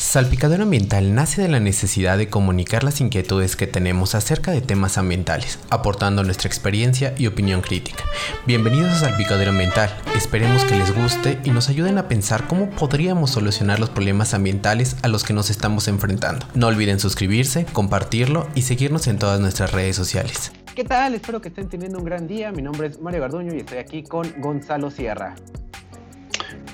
Salpicadero 0.00 0.62
Ambiental 0.62 1.14
nace 1.14 1.42
de 1.42 1.48
la 1.48 1.60
necesidad 1.60 2.16
de 2.16 2.30
comunicar 2.30 2.84
las 2.84 3.02
inquietudes 3.02 3.54
que 3.54 3.66
tenemos 3.66 4.14
acerca 4.14 4.50
de 4.50 4.62
temas 4.62 4.96
ambientales, 4.96 5.58
aportando 5.68 6.24
nuestra 6.24 6.48
experiencia 6.48 7.14
y 7.18 7.26
opinión 7.26 7.60
crítica. 7.60 8.02
Bienvenidos 8.46 8.92
a 8.92 9.00
Salpicadero 9.00 9.50
Ambiental, 9.50 9.94
esperemos 10.16 10.64
que 10.64 10.76
les 10.76 10.96
guste 10.96 11.38
y 11.44 11.50
nos 11.50 11.68
ayuden 11.68 11.98
a 11.98 12.08
pensar 12.08 12.48
cómo 12.48 12.70
podríamos 12.70 13.32
solucionar 13.32 13.78
los 13.78 13.90
problemas 13.90 14.32
ambientales 14.32 14.96
a 15.02 15.08
los 15.08 15.22
que 15.22 15.34
nos 15.34 15.50
estamos 15.50 15.86
enfrentando. 15.86 16.46
No 16.54 16.68
olviden 16.68 16.98
suscribirse, 16.98 17.66
compartirlo 17.70 18.48
y 18.54 18.62
seguirnos 18.62 19.06
en 19.06 19.18
todas 19.18 19.38
nuestras 19.38 19.70
redes 19.70 19.96
sociales. 19.96 20.50
¿Qué 20.74 20.82
tal? 20.82 21.14
Espero 21.14 21.42
que 21.42 21.48
estén 21.48 21.68
teniendo 21.68 21.98
un 21.98 22.06
gran 22.06 22.26
día. 22.26 22.52
Mi 22.52 22.62
nombre 22.62 22.88
es 22.88 22.98
Mario 23.02 23.20
Garduño 23.20 23.52
y 23.54 23.58
estoy 23.58 23.76
aquí 23.76 24.02
con 24.02 24.32
Gonzalo 24.40 24.90
Sierra. 24.90 25.36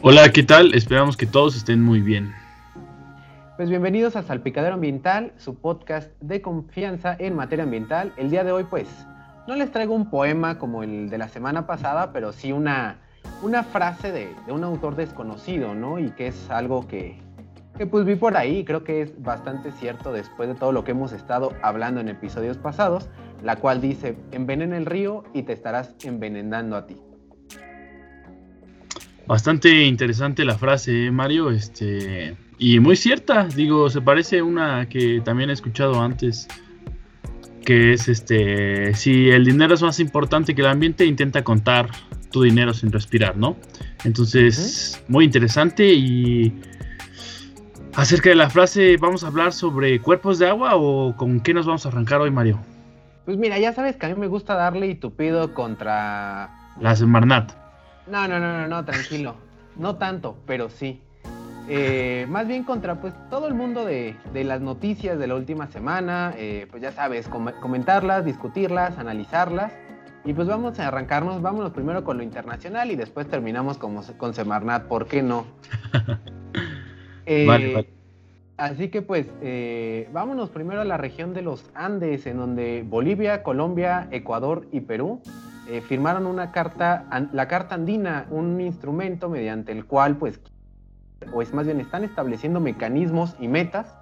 Hola, 0.01 0.31
¿qué 0.31 0.45
tal? 0.45 0.75
Esperamos 0.75 1.17
que 1.17 1.27
todos 1.27 1.57
estén 1.57 1.83
muy 1.83 2.01
bien. 2.01 2.46
Pues 3.57 3.71
bienvenidos 3.71 4.17
a 4.17 4.23
Salpicadero 4.23 4.75
Ambiental, 4.75 5.33
su 5.39 5.55
podcast 5.55 6.11
de 6.21 6.43
confianza 6.43 7.17
en 7.19 7.35
materia 7.35 7.63
ambiental. 7.63 8.13
El 8.19 8.29
día 8.29 8.45
de 8.45 8.53
hoy, 8.53 8.65
pues, 8.65 8.87
no 9.49 9.57
les 9.57 9.71
traigo 9.71 9.95
un 9.95 10.11
poema 10.11 10.59
como 10.59 10.83
el 10.83 11.09
de 11.09 11.17
la 11.17 11.29
semana 11.29 11.67
pasada, 11.67 12.13
pero 12.13 12.35
sí 12.35 12.53
una, 12.53 12.99
una 13.43 13.65
frase 13.65 14.13
de, 14.13 14.29
un 14.49 14.63
autor 14.63 14.95
desconocido, 14.95 15.75
¿no? 15.75 15.99
Y 15.99 16.11
que 16.11 16.27
es 16.27 16.51
algo 16.51 16.87
que, 16.87 17.19
que 17.79 17.87
pues 17.87 18.05
vi 18.05 18.17
por 18.17 18.37
ahí 18.37 18.63
creo 18.63 18.85
que 18.85 19.01
es 19.01 19.23
bastante 19.23 19.73
cierto 19.73 20.13
después 20.13 20.51
de 20.51 20.55
todo 20.55 20.73
lo 20.73 20.85
que 20.85 20.91
hemos 20.91 21.13
estado 21.13 21.55
hablando 21.63 22.03
en 22.03 22.11
episodios 22.11 22.59
pasados, 22.59 23.09
la 23.43 23.57
cual 23.57 23.81
dice, 23.81 24.19
envenena 24.33 24.77
el 24.77 24.85
río 24.85 25.25
y 25.33 25.45
te 25.45 25.55
estarás 25.55 25.95
envenenando 26.05 26.77
a 26.77 26.87
ti. 26.87 26.97
Bastante 29.27 29.87
interesante 29.87 30.45
la 30.45 30.59
frase, 30.59 31.07
¿eh, 31.07 31.11
Mario. 31.11 31.51
Este, 31.51 32.37
y 32.59 32.81
muy 32.81 32.97
cierta, 32.97 33.49
digo, 33.55 33.91
se 33.91 34.01
parece 34.01 34.39
a 34.39 34.45
una 34.45 34.89
que 34.89 35.21
también 35.25 35.51
he 35.51 35.53
escuchado 35.53 36.01
antes, 36.01 36.49
que 37.65 37.93
es 37.93 38.09
este, 38.09 38.95
si 38.95 39.31
el 39.31 39.45
dinero 39.45 39.75
es 39.75 39.83
más 39.83 40.01
importante 40.01 40.55
que 40.55 40.63
el 40.63 40.69
ambiente, 40.69 41.05
intenta 41.05 41.45
contar 41.45 41.91
tu 42.31 42.43
dinero 42.43 42.73
sin 42.73 42.93
respirar, 42.93 43.37
¿no? 43.37 43.57
Entonces, 44.05 45.03
muy 45.09 45.25
interesante 45.25 45.93
y 45.93 46.61
acerca 47.95 48.31
de 48.31 48.37
la 48.37 48.51
frase, 48.51 48.97
¿vamos 48.99 49.25
a 49.25 49.29
hablar 49.29 49.53
sobre 49.53 50.01
cuerpos 50.01 50.39
de 50.39 50.49
agua 50.49 50.77
o 50.77 51.17
con 51.17 51.41
qué 51.41 51.53
nos 51.55 51.67
vamos 51.67 51.87
a 51.87 51.89
arrancar 51.89 52.21
hoy, 52.21 52.31
Mario? 52.31 52.61
Pues 53.25 53.37
mira, 53.37 53.59
ya 53.59 53.73
sabes 53.73 53.97
que 53.97 54.07
a 54.07 54.09
mí 54.11 54.15
me 54.15 54.29
gusta 54.29 54.55
darle 54.55 54.87
y 54.87 54.95
tupido 54.95 55.53
contra... 55.53 56.73
Las 56.81 57.03
Marnat. 57.03 57.53
No, 58.07 58.29
no, 58.29 58.39
no, 58.39 58.61
no, 58.61 58.69
no, 58.69 58.85
tranquilo. 58.85 59.37
No 59.77 59.97
tanto, 59.97 60.39
pero 60.47 60.69
sí. 60.71 61.01
Eh, 61.69 62.27
más 62.29 62.47
bien 62.47 62.63
contra 62.63 63.01
pues 63.01 63.13
todo 63.29 63.49
el 63.49 63.55
mundo 63.55 63.85
de, 63.85 64.17
las 64.33 64.61
noticias 64.61 65.19
de 65.19 65.27
la 65.27 65.35
última 65.35 65.67
semana, 65.67 66.33
eh, 66.37 66.67
pues 66.71 66.83
ya 66.83 66.93
sabes, 66.93 67.29
comentarlas, 67.29 68.25
discutirlas, 68.25 68.99
analizarlas. 68.99 69.73
Y 70.25 70.33
pues 70.33 70.49
vamos 70.49 70.79
a 70.81 70.89
arrancarnos, 70.89 71.41
vámonos 71.41 71.73
primero 71.73 72.03
con 72.03 72.17
lo 72.19 72.25
internacional 72.25 72.91
y 72.91 72.97
después 72.97 73.29
terminamos 73.29 73.79
con, 73.79 74.03
con 74.17 74.35
Semarnat, 74.35 74.85
¿por 74.87 75.07
qué 75.07 75.23
no? 75.23 75.47
Eh, 77.29 77.85
así 78.57 78.89
que 78.89 79.03
pues 79.03 79.27
vámonos 80.13 80.51
primero 80.51 80.81
a 80.81 80.85
la 80.85 80.97
región 80.97 81.35
de 81.35 81.43
los 81.43 81.69
Andes, 81.75 82.25
en 82.27 82.37
donde 82.37 82.85
Bolivia, 82.87 83.43
Colombia, 83.43 84.07
Ecuador 84.13 84.69
y 84.71 84.83
Perú 84.83 85.21
firmaron 85.89 86.27
una 86.27 86.53
carta, 86.53 87.05
la 87.33 87.49
Carta 87.49 87.75
Andina, 87.75 88.29
un 88.31 88.61
instrumento 88.61 89.29
mediante 89.29 89.73
el 89.73 89.87
cual 89.87 90.19
pues 90.19 90.41
o 91.33 91.43
es 91.43 91.53
más 91.55 91.67
bien 91.67 91.81
están 91.81 92.05
estableciendo 92.05 92.61
mecanismos 92.61 93.35
y 93.41 93.49
metas 93.49 93.95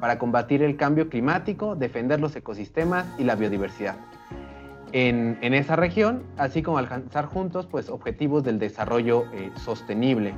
para 0.00 0.18
combatir 0.18 0.62
el 0.62 0.76
cambio 0.76 1.08
climático, 1.08 1.74
defender 1.74 2.20
los 2.20 2.36
ecosistemas 2.36 3.06
y 3.18 3.24
la 3.24 3.34
biodiversidad 3.34 3.96
en, 4.92 5.54
esa 5.54 5.76
región, 5.76 6.22
así 6.36 6.62
como 6.62 6.78
alcanzar 6.78 7.26
juntos 7.26 7.66
pues, 7.66 7.88
objetivos 7.88 8.44
del 8.44 8.58
desarrollo 8.58 9.24
eh, 9.32 9.50
sostenible. 9.56 10.34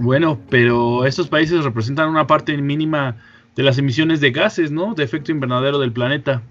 Bueno, 0.00 0.38
pero 0.48 1.04
estos 1.06 1.28
países 1.28 1.64
representan 1.64 2.08
una 2.08 2.26
parte 2.26 2.56
mínima 2.56 3.16
de 3.56 3.62
las 3.64 3.78
emisiones 3.78 4.20
de 4.20 4.30
gases, 4.30 4.70
¿no? 4.70 4.94
De 4.94 5.02
efecto 5.02 5.32
invernadero 5.32 5.78
del 5.78 5.92
planeta. 5.92 6.42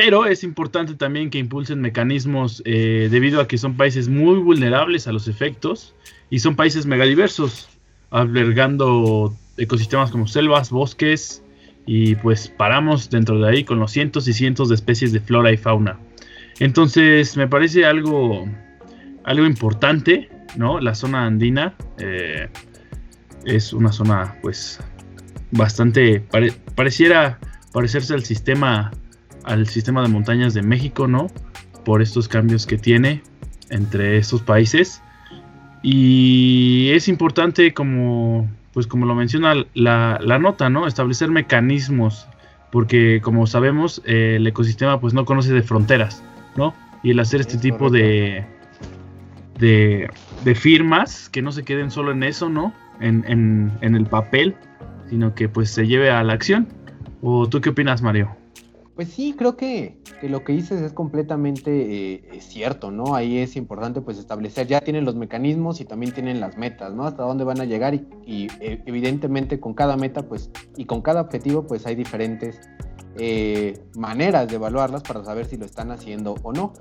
Pero 0.00 0.26
es 0.26 0.44
importante 0.44 0.94
también 0.94 1.28
que 1.28 1.38
impulsen 1.38 1.80
mecanismos 1.80 2.62
eh, 2.64 3.08
debido 3.10 3.40
a 3.40 3.48
que 3.48 3.58
son 3.58 3.76
países 3.76 4.08
muy 4.08 4.38
vulnerables 4.38 5.08
a 5.08 5.12
los 5.12 5.26
efectos 5.26 5.92
y 6.30 6.38
son 6.38 6.54
países 6.54 6.86
megadiversos, 6.86 7.68
albergando 8.10 9.34
ecosistemas 9.56 10.12
como 10.12 10.28
selvas, 10.28 10.70
bosques 10.70 11.42
y 11.84 12.14
pues 12.14 12.46
paramos 12.46 13.10
dentro 13.10 13.40
de 13.40 13.50
ahí 13.50 13.64
con 13.64 13.80
los 13.80 13.90
cientos 13.90 14.28
y 14.28 14.34
cientos 14.34 14.68
de 14.68 14.76
especies 14.76 15.12
de 15.12 15.18
flora 15.18 15.50
y 15.50 15.56
fauna. 15.56 15.98
Entonces 16.60 17.36
me 17.36 17.48
parece 17.48 17.84
algo, 17.84 18.46
algo 19.24 19.46
importante, 19.46 20.28
¿no? 20.54 20.78
La 20.78 20.94
zona 20.94 21.26
andina 21.26 21.74
eh, 21.98 22.48
es 23.44 23.72
una 23.72 23.90
zona 23.90 24.36
pues 24.42 24.78
bastante, 25.50 26.22
pareciera 26.76 27.40
parecerse 27.72 28.14
al 28.14 28.22
sistema, 28.22 28.92
al 29.48 29.66
sistema 29.66 30.02
de 30.02 30.08
montañas 30.08 30.54
de 30.54 30.62
México, 30.62 31.08
¿no? 31.08 31.28
Por 31.84 32.02
estos 32.02 32.28
cambios 32.28 32.66
que 32.66 32.76
tiene 32.76 33.22
entre 33.70 34.18
estos 34.18 34.42
países. 34.42 35.02
Y 35.82 36.90
es 36.92 37.08
importante, 37.08 37.72
como, 37.72 38.48
pues 38.72 38.86
como 38.86 39.06
lo 39.06 39.14
menciona 39.14 39.54
la, 39.74 40.18
la 40.22 40.38
nota, 40.38 40.68
¿no? 40.68 40.86
Establecer 40.86 41.30
mecanismos, 41.30 42.28
porque 42.70 43.20
como 43.22 43.46
sabemos, 43.46 44.02
eh, 44.04 44.34
el 44.36 44.46
ecosistema 44.46 45.00
pues 45.00 45.14
no 45.14 45.24
conoce 45.24 45.52
de 45.52 45.62
fronteras, 45.62 46.22
¿no? 46.56 46.74
Y 47.02 47.12
el 47.12 47.20
hacer 47.20 47.40
este 47.40 47.56
tipo 47.56 47.90
de, 47.90 48.44
de, 49.58 50.10
de, 50.44 50.54
firmas 50.54 51.28
que 51.30 51.40
no 51.40 51.52
se 51.52 51.64
queden 51.64 51.90
solo 51.90 52.12
en 52.12 52.22
eso, 52.22 52.50
¿no? 52.50 52.74
En, 53.00 53.24
en, 53.28 53.72
en 53.80 53.94
el 53.94 54.04
papel, 54.04 54.56
sino 55.08 55.34
que 55.34 55.48
pues 55.48 55.70
se 55.70 55.86
lleve 55.86 56.10
a 56.10 56.22
la 56.22 56.34
acción. 56.34 56.68
¿O 57.22 57.48
tú 57.48 57.60
qué 57.60 57.70
opinas, 57.70 58.02
Mario? 58.02 58.37
Pues 58.98 59.10
sí, 59.10 59.36
creo 59.38 59.56
que, 59.56 59.96
lo 60.22 60.42
que 60.42 60.54
dices 60.54 60.82
es 60.82 60.92
completamente 60.92 62.14
eh, 62.14 62.40
cierto, 62.40 62.90
¿no? 62.90 63.14
Ahí 63.14 63.38
es 63.38 63.54
importante 63.54 64.00
pues 64.00 64.18
establecer, 64.18 64.66
ya 64.66 64.80
tienen 64.80 65.04
los 65.04 65.14
mecanismos 65.14 65.80
y 65.80 65.84
también 65.84 66.12
tienen 66.12 66.40
las 66.40 66.56
metas, 66.56 66.92
¿no? 66.94 67.04
Hasta 67.04 67.22
dónde 67.22 67.44
van 67.44 67.60
a 67.60 67.64
llegar 67.64 67.94
y, 67.94 68.48
eh, 68.58 68.82
evidentemente 68.86 69.60
con 69.60 69.74
cada 69.74 69.96
meta 69.96 70.22
pues 70.22 70.50
y 70.76 70.86
con 70.86 71.00
cada 71.00 71.20
objetivo 71.20 71.64
pues 71.64 71.86
hay 71.86 71.94
diferentes 71.94 72.58
eh, 73.18 73.80
maneras 73.94 74.48
de 74.48 74.56
evaluarlas 74.56 75.04
para 75.04 75.22
saber 75.22 75.46
si 75.46 75.56
lo 75.56 75.64
están 75.64 75.92
haciendo 75.92 76.34
o 76.42 76.52
no. 76.52 76.72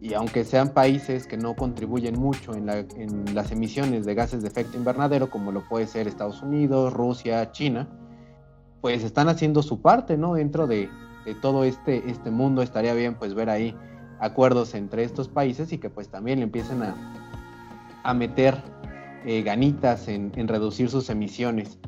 Y 0.00 0.14
aunque 0.14 0.44
sean 0.44 0.72
países 0.72 1.26
que 1.26 1.36
no 1.36 1.54
contribuyen 1.56 2.18
mucho 2.18 2.54
en, 2.54 2.70
en 2.70 3.34
las 3.34 3.52
emisiones 3.52 4.06
de 4.06 4.14
gases 4.14 4.40
de 4.40 4.48
efecto 4.48 4.78
invernadero, 4.78 5.28
como 5.28 5.52
lo 5.52 5.62
puede 5.68 5.86
ser 5.86 6.08
Estados 6.08 6.40
Unidos, 6.40 6.94
Rusia, 6.94 7.52
China, 7.52 7.86
pues 8.80 9.04
están 9.04 9.28
haciendo 9.28 9.62
su 9.62 9.82
parte, 9.82 10.16
¿no? 10.16 10.36
Dentro 10.36 10.66
de, 10.66 10.88
de 11.26 11.34
todo 11.34 11.64
este, 11.64 12.08
este 12.08 12.30
mundo, 12.30 12.62
estaría 12.62 12.94
bien 12.94 13.16
pues 13.16 13.34
ver 13.34 13.50
ahí 13.50 13.74
acuerdos 14.20 14.74
entre 14.74 15.04
estos 15.04 15.28
países 15.28 15.72
y 15.72 15.78
que 15.78 15.90
pues 15.90 16.08
también 16.08 16.38
le 16.38 16.44
empiecen 16.44 16.82
a, 16.82 16.94
a 18.04 18.14
meter 18.14 18.56
eh, 19.26 19.42
ganitas 19.42 20.06
en, 20.06 20.32
reducir 20.48 20.88
sus 20.88 21.10
emisiones. 21.10 21.78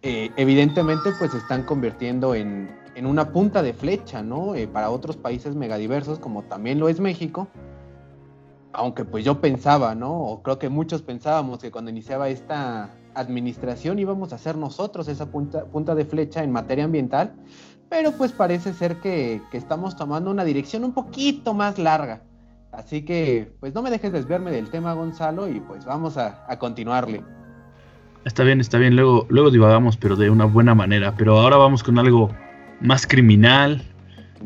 Eh, 0.00 0.30
evidentemente 0.36 1.10
pues 1.18 1.32
se 1.32 1.38
están 1.38 1.64
convirtiendo 1.64 2.34
en, 2.34 2.74
en, 2.94 3.06
una 3.06 3.30
punta 3.30 3.62
de 3.62 3.74
flecha, 3.74 4.22
¿no? 4.22 4.54
Eh, 4.54 4.66
para 4.66 4.90
otros 4.90 5.16
países 5.16 5.54
megadiversos 5.54 6.18
como 6.18 6.42
también 6.44 6.80
lo 6.80 6.88
es 6.88 6.98
México. 6.98 7.46
Aunque 8.72 9.04
pues 9.04 9.22
yo 9.22 9.40
pensaba, 9.40 9.94
¿no? 9.94 10.18
O 10.18 10.42
creo 10.42 10.58
que 10.58 10.70
muchos 10.70 11.02
pensábamos 11.02 11.58
que 11.58 11.70
cuando 11.70 11.90
iniciaba 11.90 12.30
esta 12.30 12.90
administración 13.14 13.98
íbamos 13.98 14.32
a 14.32 14.38
ser 14.38 14.56
nosotros 14.56 15.08
esa 15.08 15.30
punta, 15.30 15.66
punta 15.66 15.94
de 15.94 16.06
flecha 16.06 16.42
en 16.42 16.50
materia 16.50 16.84
ambiental, 16.84 17.34
pero 17.92 18.12
pues 18.12 18.32
parece 18.32 18.72
ser 18.72 18.96
que, 19.00 19.42
estamos 19.52 19.96
tomando 19.96 20.30
una 20.30 20.44
dirección 20.44 20.82
un 20.82 20.94
poquito 20.94 21.52
más 21.52 21.78
larga. 21.78 22.22
Así 22.72 23.02
que 23.02 23.52
pues 23.60 23.74
no 23.74 23.82
me 23.82 23.90
dejes 23.90 24.10
desviarme 24.10 24.50
del 24.50 24.70
tema 24.70 24.94
Gonzalo 24.94 25.46
y 25.46 25.60
pues 25.60 25.84
vamos 25.84 26.16
a, 26.16 26.46
continuarle. 26.58 27.22
Está 28.24 28.44
bien, 28.44 28.62
está 28.62 28.78
bien, 28.78 28.96
luego, 28.96 29.26
luego 29.28 29.50
divagamos 29.50 29.98
pero 29.98 30.16
de 30.16 30.30
una 30.30 30.46
buena 30.46 30.74
manera, 30.74 31.14
pero 31.18 31.38
ahora 31.38 31.58
vamos 31.58 31.82
con 31.82 31.98
algo 31.98 32.30
más 32.80 33.06
criminal, 33.06 33.82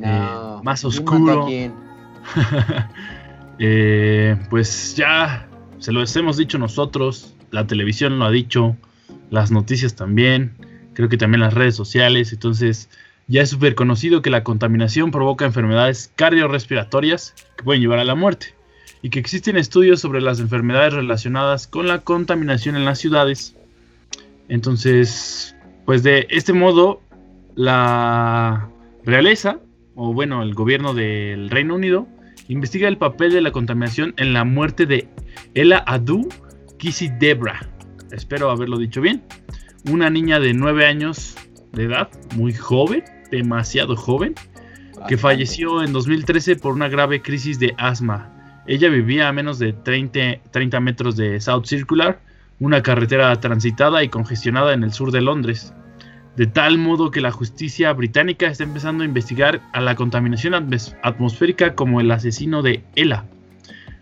eh, 0.02 0.28
más 0.64 0.84
oscuro. 0.84 1.46
eh, 3.60 4.36
pues 4.50 4.96
ya 4.96 5.48
se 5.78 5.92
lo 5.92 6.02
hemos 6.02 6.36
dicho 6.36 6.58
nosotros, 6.58 7.36
la 7.52 7.64
televisión 7.68 8.18
lo 8.18 8.24
ha 8.24 8.30
dicho, 8.32 8.76
las 9.30 9.52
noticias 9.52 9.94
también, 9.94 10.56
creo 10.94 11.08
que 11.08 11.16
también 11.16 11.42
las 11.42 11.54
redes 11.54 11.76
sociales, 11.76 12.32
entonces 12.32 12.90
ya 13.28 13.42
es 13.42 13.50
súper 13.50 13.74
conocido 13.74 14.22
que 14.22 14.30
la 14.30 14.44
contaminación 14.44 15.10
provoca 15.10 15.44
enfermedades 15.44 16.12
cardiorrespiratorias 16.14 17.34
que 17.56 17.64
pueden 17.64 17.82
llevar 17.82 17.98
a 17.98 18.04
la 18.04 18.14
muerte 18.14 18.54
y 19.02 19.10
que 19.10 19.18
existen 19.18 19.56
estudios 19.56 20.00
sobre 20.00 20.20
las 20.20 20.40
enfermedades 20.40 20.94
relacionadas 20.94 21.66
con 21.66 21.86
la 21.86 22.00
contaminación 22.00 22.76
en 22.76 22.84
las 22.84 22.98
ciudades 22.98 23.56
Entonces, 24.48 25.56
pues 25.84 26.02
de 26.02 26.26
este 26.30 26.52
modo, 26.52 27.00
la 27.56 28.68
realeza, 29.04 29.58
o 29.96 30.12
bueno, 30.12 30.42
el 30.42 30.54
gobierno 30.54 30.94
del 30.94 31.50
Reino 31.50 31.74
Unido, 31.74 32.06
investiga 32.48 32.86
el 32.86 32.96
papel 32.96 33.32
de 33.32 33.40
la 33.40 33.50
contaminación 33.50 34.14
en 34.18 34.32
la 34.32 34.44
muerte 34.44 34.86
de 34.86 35.08
Ella 35.54 35.82
Adu 35.86 36.28
Debra. 37.18 37.68
Espero 38.12 38.50
haberlo 38.50 38.78
dicho 38.78 39.00
bien. 39.00 39.24
Una 39.90 40.10
niña 40.10 40.38
de 40.38 40.54
9 40.54 40.86
años 40.86 41.34
de 41.72 41.84
edad, 41.84 42.08
muy 42.36 42.52
joven, 42.52 43.02
demasiado 43.30 43.96
joven, 43.96 44.34
que 45.08 45.16
falleció 45.16 45.82
en 45.82 45.92
2013 45.92 46.56
por 46.56 46.72
una 46.72 46.88
grave 46.88 47.22
crisis 47.22 47.58
de 47.58 47.74
asma. 47.78 48.32
Ella 48.66 48.88
vivía 48.88 49.28
a 49.28 49.32
menos 49.32 49.58
de 49.58 49.72
30, 49.72 50.50
30 50.50 50.80
metros 50.80 51.16
de 51.16 51.40
South 51.40 51.66
Circular, 51.66 52.20
una 52.58 52.82
carretera 52.82 53.38
transitada 53.40 54.02
y 54.02 54.08
congestionada 54.08 54.72
en 54.72 54.82
el 54.82 54.92
sur 54.92 55.12
de 55.12 55.20
Londres. 55.20 55.72
De 56.36 56.46
tal 56.46 56.78
modo 56.78 57.10
que 57.10 57.20
la 57.20 57.30
justicia 57.30 57.92
británica 57.92 58.46
está 58.46 58.64
empezando 58.64 59.02
a 59.02 59.06
investigar 59.06 59.60
a 59.72 59.80
la 59.80 59.94
contaminación 59.94 60.54
atmosférica 60.54 61.74
como 61.74 62.00
el 62.00 62.10
asesino 62.10 62.62
de 62.62 62.82
Ella, 62.94 63.24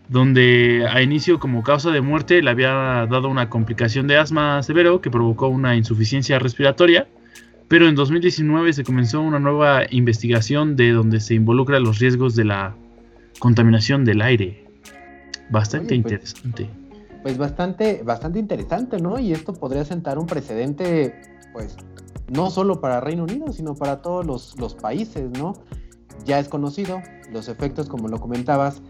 donde 0.09 0.87
a 0.91 1.01
inicio 1.03 1.39
como 1.39 1.63
causa 1.63 1.91
de 1.91 2.01
muerte 2.01 2.43
le 2.43 2.51
había 2.51 3.07
dado 3.09 3.29
una 3.29 3.49
complicación 3.49 4.07
de 4.09 4.17
asma 4.17 4.63
severo 4.63 5.01
que 5.01 5.11
provocó 5.11 5.49
una 5.49 5.77
insuficiencia 5.77 6.39
respiratoria 6.39 7.07
pero 7.69 7.89
en 7.89 7.95
2019 7.95 8.73
se 8.73 8.85
comenzó 8.85 9.21
una 9.21 9.39
nueva 9.39 9.83
investigación 9.91 10.77
de 10.77 10.93
donde 10.93 11.21
se 11.21 11.35
involucra 11.35 11.81
los 11.81 11.99
riesgos 11.99 12.37
de 12.37 12.45
la 12.45 12.75
contaminación 13.39 14.05
del 14.05 14.21
aire. 14.23 14.65
Bastante 15.51 15.89
pues, 15.89 15.99
interesante. 15.99 16.71
Pues 17.23 17.39
bastante, 17.39 18.03
bastante 18.03 18.39
interesante, 18.39 19.01
¿no? 19.01 19.19
Y 19.19 19.33
esto 19.33 19.55
podría 19.55 19.85
sentar 19.85 20.19
un 20.19 20.27
precedente, 20.27 21.15
pues, 21.53 21.77
no 22.31 22.51
solo 22.51 22.81
para 22.81 23.01
Reino 23.01 23.25
Unido, 23.25 23.53
sino 23.53 23.75
para 23.75 24.03
todos 24.03 24.57
los, 24.59 24.75
países, 24.75 25.31
¿no? 25.39 25.55
Ya 26.25 26.39
es 26.39 26.49
conocido 26.49 27.03
los 27.33 27.49
efectos, 27.49 27.89
como 27.89 28.09
lo 28.09 28.19
comentabas, 28.19 28.83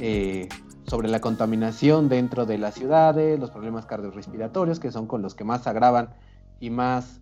eh, 0.00 0.48
sobre 0.86 1.08
la 1.08 1.20
contaminación 1.20 2.08
dentro 2.08 2.46
de 2.46 2.58
las 2.58 2.74
ciudades, 2.74 3.38
los 3.38 3.50
problemas 3.50 3.86
cardiorrespiratorios, 3.86 4.80
que 4.80 4.90
son 4.90 5.06
con 5.06 5.22
los 5.22 5.34
que 5.34 5.44
más 5.44 5.66
agravan 5.66 6.10
y 6.58 6.70
más 6.70 7.20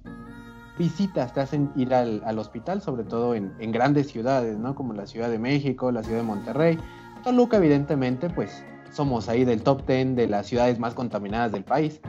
visitas 0.78 1.34
te 1.34 1.40
hacen 1.40 1.70
ir 1.76 1.92
al, 1.92 2.38
hospital, 2.38 2.80
sobre 2.80 3.04
todo 3.04 3.34
en, 3.34 3.72
grandes 3.72 4.08
ciudades, 4.08 4.58
¿no? 4.58 4.74
Como 4.74 4.92
la 4.92 5.06
Ciudad 5.06 5.28
de 5.28 5.38
México, 5.38 5.90
la 5.92 6.02
Ciudad 6.02 6.18
de 6.18 6.24
Monterrey. 6.24 6.78
Toluca, 7.24 7.56
evidentemente, 7.56 8.30
pues 8.30 8.64
somos 8.90 9.28
ahí 9.28 9.44
del 9.44 9.62
top 9.62 9.86
10 9.86 10.16
de 10.16 10.28
las 10.28 10.46
ciudades 10.46 10.78
más 10.78 10.94
contaminadas 10.94 11.52
del 11.52 11.64
país. 11.64 12.00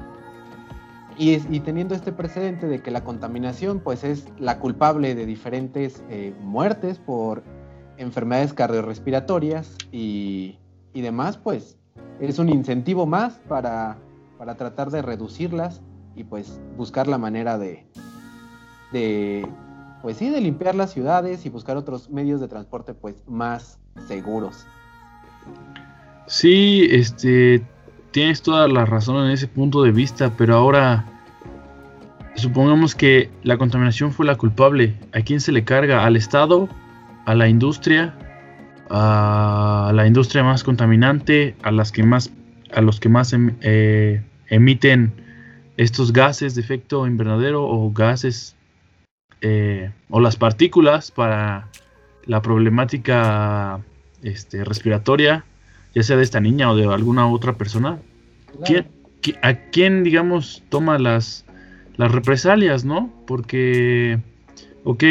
Y, 1.18 1.60
teniendo 1.60 1.96
este 1.96 2.14
precedente 2.14 2.68
de 2.68 2.82
que 2.82 2.92
la 2.92 3.04
contaminación, 3.04 3.82
pues 3.82 4.06
es 4.06 4.28
la 4.40 4.60
culpable 4.60 5.16
de 5.16 5.26
diferentes 5.26 6.02
eh, 6.10 6.34
muertes 6.40 6.98
por 6.98 7.44
enfermedades 7.98 8.54
cardiorrespiratorias 8.54 9.76
y, 9.92 10.60
y 10.94 11.02
demás, 11.02 11.36
pues 11.36 11.78
es 12.22 12.40
un 12.40 12.48
incentivo 12.48 13.06
más 13.06 13.34
para, 13.50 13.98
para 14.38 14.56
tratar 14.56 14.92
de 14.92 15.02
reducirlas 15.02 15.82
y 16.16 16.24
pues 16.24 16.62
buscar 16.78 17.08
la 17.08 17.18
manera 17.18 17.58
de, 17.58 17.86
de, 18.92 19.48
pues 20.02 20.18
sí, 20.18 20.30
de 20.30 20.42
limpiar 20.42 20.76
las 20.76 20.92
ciudades 20.92 21.46
y 21.46 21.50
buscar 21.50 21.78
otros 21.78 22.10
medios 22.10 22.42
de 22.42 22.48
transporte 22.48 22.94
pues 22.94 23.24
más 23.28 23.80
seguros. 24.08 24.66
Sí, 26.28 26.88
este, 26.92 27.64
tienes 28.12 28.42
toda 28.42 28.68
la 28.68 28.86
razón 28.86 29.26
en 29.26 29.32
ese 29.32 29.48
punto 29.48 29.84
de 29.84 29.92
vista, 29.92 30.32
pero 30.38 30.56
ahora 30.56 31.06
supongamos 32.36 32.96
que 32.96 33.30
la 33.44 33.58
contaminación 33.58 34.12
fue 34.12 34.26
la 34.26 34.36
culpable. 34.36 34.96
¿A 35.14 35.22
quién 35.22 35.42
se 35.42 35.52
le 35.52 35.64
carga? 35.64 36.06
¿Al 36.06 36.16
Estado? 36.16 36.70
¿A 37.26 37.36
la 37.36 37.48
industria? 37.48 38.16
¿A 38.90 39.92
la 39.94 40.08
industria 40.08 40.44
más 40.44 40.64
contaminante? 40.64 41.56
¿A 41.64 41.72
las 41.72 41.92
que 41.92 42.04
más, 42.04 42.32
a 42.74 42.82
los 42.82 43.00
que 43.00 43.10
más 43.10 43.34
em, 43.34 43.56
eh, 43.62 44.24
emiten 44.48 45.14
estos 45.78 46.12
gases 46.12 46.56
de 46.56 46.62
efecto 46.62 47.08
invernadero 47.08 47.64
o 47.66 47.92
gases 47.92 48.56
eh, 49.42 49.92
o 50.10 50.20
las 50.20 50.36
partículas 50.36 51.12
para 51.12 51.70
la 52.26 52.42
problemática 52.42 53.80
este, 54.22 54.64
respiratoria, 54.64 55.46
ya 55.96 56.04
sea 56.04 56.18
de 56.18 56.24
esta 56.24 56.40
niña 56.40 56.72
o 56.72 56.76
de 56.76 56.86
alguna 56.86 57.28
otra 57.28 57.54
persona. 57.54 58.00
¿A 59.42 59.54
quién, 59.54 60.04
digamos, 60.04 60.64
toma 60.70 60.98
las, 60.98 61.46
las 61.98 62.12
represalias, 62.12 62.86
no? 62.86 63.12
Porque, 63.28 64.20
ok, 64.84 65.04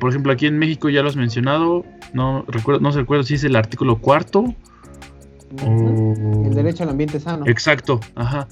por 0.00 0.10
ejemplo, 0.10 0.32
aquí 0.32 0.46
en 0.46 0.58
México 0.58 0.88
ya 0.88 1.02
lo 1.02 1.08
has 1.08 1.16
mencionado, 1.16 1.84
no, 2.12 2.44
recuerdo, 2.48 2.80
no 2.80 2.92
se 2.92 3.00
recuerda 3.00 3.24
si 3.24 3.34
es 3.34 3.44
el 3.44 3.56
artículo 3.56 3.98
cuarto 3.98 4.54
o... 5.62 6.44
El 6.46 6.54
derecho 6.54 6.84
al 6.84 6.90
ambiente 6.90 7.20
sano. 7.20 7.46
Exacto, 7.46 8.00
ajá. 8.14 8.48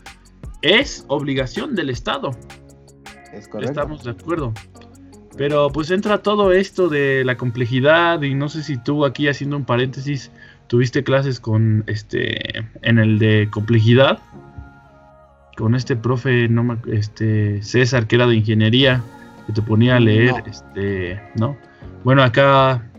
Es 0.61 1.05
obligación 1.09 1.75
del 1.75 1.91
Estado. 1.91 2.31
Es 3.33 3.49
correcto. 3.49 3.73
Estamos 3.73 4.05
de 4.05 4.11
acuerdo. 4.11 4.53
Pero 5.37 5.70
pues 5.70 5.90
entra 5.90 6.19
todo 6.19 6.52
esto 6.52 6.88
de 6.88 7.25
la 7.25 7.37
complejidad 7.37 8.23
y 8.23 8.34
no 8.34 8.49
sé 8.49 8.62
si 8.62 8.76
tú 8.76 9.05
aquí 9.05 9.29
haciendo 9.29 9.56
un 9.56 9.64
paréntesis 9.64 10.31
tuviste 10.67 11.05
clases 11.05 11.40
con 11.40 11.84
este 11.87 12.64
en 12.82 12.99
el 12.99 13.19
de 13.19 13.49
complejidad 13.50 14.19
con 15.56 15.75
este 15.75 15.96
profe 15.96 16.49
no 16.49 16.79
este 16.90 17.62
César 17.62 18.06
que 18.06 18.17
era 18.17 18.26
de 18.26 18.37
ingeniería 18.37 19.02
que 19.46 19.52
te 19.52 19.61
ponía 19.61 19.96
a 19.96 20.00
leer 20.00 20.32
este 20.46 21.20
no 21.34 21.58
bueno 22.05 22.23
acá 22.23 22.90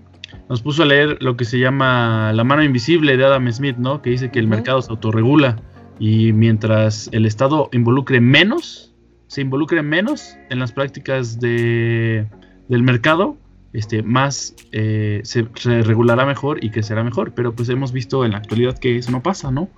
nos 0.50 0.62
puso 0.62 0.84
a 0.84 0.86
leer 0.86 1.18
lo 1.22 1.36
que 1.36 1.46
se 1.46 1.58
llama 1.58 2.32
la 2.34 2.44
mano 2.44 2.64
invisible 2.64 3.18
de 3.18 3.26
Adam 3.26 3.52
Smith 3.52 3.78
no 3.78 4.04
que 4.04 4.12
dice 4.12 4.30
que 4.30 4.38
el 4.38 4.48
mercado 4.48 4.82
se 4.82 4.92
autorregula 4.92 5.58
y 6.00 6.32
mientras 6.32 7.10
el 7.12 7.26
Estado 7.26 7.70
involucre 7.72 8.20
menos 8.20 8.93
se 9.34 9.42
involucre 9.42 9.82
menos 9.82 10.38
en 10.52 10.60
las 10.60 10.72
prácticas 10.72 11.40
de, 11.40 12.28
del 12.68 12.84
mercado, 12.84 13.36
este, 13.74 14.04
más 14.04 14.54
eh, 14.72 15.22
se, 15.24 15.42
regulará 15.82 16.24
mejor 16.24 16.64
y 16.64 16.70
crecerá 16.70 17.04
mejor. 17.04 17.34
Pero 17.34 17.56
pues 17.56 17.68
hemos 17.70 17.92
visto 17.92 18.26
en 18.26 18.34
la 18.34 18.38
actualidad 18.38 18.78
que 18.78 18.96
eso 18.96 19.10
no 19.10 19.24
pasa, 19.24 19.50
¿no? 19.50 19.70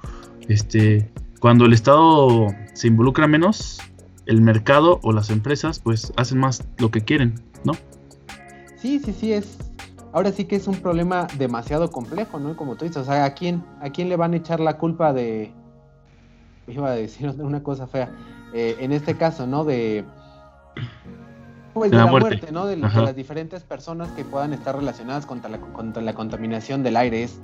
Este, 0.50 1.10
cuando 1.40 1.68
el 1.68 1.72
Estado 1.72 2.48
se 2.74 2.90
involucra 2.90 3.28
menos, 3.28 3.80
el 4.26 4.42
mercado 4.42 5.00
o 5.04 5.14
las 5.14 5.30
empresas 5.30 5.80
pues 5.80 6.12
hacen 6.18 6.38
más 6.38 6.68
lo 6.78 6.92
que 6.92 7.06
quieren, 7.06 7.36
¿no? 7.64 7.72
Sí, 8.76 9.00
sí, 9.00 9.14
sí, 9.14 9.32
es... 9.32 9.58
Ahora 10.12 10.34
sí 10.34 10.44
que 10.44 10.58
es 10.58 10.68
un 10.68 10.76
problema 10.76 11.28
demasiado 11.38 11.92
complejo, 11.92 12.42
¿no? 12.42 12.58
Como 12.58 12.76
tú 12.76 12.84
dices, 12.84 13.04
o 13.04 13.06
sea, 13.06 13.24
¿a 13.24 13.34
quién, 13.34 13.64
¿a 13.80 13.90
quién 13.90 14.10
le 14.10 14.18
van 14.18 14.34
a 14.34 14.36
echar 14.36 14.60
la 14.60 14.78
culpa 14.78 15.14
de... 15.14 15.54
Iba 16.68 16.90
a 16.90 16.96
decir 16.96 17.30
una 17.40 17.64
cosa 17.64 17.88
fea 17.88 18.12
eh, 18.58 18.78
en 18.80 18.94
este 18.94 19.16
caso, 19.16 19.46
¿no? 19.46 19.66
De, 19.66 20.06
pues, 21.74 21.92
de, 21.92 21.98
la, 21.98 22.06
muerte, 22.06 22.54
¿no? 22.54 22.66
De, 22.66 22.78
las 22.78 23.14
diferentes 23.14 23.64
personas 23.64 24.08
que 24.12 24.24
puedan 24.24 24.54
estar 24.54 24.74
relacionadas 24.74 25.26
contra 25.26 25.50
la, 25.50 25.58
contra 25.58 26.02
la 26.02 26.14
contaminación 26.14 26.82
del 26.82 26.96
aire. 26.96 27.24
Es 27.24 27.38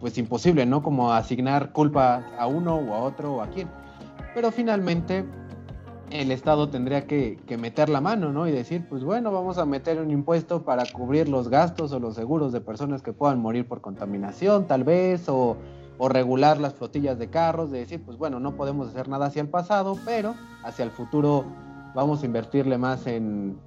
pues 0.00 0.18
imposible, 0.18 0.66
¿no? 0.66 0.82
Como 0.82 1.14
asignar 1.14 1.72
culpa 1.72 2.26
a 2.38 2.46
uno 2.46 2.74
o 2.76 2.92
a 2.92 2.98
otro 2.98 3.36
o 3.36 3.40
a 3.40 3.46
quién. 3.46 3.68
Pero 4.34 4.52
finalmente 4.52 5.24
el 6.10 6.30
Estado 6.30 6.68
tendría 6.68 7.06
que, 7.06 7.38
que, 7.46 7.56
meter 7.56 7.88
la 7.88 8.02
mano, 8.02 8.30
¿no? 8.30 8.46
Y 8.46 8.52
decir, 8.52 8.86
pues 8.86 9.02
bueno, 9.02 9.32
vamos 9.32 9.56
a 9.56 9.64
meter 9.64 9.98
un 9.98 10.10
impuesto 10.10 10.62
para 10.62 10.84
cubrir 10.84 11.30
los 11.30 11.48
gastos 11.48 11.90
o 11.92 12.00
los 12.00 12.16
seguros 12.16 12.52
de 12.52 12.60
personas 12.60 13.00
que 13.00 13.14
puedan 13.14 13.40
morir 13.40 13.66
por 13.66 13.80
contaminación, 13.80 14.66
tal 14.66 14.84
vez, 14.84 15.26
o 15.30 15.56
o 15.98 16.08
regular 16.08 16.60
las 16.60 16.74
flotillas 16.74 17.18
de 17.18 17.28
carros, 17.28 17.70
de 17.70 17.78
decir, 17.78 18.02
pues 18.04 18.18
bueno, 18.18 18.40
no 18.40 18.56
podemos 18.56 18.88
hacer 18.88 19.08
nada 19.08 19.26
hacia 19.26 19.42
el 19.42 19.48
pasado, 19.48 19.96
pero 20.04 20.34
hacia 20.64 20.84
el 20.84 20.90
futuro 20.90 21.44
vamos 21.94 22.22
a 22.22 22.26
invertirle 22.26 22.78
más 22.78 23.06
en, 23.06 23.58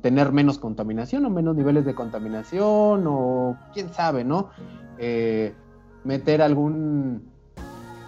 tener 0.00 0.32
menos 0.32 0.58
contaminación 0.58 1.26
o 1.26 1.30
menos 1.30 1.54
niveles 1.54 1.84
de 1.84 1.94
contaminación 1.94 3.04
o 3.06 3.56
quién 3.74 3.92
sabe, 3.92 4.24
¿no? 4.24 4.48
Eh, 4.98 5.54
meter 6.04 6.40
algún 6.40 7.28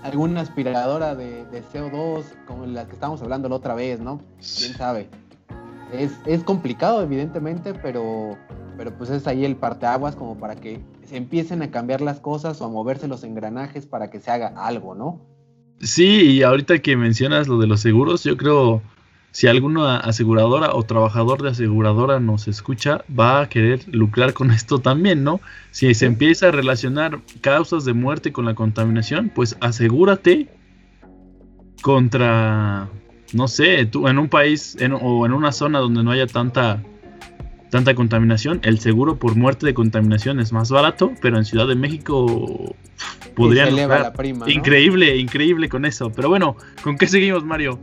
alguna 0.03 0.41
aspiradora 0.41 1.15
de, 1.15 1.45
CO2 1.73 2.25
como 2.47 2.67
la 2.67 2.87
que 2.87 2.93
estábamos 2.93 3.21
hablando 3.23 3.49
la 3.49 3.57
otra 3.57 3.75
vez, 3.75 4.01
¿no? 4.01 4.21
Quién 4.39 4.73
sabe. 4.75 5.09
Es, 5.93 6.13
es 6.25 6.43
complicado, 6.45 7.03
evidentemente, 7.03 7.75
pero, 7.75 8.39
pero 8.81 8.97
pues 8.97 9.11
es 9.11 9.27
ahí 9.27 9.45
el 9.45 9.57
parteaguas 9.57 10.17
como 10.17 10.39
para 10.39 10.57
que 10.57 10.81
se 11.05 11.19
empiecen 11.19 11.61
a 11.61 11.71
cambiar 11.71 12.01
las 12.01 12.19
cosas 12.19 12.63
o 12.63 12.65
a 12.65 12.71
moverse 12.71 13.09
los 13.09 13.25
engranajes 13.25 13.85
para 13.85 14.09
que 14.09 14.21
se 14.21 14.31
haga 14.31 14.55
algo, 14.57 14.95
¿no? 14.95 15.21
Sí, 15.83 16.23
y 16.31 16.43
ahorita 16.43 16.79
que 16.79 16.97
mencionas 16.97 17.47
lo 17.47 17.59
de 17.59 17.67
los 17.67 17.83
seguros, 17.83 18.25
yo 18.25 18.39
creo 18.39 18.81
si 19.33 19.49
alguna 19.49 19.99
aseguradora 19.99 20.75
o 20.75 20.83
trabajador 20.85 21.43
de 21.43 21.51
aseguradora 21.51 22.21
nos 22.21 22.49
escucha, 22.49 23.05
va 23.07 23.43
a 23.43 23.51
querer 23.51 23.87
lucrar 23.89 24.33
con 24.33 24.51
esto 24.51 24.79
también, 24.79 25.25
¿no? 25.25 25.43
Si 25.73 25.93
se 25.93 26.07
empieza 26.07 26.49
a 26.49 26.51
relacionar 26.51 27.21
causas 27.43 27.85
de 27.85 27.93
muerte 27.93 28.33
con 28.33 28.47
la 28.47 28.55
contaminación, 28.55 29.31
pues 29.35 29.59
asegúrate 29.61 30.49
contra 31.83 32.89
no 33.35 33.47
sé, 33.47 33.85
tú 33.85 34.09
en 34.09 34.19
un 34.19 34.31
país 34.31 34.75
o 35.03 35.27
en 35.27 35.33
una 35.35 35.53
zona 35.53 35.81
donde 35.81 36.03
no 36.03 36.13
haya 36.13 36.27
tanta 36.27 36.83
tanta 37.71 37.95
contaminación, 37.95 38.61
el 38.63 38.81
seguro 38.81 39.17
por 39.19 39.37
muerte 39.37 39.65
de 39.65 39.75
contaminación 39.75 40.41
es 40.41 40.53
más 40.53 40.71
barato, 40.71 41.13
pero 41.23 41.39
en 41.39 41.45
Ciudad 41.45 41.67
de 41.67 41.77
México 41.77 42.75
podrían 43.35 43.75
la 43.75 44.13
prima, 44.13 44.51
increíble, 44.51 45.17
increíble 45.17 45.69
con 45.69 45.85
eso. 45.85 46.11
Pero 46.11 46.29
bueno, 46.29 46.57
¿con 46.83 46.99
qué 46.99 47.07
seguimos, 47.07 47.45
Mario? 47.45 47.79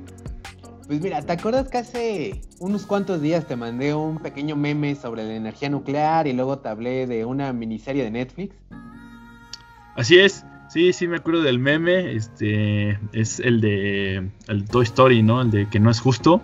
Pues 0.88 1.02
mira, 1.02 1.22
¿te 1.22 1.34
acuerdas 1.34 1.68
que 1.68 1.78
hace 1.78 2.42
unos 2.60 2.86
cuantos 2.86 3.22
días 3.22 3.46
te 3.46 3.56
mandé 3.56 3.94
un 3.94 4.20
pequeño 4.20 4.56
meme 4.56 4.96
sobre 4.96 5.26
la 5.26 5.36
energía 5.36 5.70
nuclear 5.70 6.28
y 6.28 6.34
luego 6.34 6.60
te 6.60 6.70
hablé 6.70 7.08
de 7.08 7.26
una 7.26 7.52
miniserie 7.52 8.04
de 8.04 8.12
Netflix? 8.12 8.56
Así 9.96 10.18
es, 10.20 10.46
sí, 10.70 10.94
sí 10.94 11.08
me 11.08 11.18
acuerdo 11.18 11.42
del 11.42 11.60
meme, 11.60 12.14
este 12.14 13.00
es 13.12 13.40
el 13.40 13.60
de 13.60 14.30
el 14.48 14.66
Toy 14.66 14.84
Story, 14.84 15.24
¿no? 15.24 15.42
El 15.42 15.52
de 15.52 15.68
que 15.70 15.80
no 15.80 15.90
es 15.90 16.00
justo. 16.00 16.42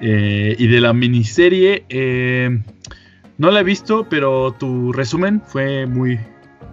Eh, 0.00 0.54
y 0.58 0.66
de 0.66 0.80
la 0.80 0.92
miniserie, 0.92 1.84
eh, 1.88 2.62
no 3.36 3.50
la 3.50 3.60
he 3.60 3.64
visto, 3.64 4.08
pero 4.08 4.52
tu 4.52 4.92
resumen 4.92 5.42
fue 5.44 5.86
muy, 5.86 6.18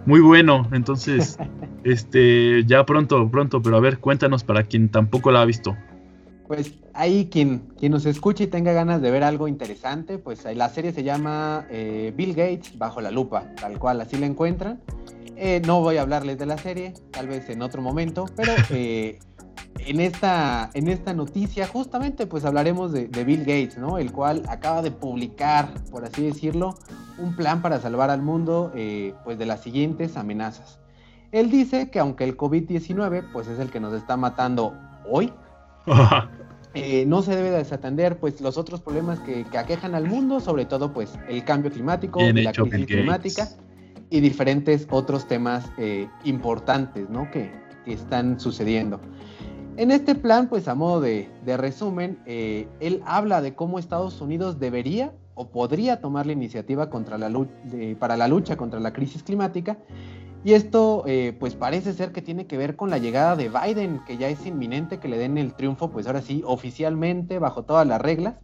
muy 0.04 0.20
bueno. 0.20 0.68
Entonces, 0.72 1.38
este, 1.84 2.64
ya 2.64 2.84
pronto, 2.86 3.28
pronto, 3.30 3.62
pero 3.62 3.76
a 3.76 3.80
ver, 3.80 3.98
cuéntanos 3.98 4.44
para 4.44 4.62
quien 4.64 4.88
tampoco 4.88 5.30
la 5.30 5.42
ha 5.42 5.44
visto. 5.44 5.76
Pues 6.46 6.74
ahí 6.94 7.28
quien, 7.30 7.64
quien 7.78 7.92
nos 7.92 8.06
escuche 8.06 8.44
y 8.44 8.46
tenga 8.46 8.72
ganas 8.72 9.02
de 9.02 9.10
ver 9.10 9.24
algo 9.24 9.48
interesante, 9.48 10.18
pues 10.18 10.44
la 10.54 10.68
serie 10.68 10.92
se 10.92 11.02
llama 11.02 11.66
eh, 11.70 12.12
Bill 12.16 12.34
Gates 12.34 12.78
bajo 12.78 13.00
la 13.00 13.10
lupa, 13.10 13.52
tal 13.56 13.78
cual, 13.78 14.00
así 14.00 14.16
la 14.16 14.26
encuentran. 14.26 14.80
Eh, 15.36 15.60
no 15.66 15.80
voy 15.80 15.98
a 15.98 16.02
hablarles 16.02 16.38
de 16.38 16.46
la 16.46 16.56
serie, 16.56 16.94
tal 17.10 17.28
vez 17.28 17.50
en 17.50 17.62
otro 17.62 17.82
momento, 17.82 18.26
pero 18.36 18.52
eh, 18.70 19.18
en, 19.78 20.00
esta, 20.00 20.70
en 20.74 20.88
esta 20.88 21.14
noticia 21.14 21.66
justamente 21.66 22.26
pues 22.26 22.44
hablaremos 22.44 22.92
de, 22.92 23.08
de, 23.08 23.24
Bill 23.24 23.40
Gates, 23.40 23.78
¿no? 23.78 23.98
El 23.98 24.12
cual 24.12 24.42
acaba 24.48 24.82
de 24.82 24.90
publicar, 24.90 25.68
por 25.90 26.04
así 26.04 26.22
decirlo, 26.22 26.74
un 27.18 27.34
plan 27.36 27.62
para 27.62 27.80
salvar 27.80 28.10
al 28.10 28.22
mundo 28.22 28.72
pues 29.24 29.38
de 29.38 29.46
las 29.46 29.62
siguientes 29.62 30.16
amenazas. 30.16 30.80
Él 31.32 31.50
dice 31.50 31.90
que 31.90 31.98
aunque 31.98 32.24
el 32.24 32.36
COVID-19 32.36 33.32
pues 33.32 33.48
es 33.48 33.58
el 33.58 33.70
que 33.70 33.80
nos 33.80 33.94
está 33.94 34.16
matando 34.16 34.74
hoy, 35.10 35.32
Eh, 36.78 37.06
no 37.06 37.22
se 37.22 37.34
debe 37.34 37.48
desatender 37.48 38.18
pues 38.18 38.38
los 38.42 38.58
otros 38.58 38.82
problemas 38.82 39.18
que, 39.20 39.46
aquejan 39.56 39.94
al 39.94 40.06
mundo, 40.06 40.40
sobre 40.40 40.66
todo 40.66 40.92
pues 40.92 41.18
el 41.26 41.42
cambio 41.42 41.70
climático, 41.70 42.20
la 42.20 42.52
crisis 42.52 42.86
climática 42.86 43.48
y 44.10 44.20
diferentes 44.20 44.86
otros 44.90 45.26
temas 45.26 45.64
eh, 45.78 46.06
importantes 46.24 47.08
¿no? 47.08 47.30
que, 47.30 47.50
están 47.86 48.40
sucediendo. 48.40 49.00
En 49.76 49.90
este 49.90 50.14
plan, 50.14 50.48
pues 50.48 50.68
a 50.68 50.74
modo 50.74 51.02
de, 51.02 51.28
resumen, 51.44 52.18
eh, 52.24 52.66
él 52.80 53.02
habla 53.04 53.42
de 53.42 53.54
cómo 53.54 53.78
Estados 53.78 54.20
Unidos 54.22 54.58
debería 54.58 55.12
o 55.34 55.48
podría 55.48 56.00
tomar 56.00 56.24
la 56.24 56.32
iniciativa 56.32 56.88
para 57.98 58.16
la 58.16 58.28
lucha 58.28 58.56
contra 58.56 58.80
la 58.80 58.94
crisis 58.94 59.22
climática 59.22 59.76
y 60.46 60.54
esto 60.54 61.02
eh, 61.06 61.36
pues 61.38 61.56
parece 61.56 61.92
ser 61.92 62.12
que 62.12 62.22
tiene 62.22 62.46
que 62.46 62.56
ver 62.56 62.76
con 62.76 62.88
la 62.88 62.98
llegada 62.98 63.34
de 63.36 63.50
Biden, 63.50 64.00
que 64.06 64.16
ya 64.16 64.28
es 64.28 64.46
inminente 64.46 64.98
que 64.98 65.08
le 65.08 65.18
den 65.18 65.36
el 65.38 65.52
triunfo, 65.52 65.90
pues 65.90 66.06
ahora 66.06 66.22
sí, 66.22 66.42
oficialmente, 66.46 67.38
bajo 67.38 67.64
todas 67.64 67.86
las 67.86 68.00
reglas. 68.00 68.36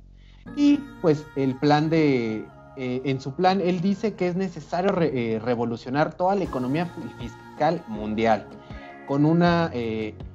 Y 0.56 0.80
pues 1.00 1.24
el 1.36 1.54
plan 1.54 1.90
de, 1.90 2.44
eh, 2.76 3.02
en 3.04 3.20
su 3.20 3.34
plan, 3.34 3.60
él 3.60 3.80
dice 3.80 4.14
que 4.14 4.26
es 4.26 4.34
necesario 4.34 4.90
revolucionar 4.90 6.14
toda 6.14 6.34
la 6.34 6.42
economía 6.42 6.92
fiscal 7.20 7.84
mundial, 7.86 8.48
con 9.12 9.26
una, 9.26 9.70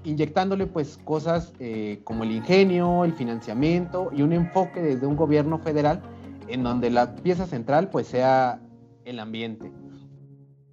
inyectándole 0.04 0.68
pues 0.68 1.00
cosas 1.04 1.52
como 2.04 2.24
el 2.24 2.32
ingenio, 2.32 3.06
el 3.06 3.14
financiamiento 3.14 4.12
y 4.16 4.22
un 4.22 4.34
enfoque 4.34 4.84
desde 4.84 5.08
un 5.08 5.16
gobierno 5.16 5.58
federal 5.58 6.04
en 6.48 6.62
donde 6.62 6.92
la 6.92 7.16
pieza 7.16 7.48
central 7.48 7.90
pues 7.90 8.06
sea 8.06 8.62
el 9.04 9.20
ambiente. 9.20 9.72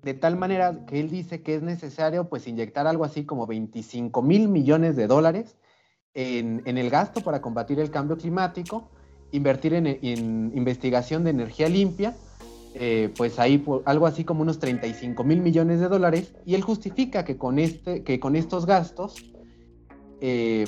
De 0.02 0.12
tal 0.12 0.36
manera 0.36 0.84
que 0.84 1.00
él 1.00 1.08
dice 1.08 1.42
que 1.42 1.54
es 1.54 1.62
necesario 1.62 2.28
pues 2.28 2.46
inyectar 2.46 2.86
algo 2.86 3.06
así 3.06 3.24
como 3.24 3.46
25 3.46 4.20
mil 4.20 4.50
millones 4.50 4.96
de 4.96 5.06
dólares 5.06 5.56
en, 6.12 6.60
el 6.66 6.90
gasto 6.90 7.22
para 7.22 7.40
combatir 7.40 7.80
el 7.80 7.90
cambio 7.90 8.18
climático, 8.18 8.90
invertir 9.32 9.72
en, 9.72 10.52
investigación 10.54 11.24
de 11.24 11.30
energía 11.30 11.70
limpia, 11.70 12.14
eh, 12.76 13.14
pues 13.16 13.38
ahí 13.38 13.64
algo 13.84 14.06
así 14.06 14.24
como 14.24 14.42
unos 14.42 14.58
35 14.58 15.22
mil 15.22 15.40
millones 15.40 15.78
de 15.78 15.88
dólares, 15.88 16.34
y 16.44 16.56
él 16.56 16.62
justifica 16.62 17.24
que 17.24 17.36
con, 17.36 17.60
este, 17.60 18.02
que 18.02 18.18
con 18.18 18.34
estos 18.34 18.66
gastos 18.66 19.14
eh, 20.20 20.64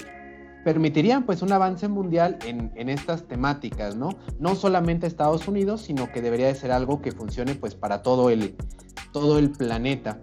permitirían 0.65 1.27
pues 1.27 1.43
un 1.43 1.51
avance 1.51 1.89
mundial 1.89 2.39
en, 2.47 2.71
en, 2.77 2.89
estas 2.91 3.27
temáticas, 3.27 3.97
¿no? 3.97 4.11
No 4.39 4.55
solamente 4.55 5.09
Estados 5.09 5.49
Unidos, 5.49 5.83
sino 5.83 6.13
que 6.13 6.23
debería 6.23 6.47
de 6.47 6.55
ser 6.55 6.71
algo 6.71 7.03
que 7.03 7.11
funcione 7.11 7.57
pues 7.57 7.75
para 7.75 8.03
todo 8.03 8.31
el, 8.31 8.55
todo 9.13 9.41
el 9.41 9.51
planeta. 9.51 10.21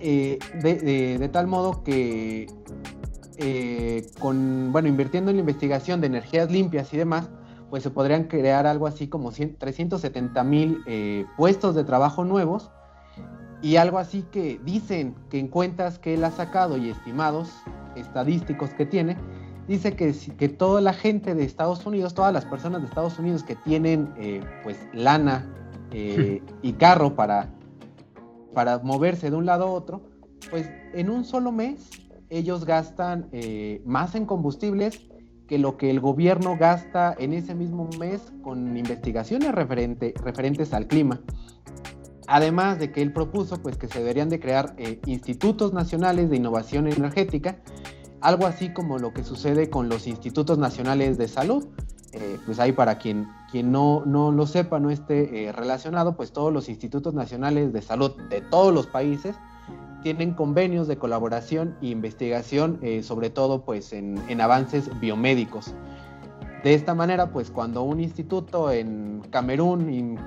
Eh, 0.00 0.40
de, 0.62 1.28
tal 1.28 1.46
modo 1.46 1.84
que 1.84 2.48
con, 4.18 4.72
bueno, 4.72 4.88
invirtiendo 4.88 5.30
en 5.30 5.36
la 5.36 5.40
investigación 5.40 6.00
de 6.00 6.08
energías 6.08 6.50
limpias 6.50 6.92
y 6.92 6.96
demás, 6.96 7.30
pues 7.70 7.82
se 7.82 7.90
podrían 7.90 8.24
crear 8.24 8.66
algo 8.66 8.86
así 8.86 9.08
como 9.08 9.30
370 9.30 10.44
mil 10.44 10.82
eh, 10.86 11.24
puestos 11.36 11.74
de 11.74 11.84
trabajo 11.84 12.24
nuevos. 12.24 12.70
Y 13.62 13.76
algo 13.76 13.98
así 13.98 14.22
que 14.30 14.60
dicen 14.64 15.14
que 15.28 15.38
en 15.38 15.48
cuentas 15.48 15.98
que 15.98 16.14
él 16.14 16.24
ha 16.24 16.30
sacado 16.30 16.78
y 16.78 16.90
estimados 16.90 17.50
estadísticos 17.94 18.70
que 18.70 18.86
tiene, 18.86 19.16
dice 19.68 19.94
que, 19.94 20.14
que 20.38 20.48
toda 20.48 20.80
la 20.80 20.94
gente 20.94 21.34
de 21.34 21.44
Estados 21.44 21.84
Unidos, 21.84 22.14
todas 22.14 22.32
las 22.32 22.46
personas 22.46 22.80
de 22.80 22.88
Estados 22.88 23.18
Unidos 23.18 23.44
que 23.44 23.56
tienen 23.56 24.14
pues 24.64 24.78
lana 24.94 25.46
eh, 25.92 26.42
y 26.62 26.72
carro 26.74 27.14
para, 27.14 27.48
para 28.54 28.78
moverse 28.78 29.30
de 29.30 29.36
un 29.36 29.46
lado 29.46 29.64
a 29.64 29.70
otro, 29.70 30.02
pues 30.50 30.70
en 30.94 31.10
un 31.10 31.24
solo 31.24 31.52
mes 31.52 31.90
ellos 32.30 32.64
gastan 32.64 33.28
eh, 33.32 33.82
más 33.84 34.14
en 34.14 34.24
combustibles 34.24 35.09
que 35.50 35.58
lo 35.58 35.76
que 35.76 35.90
el 35.90 35.98
gobierno 35.98 36.56
gasta 36.56 37.12
en 37.18 37.32
ese 37.32 37.56
mismo 37.56 37.90
mes 37.98 38.32
con 38.44 38.76
investigaciones 38.76 39.50
referente, 39.50 40.14
referentes 40.22 40.72
al 40.72 40.86
clima. 40.86 41.22
Además 42.28 42.78
de 42.78 42.92
que 42.92 43.02
él 43.02 43.12
propuso 43.12 43.60
pues, 43.60 43.76
que 43.76 43.88
se 43.88 43.98
deberían 43.98 44.28
de 44.28 44.38
crear 44.38 44.76
eh, 44.78 45.00
institutos 45.06 45.72
nacionales 45.72 46.30
de 46.30 46.36
innovación 46.36 46.86
energética, 46.86 47.58
algo 48.20 48.46
así 48.46 48.72
como 48.72 48.98
lo 48.98 49.12
que 49.12 49.24
sucede 49.24 49.70
con 49.70 49.88
los 49.88 50.06
institutos 50.06 50.56
nacionales 50.56 51.18
de 51.18 51.26
salud, 51.26 51.66
eh, 52.12 52.38
pues 52.46 52.60
ahí 52.60 52.70
para 52.70 52.98
quien, 52.98 53.26
quien 53.50 53.72
no, 53.72 54.04
no 54.06 54.30
lo 54.30 54.46
sepa, 54.46 54.78
no 54.78 54.88
esté 54.88 55.48
eh, 55.48 55.50
relacionado, 55.50 56.16
pues 56.16 56.30
todos 56.32 56.52
los 56.52 56.68
institutos 56.68 57.12
nacionales 57.12 57.72
de 57.72 57.82
salud 57.82 58.12
de 58.28 58.40
todos 58.40 58.72
los 58.72 58.86
países 58.86 59.34
tienen 60.02 60.34
convenios 60.34 60.88
de 60.88 60.96
colaboración 60.96 61.76
e 61.82 61.88
investigación, 61.88 62.78
eh, 62.82 63.02
sobre 63.02 63.30
todo 63.30 63.64
pues 63.64 63.92
en, 63.92 64.20
en 64.28 64.40
avances 64.40 64.90
biomédicos. 65.00 65.74
De 66.62 66.74
esta 66.74 66.94
manera, 66.94 67.32
pues 67.32 67.50
cuando 67.50 67.82
un 67.82 68.00
instituto 68.00 68.70
en 68.70 69.22
Camerún 69.30 70.18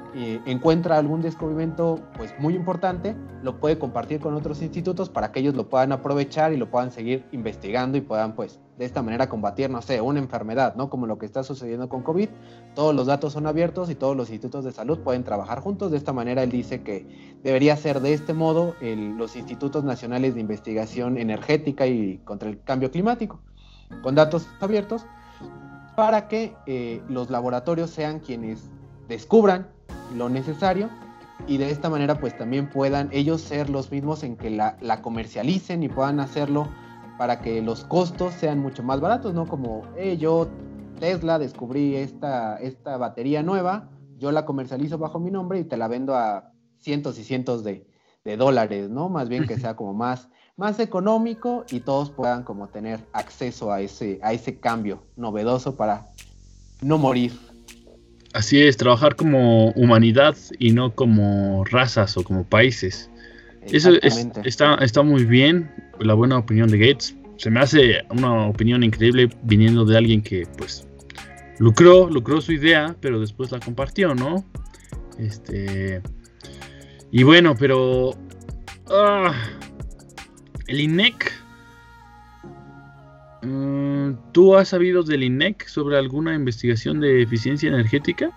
encuentra 0.48 0.98
algún 0.98 1.22
descubrimiento 1.22 2.00
pues 2.18 2.34
muy 2.40 2.56
importante, 2.56 3.16
lo 3.44 3.60
puede 3.60 3.78
compartir 3.78 4.20
con 4.20 4.34
otros 4.34 4.64
institutos 4.64 5.10
para 5.10 5.32
que 5.32 5.42
ellos 5.42 5.54
lo 5.54 5.70
puedan 5.70 5.92
aprovechar 5.92 6.52
y 6.52 6.58
lo 6.58 6.72
puedan 6.72 6.92
seguir 6.92 7.24
investigando 7.32 8.00
y 8.00 8.02
puedan 8.02 8.34
pues 8.34 8.60
de 8.80 8.86
esta 8.86 9.04
manera 9.04 9.30
combatir, 9.30 9.70
no 9.70 9.84
sé, 9.84 10.02
una 10.02 10.18
enfermedad, 10.18 10.74
¿no? 10.76 10.90
Como 10.90 11.06
lo 11.06 11.20
que 11.20 11.28
está 11.28 11.44
sucediendo 11.44 11.88
con 11.88 12.02
COVID. 12.02 12.30
Todos 12.74 12.96
los 12.96 13.06
datos 13.06 13.34
son 13.34 13.46
abiertos 13.46 13.92
y 13.92 13.96
todos 13.96 14.18
los 14.18 14.32
institutos 14.32 14.66
de 14.66 14.72
salud 14.72 15.02
pueden 15.02 15.24
trabajar 15.24 15.60
juntos. 15.60 15.92
De 15.92 15.98
esta 15.98 16.14
manera 16.14 16.42
él 16.42 16.50
dice 16.50 16.82
que 16.82 17.38
debería 17.44 17.78
ser 17.78 18.00
de 18.00 18.14
este 18.14 18.34
modo 18.34 18.74
los 18.82 19.36
institutos 19.36 19.84
nacionales 19.84 20.34
de 20.34 20.42
investigación 20.42 21.20
energética 21.20 21.86
y 21.86 22.18
contra 22.26 22.50
el 22.50 22.60
cambio 22.64 22.90
climático, 22.90 23.40
con 24.02 24.16
datos 24.16 24.48
abiertos 24.60 25.06
para 25.96 26.28
que 26.28 26.56
eh, 26.66 27.02
los 27.08 27.30
laboratorios 27.30 27.90
sean 27.90 28.20
quienes 28.20 28.70
descubran 29.08 29.68
lo 30.16 30.30
necesario 30.30 30.90
y 31.48 31.58
de 31.58 31.72
esta 31.72 31.90
manera 31.90 32.20
pues 32.20 32.38
también 32.38 32.70
puedan 32.70 33.10
ellos 33.12 33.42
ser 33.42 33.70
los 33.70 33.92
mismos 33.92 34.24
en 34.24 34.38
que 34.38 34.50
la, 34.50 35.02
comercialicen 35.02 35.84
y 35.84 35.90
puedan 35.90 36.20
hacerlo 36.20 36.68
para 37.18 37.42
que 37.42 37.62
los 37.62 37.84
costos 37.84 38.34
sean 38.34 38.60
mucho 38.60 38.82
más 38.82 39.00
baratos, 39.00 39.34
¿no? 39.34 39.48
Como, 39.48 39.84
yo 40.18 40.48
Tesla 41.00 41.38
descubrí 41.38 41.96
esta, 41.96 42.58
esta 42.58 42.98
batería 42.98 43.44
nueva, 43.44 43.90
yo 44.18 44.32
la 44.32 44.46
comercializo 44.46 44.98
bajo 44.98 45.20
mi 45.20 45.32
nombre 45.32 45.60
y 45.60 45.64
te 45.64 45.78
la 45.78 45.88
vendo 45.88 46.16
a 46.16 46.52
cientos 46.80 47.20
y 47.20 47.24
cientos 47.24 47.64
de, 47.64 47.86
de 48.24 48.38
dólares, 48.38 48.90
¿no? 48.90 49.10
Más 49.10 49.30
bien 49.30 49.46
que 49.46 49.58
sea 49.60 49.76
como 49.76 49.94
más 49.94 50.30
más 50.58 50.80
económico 50.80 51.66
y 51.72 51.80
todos 51.80 52.12
puedan 52.12 52.44
como 52.44 52.68
tener 52.68 53.00
acceso 53.14 53.72
a 53.72 53.82
ese, 53.82 54.20
a 54.22 54.34
ese 54.34 54.60
cambio 54.60 55.04
novedoso 55.16 55.76
para 55.76 56.06
no 56.82 56.98
morir. 56.98 57.34
Así 58.34 58.62
es, 58.62 58.78
trabajar 58.78 59.16
como 59.16 59.72
humanidad 59.72 60.36
y 60.60 60.72
no 60.72 60.94
como 60.94 61.64
razas 61.66 62.18
o 62.18 62.24
como 62.24 62.44
países. 62.44 63.10
Eso 63.68 63.92
está, 64.44 64.76
está 64.76 65.04
muy 65.04 65.24
bien, 65.24 65.72
la 66.00 66.14
buena 66.14 66.38
opinión 66.38 66.70
de 66.70 66.78
Gates, 66.78 67.16
se 67.38 67.50
me 67.50 67.60
hace 67.60 68.04
una 68.10 68.48
opinión 68.48 68.84
increíble 68.84 69.30
viniendo 69.44 69.86
de 69.86 69.98
alguien 69.98 70.22
que 70.22 70.46
pues 70.58 70.86
lucró, 71.60 72.10
lucró 72.10 72.42
su 72.42 72.52
idea, 72.52 72.96
pero 73.00 73.20
después 73.20 73.52
la 73.52 73.60
compartió, 73.60 74.14
¿no? 74.14 74.44
Este 75.18 76.02
y 77.12 77.24
bueno, 77.24 77.56
pero 77.58 78.12
ah, 78.90 79.34
el 80.68 80.82
INEC 80.82 81.32
mm, 83.42 84.12
¿Tú 84.32 84.56
has 84.56 84.70
sabido 84.70 85.04
del 85.04 85.24
INEC 85.24 85.68
sobre 85.68 85.98
alguna 85.98 86.34
investigación 86.34 87.00
de 87.00 87.22
eficiencia 87.22 87.70
energética? 87.70 88.32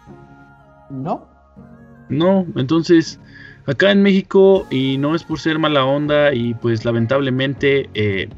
No. 0.91 1.29
No, 2.09 2.47
entonces 2.55 3.19
acá 3.67 3.91
en 3.91 4.03
México, 4.03 4.67
y 4.71 4.97
no 4.99 5.15
es 5.15 5.25
por 5.25 5.41
ser 5.41 5.59
mala 5.59 5.85
onda, 5.85 6.33
y 6.33 6.55
pues 6.55 6.85
lamentablemente 6.85 7.91
eh, 7.95 8.29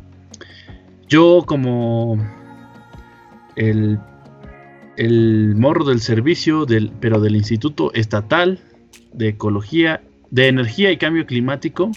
yo 1.06 1.44
como 1.46 2.16
el, 3.56 3.98
el 4.96 5.54
morro 5.56 5.84
del 5.84 6.00
servicio, 6.00 6.64
del, 6.64 6.90
pero 7.00 7.20
del 7.20 7.36
Instituto 7.36 7.92
Estatal 7.94 8.58
de 9.12 9.28
Ecología, 9.28 10.02
de 10.30 10.48
Energía 10.48 10.90
y 10.92 10.96
Cambio 10.96 11.26
Climático, 11.26 11.90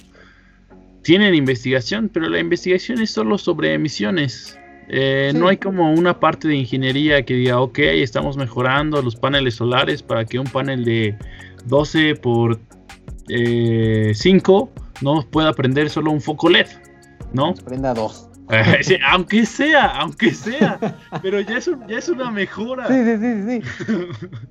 tienen 1.02 1.34
investigación, 1.34 2.10
pero 2.14 2.30
la 2.30 2.40
investigación 2.40 3.02
es 3.02 3.12
solo 3.12 3.38
sobre 3.38 3.74
emisiones. 3.74 4.58
Eh, 4.88 5.32
no 5.36 5.48
hay 5.48 5.58
como 5.58 5.94
una 5.94 6.20
parte 6.20 6.48
de 6.48 6.56
ingeniería 6.56 7.24
que 7.24 7.34
diga, 7.36 7.60
ok, 7.60 7.80
estamos 7.80 8.38
mejorando 8.38 9.02
los 9.02 9.16
paneles 9.16 9.56
solares 9.56 10.04
para 10.04 10.26
que 10.26 10.38
un 10.38 10.48
panel 10.48 10.84
de 10.84 11.18
12 11.66 12.16
por 12.16 12.60
5 13.28 13.30
eh, 13.30 14.82
no 15.02 15.26
pueda 15.30 15.54
prender 15.54 15.90
solo 15.90 16.12
un 16.12 16.22
foco 16.22 16.50
LED, 16.50 16.68
¿no? 17.34 17.54
Prenda 17.54 17.94
dos. 17.94 18.28
aunque 19.12 19.46
sea, 19.46 19.86
aunque 19.86 20.34
sea, 20.34 20.78
pero 21.22 21.40
ya 21.40 21.58
es, 21.58 21.70
ya 21.88 21.98
es 21.98 22.10
una 22.10 22.30
mejora. 22.30 22.88
Sí, 22.88 22.94
sí, 23.06 23.18
sí, 23.18 23.62
sí. 23.62 24.42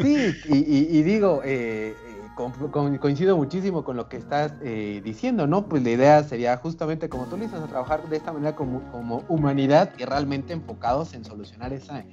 Sí, 0.00 0.34
y, 0.48 1.02
digo, 1.02 1.40
eh, 1.44 1.94
coincido 2.34 3.36
muchísimo 3.36 3.84
con 3.84 3.96
lo 3.96 4.08
que 4.08 4.16
estás 4.16 4.54
eh, 4.62 5.00
diciendo, 5.04 5.46
¿no? 5.46 5.66
Pues 5.66 5.82
la 5.82 5.90
idea 5.90 6.22
sería 6.24 6.56
justamente, 6.56 7.08
como 7.08 7.26
tú 7.26 7.36
dices, 7.36 7.60
a 7.60 7.66
trabajar 7.66 8.08
de 8.08 8.16
esta 8.16 8.32
manera 8.32 8.56
como, 8.56 8.82
como 8.90 9.22
humanidad 9.28 9.90
y 9.98 10.04
realmente 10.04 10.52
enfocados 10.52 11.14
en 11.14 11.24
solucionar 11.24 11.72
esa, 11.72 12.04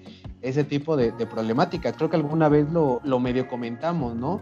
ese 0.42 0.64
tipo 0.64 0.98
de, 0.98 1.12
problemáticas. 1.26 1.96
Creo 1.96 2.10
que 2.10 2.18
alguna 2.18 2.50
vez 2.50 2.72
lo, 2.72 3.02
lo, 3.04 3.20
medio 3.20 3.48
comentamos, 3.48 4.16
¿no? 4.16 4.42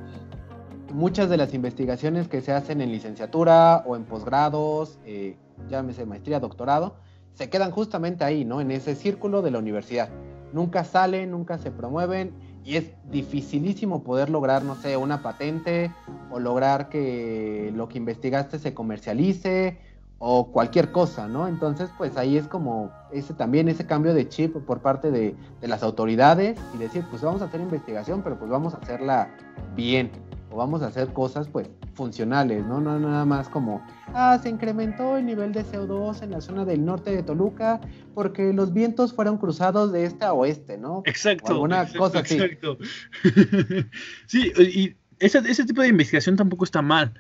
Muchas 0.94 1.30
de 1.30 1.38
las 1.38 1.54
investigaciones 1.54 2.28
que 2.28 2.42
se 2.42 2.54
hacen 2.54 2.82
en 2.82 2.92
licenciatura 2.92 3.84
o 3.86 3.96
en 3.96 4.06
posgrados, 4.06 5.00
eh, 5.06 5.38
llámese 5.70 6.06
maestría, 6.06 6.40
doctorado, 6.40 6.96
se 7.34 7.50
quedan 7.50 7.72
justamente 7.72 8.24
ahí, 8.24 8.46
¿no? 8.46 8.62
En 8.62 8.72
ese 8.72 8.96
círculo 8.96 9.42
de 9.42 9.52
la 9.52 9.60
universidad. 9.60 10.10
Nunca 10.54 10.84
salen, 10.84 11.32
nunca 11.32 11.58
se 11.58 11.72
promueven 11.72 12.34
y 12.68 12.76
es 12.76 12.92
dificilísimo 13.10 14.04
poder 14.04 14.30
lograr, 14.30 14.62
no 14.62 14.76
sé, 14.76 14.98
una 14.98 15.24
patente 15.24 15.90
o 16.30 16.38
lograr 16.38 16.90
que 16.90 17.72
lo 17.74 17.88
que 17.88 17.98
investigaste 17.98 18.60
se 18.60 18.74
comercialice 18.74 19.78
o 20.20 20.52
cualquier 20.52 20.92
cosa, 20.92 21.30
¿no? 21.30 21.48
Entonces, 21.48 21.90
pues 21.98 22.18
ahí 22.18 22.36
es 22.36 22.46
como 22.50 22.92
ese 23.14 23.34
también 23.34 23.70
ese 23.70 23.86
cambio 23.86 24.14
de 24.14 24.28
chip 24.28 24.54
por 24.66 24.82
parte 24.82 25.12
de, 25.12 25.34
de 25.62 25.68
las 25.70 25.82
autoridades 25.82 26.60
y 26.76 26.78
decir, 26.78 27.06
pues 27.10 27.22
vamos 27.22 27.42
a 27.42 27.46
hacer 27.46 27.62
investigación, 27.62 28.22
pero 28.22 28.38
pues 28.38 28.52
vamos 28.52 28.74
a 28.74 28.80
hacerla 28.80 29.30
bien 29.74 30.12
o 30.58 30.60
vamos 30.60 30.82
a 30.82 30.88
hacer 30.88 31.14
cosas, 31.14 31.48
pues 31.48 31.70
funcionales, 31.94 32.66
¿no? 32.66 32.82
No 32.82 33.00
nada 33.00 33.26
más 33.26 33.48
como, 33.48 33.86
ah, 34.08 34.40
se 34.42 34.50
incrementó 34.50 35.18
el 35.18 35.26
nivel 35.26 35.54
de 35.54 35.64
CO2 35.64 36.24
en 36.24 36.32
la 36.32 36.42
zona 36.42 36.66
del 36.66 36.84
norte 36.84 37.12
de 37.12 37.22
Toluca 37.22 37.80
porque 38.16 38.54
los 38.54 38.74
vientos 38.74 39.14
fueron 39.14 39.38
cruzados 39.38 39.92
de 39.92 40.06
este 40.06 40.26
a 40.26 40.34
oeste, 40.34 40.78
¿no? 40.78 41.04
Exacto. 41.06 41.54
alguna 41.54 41.86
cosa 41.94 42.20
así. 42.20 42.40
Exacto. 42.40 42.78
sí, 44.26 44.52
y 44.58 44.96
ese, 45.20 45.40
ese, 45.40 45.66
tipo 45.66 45.82
de 45.82 45.90
investigación 45.90 46.36
tampoco 46.36 46.64
está 46.64 46.82
mal, 46.82 47.14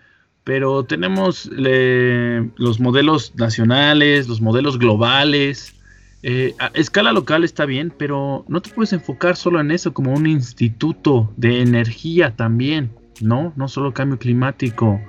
pero 0.43 0.83
tenemos 0.83 1.47
los 1.51 2.79
modelos 2.79 3.35
nacionales, 3.35 4.27
los 4.27 4.41
modelos 4.41 4.79
globales. 4.79 5.73
Eh, 6.23 6.55
a 6.57 6.71
escala 6.73 7.11
local 7.11 7.43
está 7.43 7.65
bien, 7.65 7.93
pero 7.95 8.43
no 8.47 8.61
te 8.61 8.71
puedes 8.71 8.91
enfocar 8.93 9.35
solo 9.35 9.61
en 9.61 9.69
eso 9.69 9.93
como 9.93 10.13
un 10.13 10.25
instituto 10.25 11.31
de 11.37 11.61
energía 11.61 12.35
también. 12.35 12.96
¿No? 13.21 13.53
No 13.55 13.67
solo 13.67 13.93
cambio 13.93 14.17
climático. 14.17 14.99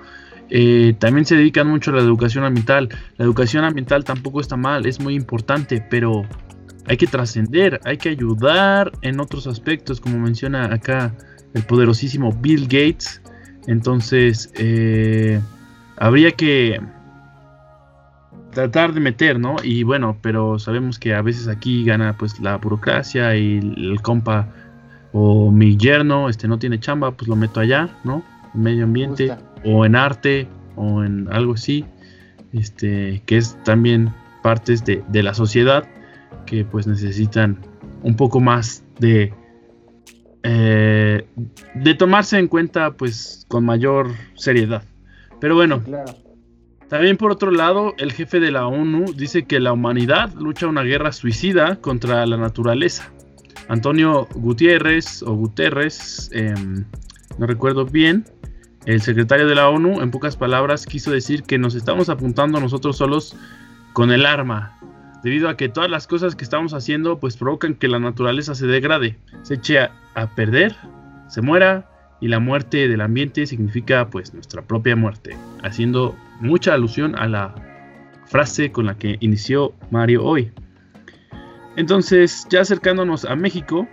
Eh, 0.51 0.94
también 0.99 1.27
se 1.27 1.37
dedican 1.37 1.66
mucho 1.68 1.90
a 1.90 1.94
la 1.94 2.01
educación 2.01 2.44
ambiental. 2.44 2.88
La 3.16 3.25
educación 3.25 3.64
ambiental 3.64 4.05
tampoco 4.05 4.40
está 4.40 4.57
mal, 4.57 4.87
es 4.87 5.01
muy 5.01 5.14
importante, 5.14 5.85
pero 5.90 6.25
hay 6.87 6.97
que 6.97 7.07
trascender, 7.07 7.81
hay 7.85 7.99
que 7.99 8.09
ayudar 8.09 8.92
en 9.03 9.21
otros 9.21 9.47
aspectos, 9.47 10.01
como 10.01 10.18
menciona 10.18 10.73
acá 10.73 11.14
el 11.55 11.62
poderosísimo 11.62 12.33
Bill 12.33 12.62
Gates. 12.62 13.21
Entonces, 13.66 14.51
eh, 14.57 15.40
habría 15.99 16.31
que 16.33 16.81
tratar 18.53 18.94
de 18.94 19.01
meter, 19.01 19.38
¿no? 19.38 19.57
Y 19.62 19.83
bueno, 19.83 20.18
pero 20.23 20.59
sabemos 20.59 20.99
que 20.99 21.14
a 21.14 21.23
veces 21.23 21.49
aquí 21.49 21.85
gana 21.85 22.16
pues 22.16 22.40
la 22.40 22.57
burocracia 22.57 23.37
y 23.37 23.59
el 23.59 24.01
compa 24.01 24.49
o 25.12 25.51
mi 25.51 25.77
yerno 25.77 26.29
este 26.29 26.49
no 26.49 26.59
tiene 26.59 26.81
chamba, 26.81 27.12
pues 27.12 27.29
lo 27.29 27.37
meto 27.37 27.61
allá, 27.61 27.99
¿no? 28.05 28.23
En 28.55 28.62
medio 28.62 28.85
ambiente 28.85 29.35
o 29.64 29.85
en 29.85 29.97
arte 29.97 30.49
o 30.77 31.03
en 31.03 31.29
algo 31.33 31.55
así, 31.55 31.85
este 32.53 33.23
que 33.27 33.37
es 33.37 33.57
también 33.64 34.12
partes 34.42 34.85
de, 34.85 35.23
la 35.23 35.35
sociedad 35.35 35.85
que 36.47 36.64
pues 36.64 36.87
necesitan 36.87 37.59
un 38.03 38.16
poco 38.16 38.40
más 38.40 38.85
de 38.99 39.35
eh, 40.42 41.27
de 41.75 41.94
tomarse 41.94 42.38
en 42.38 42.49
cuenta 42.49 42.92
pues 42.92 43.44
con 43.49 43.64
mayor 43.64 44.11
seriedad. 44.35 44.83
Pero 45.40 45.55
bueno, 45.55 45.83
también 46.88 47.16
por 47.18 47.31
otro 47.31 47.51
lado, 47.51 47.94
el 47.99 48.12
jefe 48.12 48.40
de 48.40 48.51
la 48.51 48.66
ONU 48.66 49.12
dice 49.12 49.44
que 49.44 49.61
la 49.61 49.73
humanidad 49.73 50.33
lucha 50.35 50.66
una 50.66 50.83
guerra 50.83 51.12
suicida 51.12 51.77
contra 51.77 52.25
la 52.27 52.38
naturaleza. 52.38 53.12
Antonio 53.69 54.27
Gutiérrez 54.35 55.23
o 55.23 55.35
Guterres, 55.35 56.31
em, 56.33 56.85
no 57.39 57.47
recuerdo 57.47 57.85
bien, 57.85 58.25
el 58.87 59.03
secretario 59.03 59.47
de 59.47 59.55
la 59.55 59.69
ONU, 59.69 60.01
en 60.01 60.11
pocas 60.11 60.37
palabras, 60.37 60.87
quiso 60.87 61.11
decir 61.11 61.43
que 61.43 61.59
nos 61.59 61.75
estamos 61.75 62.09
apuntando 62.09 62.59
nosotros 62.61 62.97
solos 62.97 63.37
con 63.93 64.11
el 64.11 64.25
arma, 64.25 64.79
debido 65.23 65.49
a 65.49 65.57
que 65.57 65.69
todas 65.69 65.91
las 65.91 66.07
cosas 66.07 66.35
que 66.35 66.45
estamos 66.45 66.73
haciendo 66.73 67.19
pues 67.19 67.37
provocan 67.37 67.75
que 67.75 67.89
la 67.89 67.99
naturaleza 67.99 68.55
se 68.55 68.67
degrade, 68.67 69.19
se 69.43 69.55
eche 69.55 69.81
a, 69.81 69.93
a 70.15 70.35
perder, 70.35 70.75
se 71.29 71.43
muera 71.43 71.91
y 72.21 72.29
la 72.29 72.41
muerte 72.41 72.89
del 72.89 73.01
ambiente 73.01 73.47
significa 73.47 74.09
pues 74.09 74.33
nuestra 74.33 74.63
propia 74.63 74.97
muerte, 74.97 75.37
haciendo 75.63 76.17
mucha 76.41 76.75
alusión 76.75 77.15
a 77.17 77.29
la 77.29 77.55
frase 78.27 78.73
con 78.73 78.87
la 78.87 78.97
que 78.97 79.17
inició 79.21 79.75
Mario 79.91 80.25
hoy. 80.25 80.53
Entonces, 81.79 82.45
ya 82.51 82.62
acercándonos 82.62 83.25
a 83.25 83.37
México, 83.37 83.87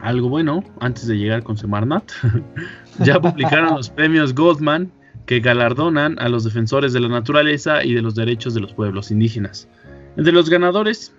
algo 0.00 0.30
bueno, 0.30 0.64
antes 0.80 1.06
de 1.06 1.18
llegar 1.18 1.42
con 1.42 1.58
Semarnat, 1.58 2.10
ya 3.00 3.20
publicaron 3.20 3.76
los 3.76 3.90
premios 3.90 4.34
Goldman 4.34 4.90
que 5.26 5.40
galardonan 5.40 6.18
a 6.18 6.30
los 6.30 6.42
defensores 6.42 6.94
de 6.94 7.00
la 7.00 7.08
naturaleza 7.08 7.84
y 7.84 7.92
de 7.92 8.00
los 8.00 8.14
derechos 8.14 8.54
de 8.54 8.62
los 8.62 8.72
pueblos 8.72 9.10
indígenas. 9.10 9.68
Entre 10.16 10.32
los 10.32 10.48
ganadores, 10.48 11.14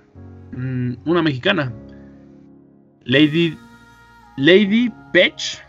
mm, 0.57 0.93
una 1.05 1.21
mexicana, 1.21 1.71
Lady, 3.03 3.55
Lady 4.37 4.91
Pech, 5.13 5.63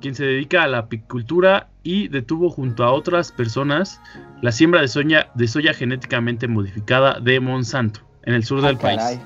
quien 0.00 0.14
se 0.14 0.24
dedica 0.24 0.62
a 0.62 0.68
la 0.68 0.78
apicultura 0.78 1.68
y 1.82 2.06
detuvo 2.06 2.48
junto 2.48 2.84
a 2.84 2.92
otras 2.92 3.32
personas 3.32 4.00
la 4.40 4.52
siembra 4.52 4.82
de 4.82 4.86
soya, 4.86 5.32
de 5.34 5.48
soya 5.48 5.74
genéticamente 5.74 6.46
modificada 6.46 7.18
de 7.18 7.40
Monsanto 7.40 8.08
en 8.24 8.34
el 8.34 8.44
sur 8.44 8.60
del 8.60 8.76
ah, 8.76 8.78
país. 8.78 9.20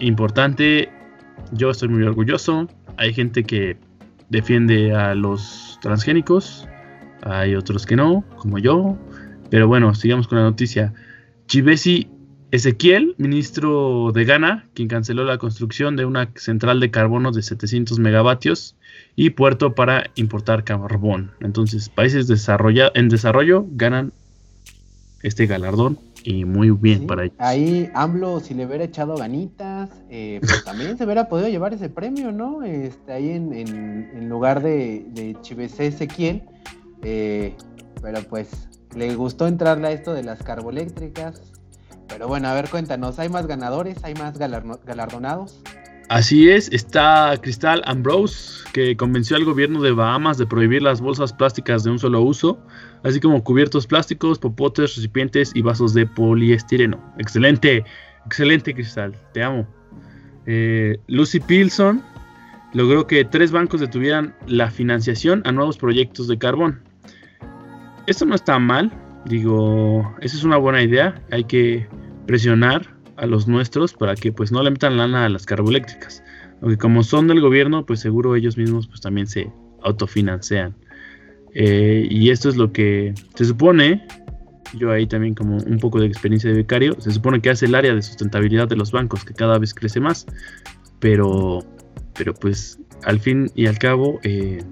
Importante, 0.00 0.90
yo 1.52 1.70
estoy 1.70 1.88
muy 1.88 2.02
orgulloso. 2.02 2.68
Hay 2.96 3.12
gente 3.12 3.44
que 3.44 3.76
defiende 4.28 4.94
a 4.94 5.14
los 5.14 5.78
transgénicos, 5.82 6.68
hay 7.22 7.54
otros 7.54 7.86
que 7.86 7.96
no, 7.96 8.24
como 8.36 8.58
yo. 8.58 8.96
Pero 9.50 9.68
bueno, 9.68 9.94
sigamos 9.94 10.26
con 10.26 10.38
la 10.38 10.44
noticia. 10.44 10.92
Chibesi 11.46 12.08
Ezequiel, 12.50 13.14
ministro 13.18 14.12
de 14.12 14.24
Ghana, 14.24 14.68
quien 14.74 14.86
canceló 14.86 15.24
la 15.24 15.38
construcción 15.38 15.96
de 15.96 16.04
una 16.04 16.30
central 16.36 16.78
de 16.78 16.90
carbono 16.90 17.32
de 17.32 17.42
700 17.42 17.98
megavatios 17.98 18.76
y 19.16 19.30
puerto 19.30 19.74
para 19.74 20.10
importar 20.14 20.62
carbón. 20.62 21.32
Entonces, 21.40 21.88
países 21.88 22.28
en 22.94 23.08
desarrollo 23.08 23.66
ganan 23.72 24.12
este 25.24 25.46
galardón 25.46 25.98
y 26.22 26.44
muy 26.44 26.70
bien 26.70 27.06
para 27.06 27.24
ellos. 27.24 27.36
Ahí 27.38 27.90
AMLO, 27.94 28.40
si 28.40 28.54
le 28.54 28.66
hubiera 28.66 28.84
echado 28.84 29.16
ganitas, 29.16 29.90
eh, 30.10 30.38
pues 30.40 30.62
también 30.64 30.96
se 30.96 31.04
hubiera 31.04 31.28
podido 31.28 31.48
llevar 31.48 31.74
ese 31.74 31.88
premio, 31.88 32.30
¿no? 32.30 32.62
Este, 32.62 33.12
ahí 33.12 33.30
en, 33.30 33.52
en, 33.52 34.28
lugar 34.28 34.62
de, 34.62 35.06
de 35.12 35.36
Chivese 35.40 35.88
Ezequiel. 35.88 36.42
Eh, 37.02 37.54
pero 38.02 38.22
pues 38.28 38.68
le 38.94 39.14
gustó 39.14 39.46
entrarle 39.46 39.88
a 39.88 39.92
esto 39.92 40.12
de 40.12 40.22
las 40.22 40.42
carboeléctricas. 40.42 41.40
Pero 42.06 42.28
bueno, 42.28 42.48
a 42.48 42.54
ver, 42.54 42.68
cuéntanos, 42.68 43.18
¿hay 43.18 43.30
más 43.30 43.46
ganadores? 43.46 44.04
¿Hay 44.04 44.14
más 44.14 44.38
galardonados? 44.38 45.62
Así 46.10 46.50
es, 46.50 46.70
está 46.70 47.34
Cristal 47.40 47.82
Ambrose, 47.86 48.62
que 48.74 48.94
convenció 48.94 49.36
al 49.36 49.44
gobierno 49.46 49.80
de 49.80 49.92
Bahamas 49.92 50.36
de 50.36 50.46
prohibir 50.46 50.82
las 50.82 51.00
bolsas 51.00 51.32
plásticas 51.32 51.82
de 51.82 51.90
un 51.90 51.98
solo 51.98 52.20
uso, 52.20 52.58
así 53.04 53.20
como 53.20 53.44
cubiertos 53.44 53.86
plásticos, 53.86 54.38
popotes, 54.38 54.96
recipientes 54.96 55.52
y 55.54 55.62
vasos 55.62 55.94
de 55.94 56.06
poliestireno. 56.06 56.98
Excelente, 57.18 57.84
excelente 58.26 58.74
Cristal, 58.74 59.14
te 59.32 59.42
amo. 59.42 59.66
Eh, 60.46 60.98
Lucy 61.06 61.40
Pilson 61.40 62.02
logró 62.72 63.06
que 63.06 63.24
tres 63.24 63.52
bancos 63.52 63.80
detuvieran 63.80 64.34
la 64.46 64.70
financiación 64.70 65.42
a 65.44 65.52
nuevos 65.52 65.78
proyectos 65.78 66.28
de 66.28 66.38
carbón. 66.38 66.82
Esto 68.06 68.26
no 68.26 68.34
está 68.34 68.58
mal, 68.58 68.92
digo, 69.26 70.14
esa 70.20 70.36
es 70.36 70.44
una 70.44 70.56
buena 70.56 70.82
idea, 70.82 71.22
hay 71.30 71.44
que 71.44 71.86
presionar 72.26 72.94
a 73.16 73.26
los 73.26 73.46
nuestros 73.46 73.92
para 73.92 74.14
que 74.14 74.32
pues 74.32 74.50
no 74.50 74.62
le 74.62 74.70
metan 74.70 74.96
lana 74.96 75.26
a 75.26 75.28
las 75.28 75.46
carboeléctricas. 75.46 76.22
Aunque 76.60 76.78
como 76.78 77.02
son 77.02 77.28
del 77.28 77.40
gobierno, 77.40 77.84
pues 77.84 78.00
seguro 78.00 78.34
ellos 78.34 78.56
mismos 78.56 78.86
pues 78.88 79.00
también 79.00 79.26
se 79.26 79.52
autofinancian. 79.82 80.74
Eh, 81.54 82.06
y 82.10 82.30
esto 82.30 82.48
es 82.48 82.56
lo 82.56 82.72
que 82.72 83.14
se 83.34 83.44
supone, 83.44 84.04
yo 84.74 84.90
ahí 84.90 85.06
también 85.06 85.34
como 85.34 85.58
un 85.58 85.78
poco 85.78 86.00
de 86.00 86.06
experiencia 86.06 86.50
de 86.50 86.56
becario, 86.56 87.00
se 87.00 87.12
supone 87.12 87.40
que 87.40 87.50
hace 87.50 87.66
el 87.66 87.74
área 87.76 87.94
de 87.94 88.02
sustentabilidad 88.02 88.68
de 88.68 88.76
los 88.76 88.90
bancos, 88.90 89.24
que 89.24 89.34
cada 89.34 89.58
vez 89.58 89.72
crece 89.72 90.00
más, 90.00 90.26
pero, 90.98 91.64
pero 92.14 92.34
pues 92.34 92.78
al 93.04 93.20
fin 93.20 93.50
y 93.54 93.66
al 93.66 93.78
cabo, 93.78 94.18
eh, 94.24 94.62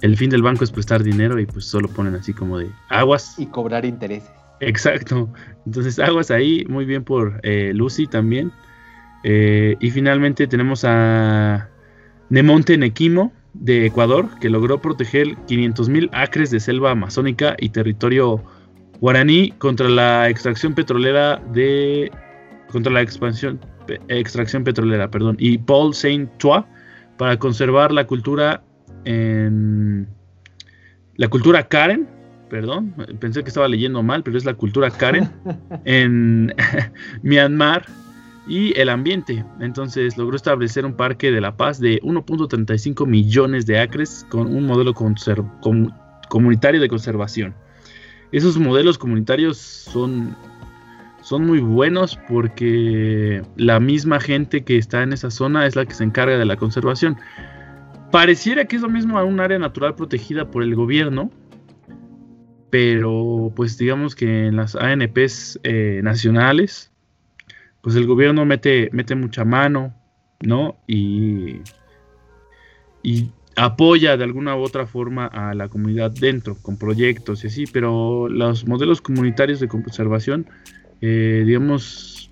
el 0.00 0.16
fin 0.16 0.30
del 0.30 0.42
banco 0.42 0.64
es 0.64 0.72
prestar 0.72 1.02
dinero 1.02 1.38
y 1.38 1.44
pues 1.44 1.66
solo 1.66 1.88
ponen 1.88 2.14
así 2.14 2.32
como 2.32 2.58
de 2.58 2.68
aguas. 2.88 3.38
Y 3.38 3.46
cobrar 3.46 3.84
intereses. 3.84 4.30
Exacto. 4.60 5.30
Entonces, 5.66 5.98
aguas 5.98 6.30
ahí, 6.30 6.64
muy 6.68 6.86
bien 6.86 7.04
por 7.04 7.40
eh, 7.42 7.72
Lucy 7.74 8.06
también. 8.06 8.50
Y 9.22 9.90
finalmente 9.90 10.46
tenemos 10.46 10.82
a 10.86 11.68
Nemonte 12.30 12.78
Nequimo 12.78 13.32
de 13.54 13.86
Ecuador, 13.86 14.28
que 14.40 14.48
logró 14.48 14.80
proteger 14.80 15.28
500.000 15.46 16.08
acres 16.12 16.50
de 16.50 16.60
selva 16.60 16.92
amazónica 16.92 17.56
y 17.58 17.70
territorio 17.70 18.42
guaraní 19.00 19.52
contra 19.58 19.88
la 19.88 20.28
extracción 20.28 20.74
petrolera 20.74 21.42
de 21.52 22.10
contra 22.70 22.92
la 22.92 23.02
expansión 23.02 23.60
extracción 24.08 24.62
petrolera, 24.62 25.10
perdón, 25.10 25.36
y 25.40 25.58
Paul 25.58 25.94
Saint 25.94 26.30
Trois 26.38 26.64
para 27.16 27.36
conservar 27.36 27.90
la 27.90 28.06
cultura 28.06 28.62
en 29.04 30.08
la 31.16 31.28
cultura 31.28 31.66
Karen 31.66 32.08
perdón, 32.48 32.94
pensé 33.20 33.42
que 33.42 33.48
estaba 33.48 33.68
leyendo 33.68 34.02
mal, 34.02 34.22
pero 34.22 34.36
es 34.36 34.44
la 34.44 34.54
cultura 34.54 34.90
Karen 34.90 35.30
en 35.84 36.54
Myanmar 37.22 37.86
y 38.46 38.78
el 38.78 38.88
ambiente. 38.88 39.44
Entonces 39.60 40.16
logró 40.16 40.36
establecer 40.36 40.84
un 40.84 40.94
parque 40.94 41.30
de 41.30 41.40
la 41.40 41.56
paz 41.56 41.80
de 41.80 42.00
1.35 42.02 43.06
millones 43.06 43.66
de 43.66 43.78
acres 43.78 44.26
con 44.28 44.54
un 44.54 44.66
modelo 44.66 44.94
comunitario 44.94 46.80
de 46.80 46.88
conservación. 46.88 47.54
Esos 48.32 48.58
modelos 48.58 48.96
comunitarios 48.96 49.58
son, 49.58 50.36
son 51.22 51.46
muy 51.46 51.58
buenos 51.58 52.18
porque 52.28 53.42
la 53.56 53.80
misma 53.80 54.20
gente 54.20 54.64
que 54.64 54.78
está 54.78 55.02
en 55.02 55.12
esa 55.12 55.30
zona 55.30 55.66
es 55.66 55.74
la 55.74 55.84
que 55.84 55.94
se 55.94 56.04
encarga 56.04 56.38
de 56.38 56.44
la 56.44 56.56
conservación. 56.56 57.16
Pareciera 58.12 58.64
que 58.64 58.76
es 58.76 58.82
lo 58.82 58.88
mismo 58.88 59.18
a 59.18 59.24
un 59.24 59.40
área 59.40 59.58
natural 59.58 59.94
protegida 59.94 60.50
por 60.50 60.62
el 60.62 60.74
gobierno, 60.74 61.30
pero 62.70 63.52
pues 63.54 63.78
digamos 63.78 64.14
que 64.14 64.46
en 64.46 64.56
las 64.56 64.76
ANPs 64.76 65.60
eh, 65.64 66.00
nacionales, 66.02 66.89
pues 67.82 67.96
el 67.96 68.06
gobierno 68.06 68.44
mete, 68.44 68.90
mete 68.92 69.14
mucha 69.14 69.44
mano, 69.44 69.94
¿no? 70.40 70.76
Y, 70.86 71.60
y 73.02 73.30
apoya 73.56 74.16
de 74.16 74.24
alguna 74.24 74.56
u 74.56 74.62
otra 74.62 74.86
forma 74.86 75.26
a 75.26 75.54
la 75.54 75.68
comunidad 75.68 76.10
dentro, 76.10 76.56
con 76.60 76.76
proyectos 76.76 77.44
y 77.44 77.48
así, 77.48 77.64
pero 77.66 78.28
los 78.28 78.66
modelos 78.66 79.00
comunitarios 79.00 79.60
de 79.60 79.68
conservación, 79.68 80.46
eh, 81.00 81.42
digamos, 81.46 82.30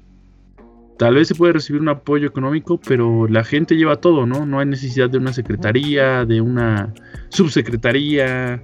tal 0.99 1.15
vez 1.15 1.29
se 1.29 1.35
puede 1.35 1.55
recibir 1.55 1.81
un 1.81 1.89
apoyo 1.89 2.27
económico, 2.27 2.81
pero 2.81 3.27
la 3.29 3.45
gente 3.45 3.77
lleva 3.77 3.97
todo, 3.97 4.27
¿no? 4.27 4.47
No 4.47 4.61
hay 4.61 4.67
necesidad 4.67 5.11
de 5.11 5.19
una 5.19 5.33
secretaría, 5.33 6.25
de 6.25 6.41
una 6.41 6.93
subsecretaría, 7.29 8.63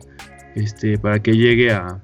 este, 0.54 0.98
para 0.98 1.20
que 1.20 1.36
llegue 1.36 1.70
a, 1.72 2.00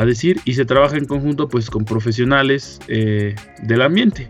decir 0.00 0.40
y 0.44 0.54
se 0.54 0.64
trabaja 0.64 0.96
en 0.96 1.04
conjunto 1.04 1.48
pues 1.48 1.70
con 1.70 1.84
profesionales 1.84 2.80
eh, 2.88 3.34
del 3.62 3.82
ambiente, 3.82 4.28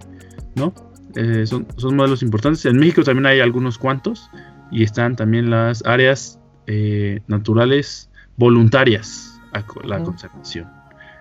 ¿no? 0.54 0.74
Eh, 1.14 1.46
son, 1.46 1.66
modelos 1.94 2.22
importantes. 2.22 2.64
En 2.64 2.78
México 2.78 3.02
también 3.02 3.26
hay 3.26 3.40
algunos 3.40 3.78
cuantos 3.78 4.30
y 4.70 4.82
están 4.82 5.16
también 5.16 5.50
las 5.50 5.84
áreas 5.84 6.40
eh, 6.66 7.20
naturales 7.26 8.10
voluntarias 8.36 9.40
a 9.52 9.64
la 9.84 10.02
conservación. 10.02 10.68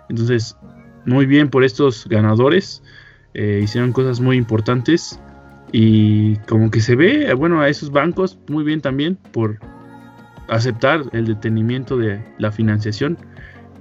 Entonces, 0.09 0.57
muy 1.05 1.25
bien 1.25 1.49
por 1.49 1.63
estos 1.63 2.07
ganadores. 2.07 2.83
hicieron 3.33 3.93
cosas 3.93 4.19
muy 4.19 4.37
importantes 4.37 5.19
y 5.71 6.35
como 6.49 6.69
que 6.69 6.81
se 6.81 6.95
ve, 6.95 7.33
bueno, 7.33 7.61
a 7.61 7.69
esos 7.69 7.91
bancos 7.91 8.37
muy 8.49 8.63
bien 8.63 8.81
también 8.81 9.17
por 9.31 9.59
aceptar 10.49 11.03
el 11.13 11.25
detenimiento 11.25 11.97
de 11.97 12.21
la 12.37 12.51
financiación 12.51 13.17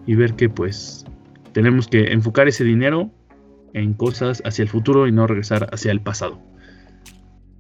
y 0.07 0.15
ver 0.15 0.35
que 0.35 0.49
pues 0.49 1.05
tenemos 1.53 1.89
que 1.89 2.13
enfocar 2.13 2.49
ese 2.49 2.65
dinero 2.65 3.11
en 3.73 3.95
cosas 3.95 4.43
hacia 4.45 4.63
el 4.63 4.69
futuro 4.69 5.07
y 5.07 5.13
no 5.13 5.27
regresar 5.27 5.69
hacia 5.73 5.93
el 5.93 6.01
pasado. 6.01 6.39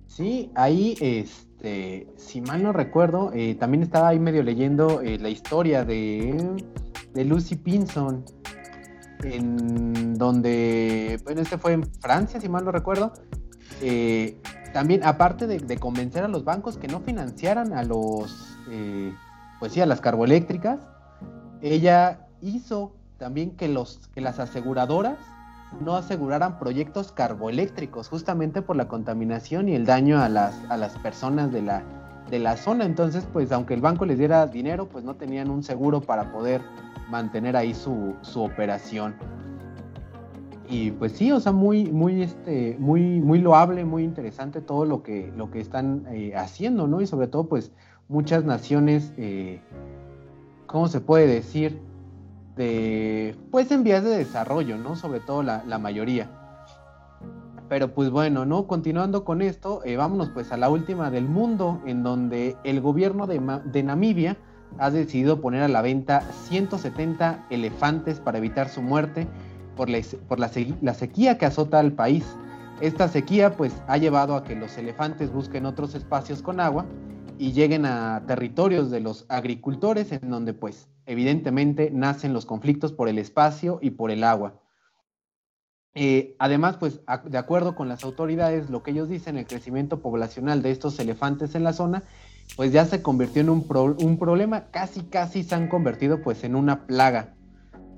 Sí, 0.06 0.50
ahí, 0.54 0.96
este, 1.00 2.08
si 2.16 2.40
mal 2.40 2.62
no 2.62 2.72
recuerdo, 2.72 3.30
eh, 3.32 3.54
también 3.54 3.82
estaba 3.82 4.08
ahí 4.08 4.18
medio 4.18 4.42
leyendo 4.42 5.00
eh, 5.00 5.18
la 5.18 5.28
historia 5.28 5.84
de, 5.84 6.56
de 7.14 7.24
Lucy 7.24 7.56
Pinson, 7.56 8.24
en 9.22 10.14
donde, 10.14 11.20
bueno, 11.24 11.40
este 11.40 11.58
fue 11.58 11.72
en 11.72 11.84
Francia, 12.00 12.40
si 12.40 12.48
mal 12.48 12.64
no 12.64 12.72
recuerdo. 12.72 13.12
Eh, 13.82 14.36
también, 14.72 15.04
aparte 15.04 15.46
de, 15.46 15.76
convencer 15.78 16.24
a 16.24 16.28
los 16.28 16.44
bancos 16.44 16.76
que 16.76 16.86
no 16.86 17.00
financiaran 17.00 17.72
a 17.72 17.82
los, 17.82 18.58
pues 19.58 19.72
sí, 19.72 19.80
a 19.80 19.86
las 19.86 20.00
carboeléctricas, 20.00 20.80
ella 21.62 22.29
hizo 22.42 22.92
también 23.18 23.52
que, 23.52 23.68
los, 23.68 24.08
que 24.14 24.20
las 24.20 24.38
aseguradoras 24.38 25.18
no 25.80 25.94
aseguraran 25.96 26.58
proyectos 26.58 27.12
carboeléctricos, 27.12 28.08
justamente 28.08 28.62
por 28.62 28.76
la 28.76 28.88
contaminación 28.88 29.68
y 29.68 29.74
el 29.74 29.86
daño 29.86 30.20
a 30.20 30.28
las, 30.28 30.54
a 30.68 30.76
las 30.76 30.98
personas 30.98 31.52
de 31.52 31.62
la, 31.62 31.84
de 32.28 32.38
la 32.38 32.56
zona. 32.56 32.84
Entonces, 32.84 33.26
pues 33.32 33.52
aunque 33.52 33.74
el 33.74 33.80
banco 33.80 34.04
les 34.04 34.18
diera 34.18 34.46
dinero, 34.46 34.88
pues 34.88 35.04
no 35.04 35.14
tenían 35.14 35.50
un 35.50 35.62
seguro 35.62 36.00
para 36.00 36.32
poder 36.32 36.62
mantener 37.08 37.56
ahí 37.56 37.74
su, 37.74 38.16
su 38.22 38.42
operación 38.42 39.14
y 40.70 40.92
pues 40.92 41.12
sí, 41.12 41.32
o 41.32 41.40
sea, 41.40 41.50
muy, 41.50 41.90
muy, 41.90 42.22
este, 42.22 42.76
muy, 42.78 43.20
muy 43.20 43.40
loable, 43.40 43.84
muy 43.84 44.04
interesante 44.04 44.60
todo 44.60 44.84
lo 44.84 45.02
que, 45.02 45.32
lo 45.36 45.50
que 45.50 45.58
están 45.58 46.06
eh, 46.12 46.32
haciendo, 46.36 46.86
¿no? 46.86 47.00
Y 47.00 47.08
sobre 47.08 47.26
todo, 47.26 47.48
pues, 47.48 47.72
muchas 48.08 48.44
naciones, 48.44 49.12
eh, 49.16 49.60
¿cómo 50.66 50.86
se 50.86 51.00
puede 51.00 51.26
decir? 51.26 51.80
Pues, 52.54 53.70
en 53.70 53.84
vías 53.84 54.04
de 54.04 54.16
desarrollo, 54.16 54.76
¿no? 54.76 54.96
Sobre 54.96 55.20
todo 55.20 55.42
la, 55.42 55.78
mayoría. 55.78 56.28
Pero 57.68 57.94
pues 57.94 58.10
bueno, 58.10 58.44
¿no? 58.44 58.66
Continuando 58.66 59.24
con 59.24 59.42
esto, 59.42 59.82
eh, 59.84 59.96
vámonos 59.96 60.30
pues 60.30 60.50
a 60.50 60.56
la 60.56 60.68
última 60.68 61.10
del 61.10 61.26
mundo, 61.26 61.80
en 61.86 62.02
donde 62.02 62.56
el 62.64 62.80
gobierno 62.80 63.28
de, 63.28 63.40
de 63.64 63.82
Namibia 63.84 64.36
ha 64.78 64.90
decidido 64.90 65.40
poner 65.40 65.62
a 65.62 65.68
la 65.68 65.80
venta 65.80 66.22
170 66.48 67.46
elefantes 67.50 68.18
para 68.18 68.38
evitar 68.38 68.68
su 68.68 68.82
muerte 68.82 69.28
por, 70.28 70.38
la, 70.38 70.48
sequía 70.94 71.38
que 71.38 71.46
azota 71.46 71.78
al 71.78 71.92
país. 71.92 72.24
Esta 72.82 73.08
sequía 73.08 73.56
pues 73.56 73.72
ha 73.88 73.96
llevado 73.96 74.34
a 74.36 74.44
que 74.44 74.54
los 74.54 74.76
elefantes 74.76 75.32
busquen 75.32 75.64
otros 75.64 75.94
espacios 75.94 76.42
con 76.42 76.60
agua 76.60 76.84
y 77.38 77.52
lleguen 77.52 77.86
a 77.86 78.22
territorios 78.26 78.90
de 78.90 79.00
los 79.00 79.24
agricultores 79.28 80.12
en 80.12 80.28
donde 80.28 80.52
pues 80.52 80.88
evidentemente 81.10 81.90
nacen 81.90 82.32
los 82.32 82.46
conflictos 82.46 82.92
por 82.92 83.08
el 83.08 83.18
espacio 83.18 83.80
y 83.82 83.90
por 83.90 84.12
el 84.12 84.22
agua. 84.22 84.60
Eh, 85.94 86.36
además, 86.38 86.76
pues 86.76 87.00
de 87.24 87.36
acuerdo 87.36 87.74
con 87.74 87.88
las 87.88 88.04
autoridades, 88.04 88.70
lo 88.70 88.84
que 88.84 88.92
ellos 88.92 89.08
dicen, 89.08 89.36
el 89.36 89.46
crecimiento 89.46 90.00
poblacional 90.02 90.62
de 90.62 90.70
estos 90.70 91.00
elefantes 91.00 91.56
en 91.56 91.64
la 91.64 91.72
zona, 91.72 92.04
pues 92.56 92.70
ya 92.72 92.84
se 92.84 93.02
convirtió 93.02 93.42
en 93.42 93.50
un, 93.50 94.18
problema, 94.18 94.70
casi 94.70 95.00
casi 95.00 95.42
se 95.42 95.56
han 95.56 95.66
convertido 95.66 96.22
pues 96.22 96.44
en 96.44 96.54
una 96.54 96.86
plaga. 96.86 97.34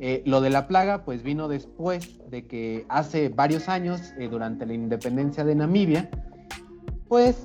Eh, 0.01 0.23
lo 0.25 0.41
de 0.41 0.49
la 0.49 0.67
plaga 0.67 1.05
pues 1.05 1.23
vino 1.23 1.49
después 1.49 2.19
de 2.31 2.47
que 2.47 2.87
hace 2.89 3.29
varios 3.29 3.69
años, 3.69 4.15
eh, 4.19 4.29
durante 4.29 4.65
la 4.65 4.73
independencia 4.73 5.45
de 5.45 5.55
Namibia, 5.55 6.09
pues 7.13 7.37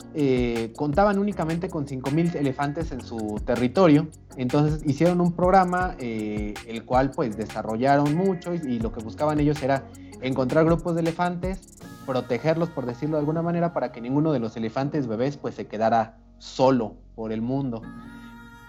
contaban 0.77 1.19
únicamente 1.19 1.67
con 1.67 1.86
5.000 1.86 2.36
elefantes 2.38 2.93
en 2.93 3.01
su 3.01 3.41
territorio. 3.45 4.08
Entonces 4.38 4.82
hicieron 4.86 5.19
un 5.19 5.34
programa 5.34 5.93
eh, 5.99 6.53
el 6.67 6.86
cual 6.86 7.12
pues 7.12 7.36
desarrollaron 7.36 8.15
mucho 8.15 8.53
y, 8.53 8.80
lo 8.80 8.93
que 8.93 9.03
buscaban 9.03 9.41
ellos 9.41 9.62
era 9.62 9.84
encontrar 10.21 10.63
grupos 10.63 10.95
de 10.95 11.01
elefantes, 11.01 11.60
protegerlos 12.06 12.69
por 12.69 12.86
decirlo 12.86 13.17
de 13.17 13.19
alguna 13.19 13.41
manera 13.41 13.73
para 13.73 13.91
que 13.91 13.99
ninguno 13.99 14.32
de 14.32 14.39
los 14.39 14.56
elefantes 14.56 15.06
bebés 15.06 15.36
pues 15.36 15.56
se 15.56 15.67
quedara 15.67 16.15
solo 16.38 16.95
por 17.13 17.34
el 17.34 17.41
mundo. 17.41 17.82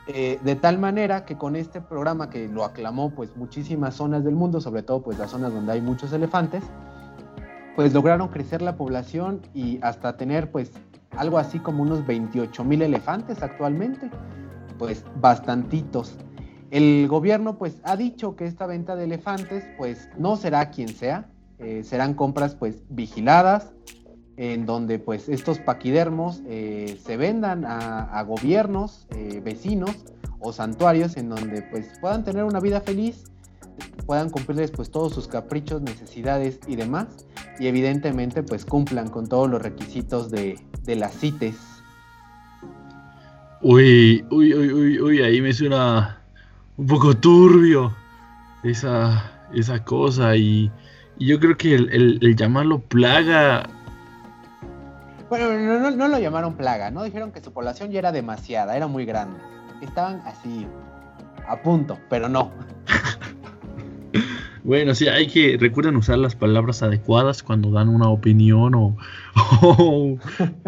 Eh, 0.08 0.40
de 0.42 0.56
tal 0.56 0.80
manera 0.80 1.24
que 1.24 1.38
con 1.38 1.54
este 1.54 1.80
programa 1.80 2.28
que 2.28 2.48
lo 2.48 2.64
aclamó 2.64 3.14
pues 3.14 3.36
muchísimas 3.36 3.94
zonas 3.94 4.24
del 4.24 4.34
mundo, 4.34 4.60
sobre 4.60 4.82
todo 4.82 5.00
pues 5.04 5.16
las 5.16 5.30
zonas 5.30 5.52
donde 5.52 5.74
hay 5.74 5.80
muchos 5.80 6.12
elefantes, 6.12 6.64
pues 7.76 7.94
lograron 7.94 8.26
crecer 8.26 8.62
la 8.62 8.76
población 8.76 9.42
y 9.54 9.78
hasta 9.82 10.16
tener 10.16 10.50
pues 10.50 10.72
algo 11.18 11.38
así 11.38 11.58
como 11.58 11.82
unos 11.82 12.06
28 12.06 12.64
mil 12.64 12.82
elefantes 12.82 13.42
actualmente, 13.42 14.10
pues 14.78 15.04
bastantitos. 15.20 16.16
El 16.70 17.08
gobierno 17.08 17.58
pues 17.58 17.80
ha 17.82 17.96
dicho 17.96 18.36
que 18.36 18.46
esta 18.46 18.66
venta 18.66 18.94
de 18.94 19.04
elefantes 19.04 19.64
pues 19.76 20.08
no 20.16 20.36
será 20.36 20.70
quien 20.70 20.88
sea, 20.88 21.28
eh, 21.58 21.82
serán 21.82 22.14
compras 22.14 22.54
pues 22.54 22.82
vigiladas, 22.88 23.72
en 24.36 24.66
donde 24.66 25.00
pues 25.00 25.28
estos 25.28 25.58
paquidermos 25.58 26.42
eh, 26.46 26.96
se 27.04 27.16
vendan 27.16 27.64
a, 27.66 28.22
gobiernos, 28.22 29.08
eh, 29.10 29.40
vecinos 29.44 29.90
o 30.38 30.52
santuarios 30.52 31.16
en 31.16 31.28
donde 31.28 31.62
pues 31.62 31.98
puedan 32.00 32.22
tener 32.22 32.44
una 32.44 32.60
vida 32.60 32.80
feliz, 32.80 33.24
puedan 34.06 34.30
cumplirles 34.30 34.70
pues 34.70 34.90
todos 34.90 35.12
sus 35.12 35.28
caprichos, 35.28 35.82
necesidades 35.82 36.60
y 36.66 36.76
demás, 36.76 37.26
y 37.58 37.66
evidentemente 37.66 38.42
pues 38.42 38.64
cumplan 38.64 39.08
con 39.08 39.26
todos 39.28 39.48
los 39.48 39.60
requisitos 39.60 40.30
de, 40.30 40.58
de 40.84 40.96
las 40.96 41.18
CITES. 41.18 41.56
Uy, 43.60 44.24
uy, 44.30 44.54
uy, 44.54 44.72
uy, 44.72 45.00
uy, 45.00 45.22
ahí 45.22 45.40
me 45.40 45.52
suena 45.52 46.22
un 46.76 46.86
poco 46.86 47.14
turbio 47.14 47.92
esa, 48.62 49.32
esa 49.52 49.82
cosa 49.84 50.36
y, 50.36 50.70
yo 51.18 51.40
creo 51.40 51.56
que 51.56 51.74
el, 51.74 52.36
llamarlo 52.36 52.78
plaga... 52.78 53.68
Bueno, 55.28 55.80
no, 55.80 55.90
no, 55.90 56.08
lo 56.08 56.18
llamaron 56.20 56.56
plaga, 56.56 56.92
¿no? 56.92 57.02
Dijeron 57.02 57.32
que 57.32 57.42
su 57.42 57.52
población 57.52 57.90
ya 57.90 57.98
era 57.98 58.12
demasiada, 58.12 58.76
era 58.76 58.86
muy 58.86 59.04
grande. 59.04 59.38
Estaban 59.82 60.22
así, 60.24 60.66
a 61.46 61.60
punto, 61.60 61.98
pero 62.08 62.28
no. 62.28 62.52
Bueno, 64.68 64.94
sí, 64.94 65.08
hay 65.08 65.28
que, 65.28 65.56
recuerden 65.58 65.96
usar 65.96 66.18
las 66.18 66.34
palabras 66.34 66.82
adecuadas 66.82 67.42
cuando 67.42 67.70
dan 67.70 67.88
una 67.88 68.10
opinión 68.10 68.74
o, 68.74 68.98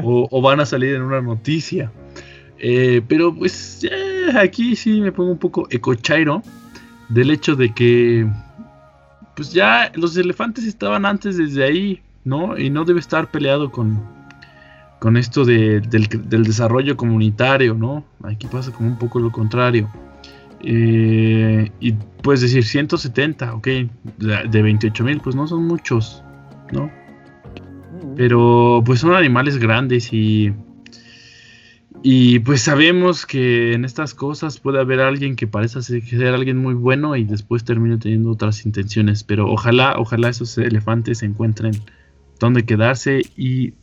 o, 0.02 0.40
van 0.40 0.60
a 0.60 0.64
salir 0.64 0.94
en 0.94 1.02
una 1.02 1.20
noticia. 1.20 1.92
Eh, 2.58 3.02
pero 3.06 3.34
pues 3.34 3.86
aquí 4.34 4.74
sí 4.74 5.02
me 5.02 5.12
pongo 5.12 5.32
un 5.32 5.38
poco 5.38 5.66
ecochairo 5.68 6.42
del 7.10 7.30
hecho 7.30 7.56
de 7.56 7.74
que 7.74 8.26
pues 9.36 9.52
ya 9.52 9.92
los 9.94 10.16
elefantes 10.16 10.64
estaban 10.64 11.04
antes 11.04 11.36
desde 11.36 11.62
ahí, 11.62 12.00
¿no? 12.24 12.56
Y 12.56 12.70
no 12.70 12.86
debe 12.86 13.00
estar 13.00 13.30
peleado 13.30 13.70
con, 13.70 14.02
con 14.98 15.18
esto 15.18 15.44
del, 15.44 15.82
del 15.90 16.44
desarrollo 16.44 16.96
comunitario, 16.96 17.74
¿no? 17.74 18.02
Aquí 18.22 18.46
pasa 18.46 18.72
como 18.72 18.88
un 18.88 18.98
poco 18.98 19.20
lo 19.20 19.30
contrario. 19.30 19.90
Eh, 20.62 21.70
y 21.80 21.92
puedes 22.22 22.42
decir 22.42 22.64
170, 22.64 23.54
ok, 23.54 23.68
de 24.18 24.62
28 24.62 25.04
mil, 25.04 25.20
pues 25.20 25.34
no 25.34 25.46
son 25.46 25.66
muchos, 25.66 26.22
¿no? 26.72 26.90
Pero 28.16 28.82
pues 28.84 29.00
son 29.00 29.14
animales 29.14 29.58
grandes 29.58 30.12
y... 30.12 30.52
Y 32.02 32.38
pues 32.38 32.62
sabemos 32.62 33.26
que 33.26 33.74
en 33.74 33.84
estas 33.84 34.14
cosas 34.14 34.58
puede 34.58 34.80
haber 34.80 35.00
alguien 35.00 35.36
que 35.36 35.46
parece 35.46 35.82
ser 35.82 36.34
alguien 36.34 36.56
muy 36.56 36.72
bueno 36.72 37.14
y 37.14 37.24
después 37.24 37.62
termine 37.62 37.98
teniendo 37.98 38.30
otras 38.30 38.64
intenciones. 38.64 39.22
Pero 39.22 39.50
ojalá, 39.50 39.96
ojalá 39.98 40.30
esos 40.30 40.56
elefantes 40.56 41.22
encuentren 41.22 41.72
donde 42.38 42.64
quedarse 42.64 43.20
y 43.36 43.74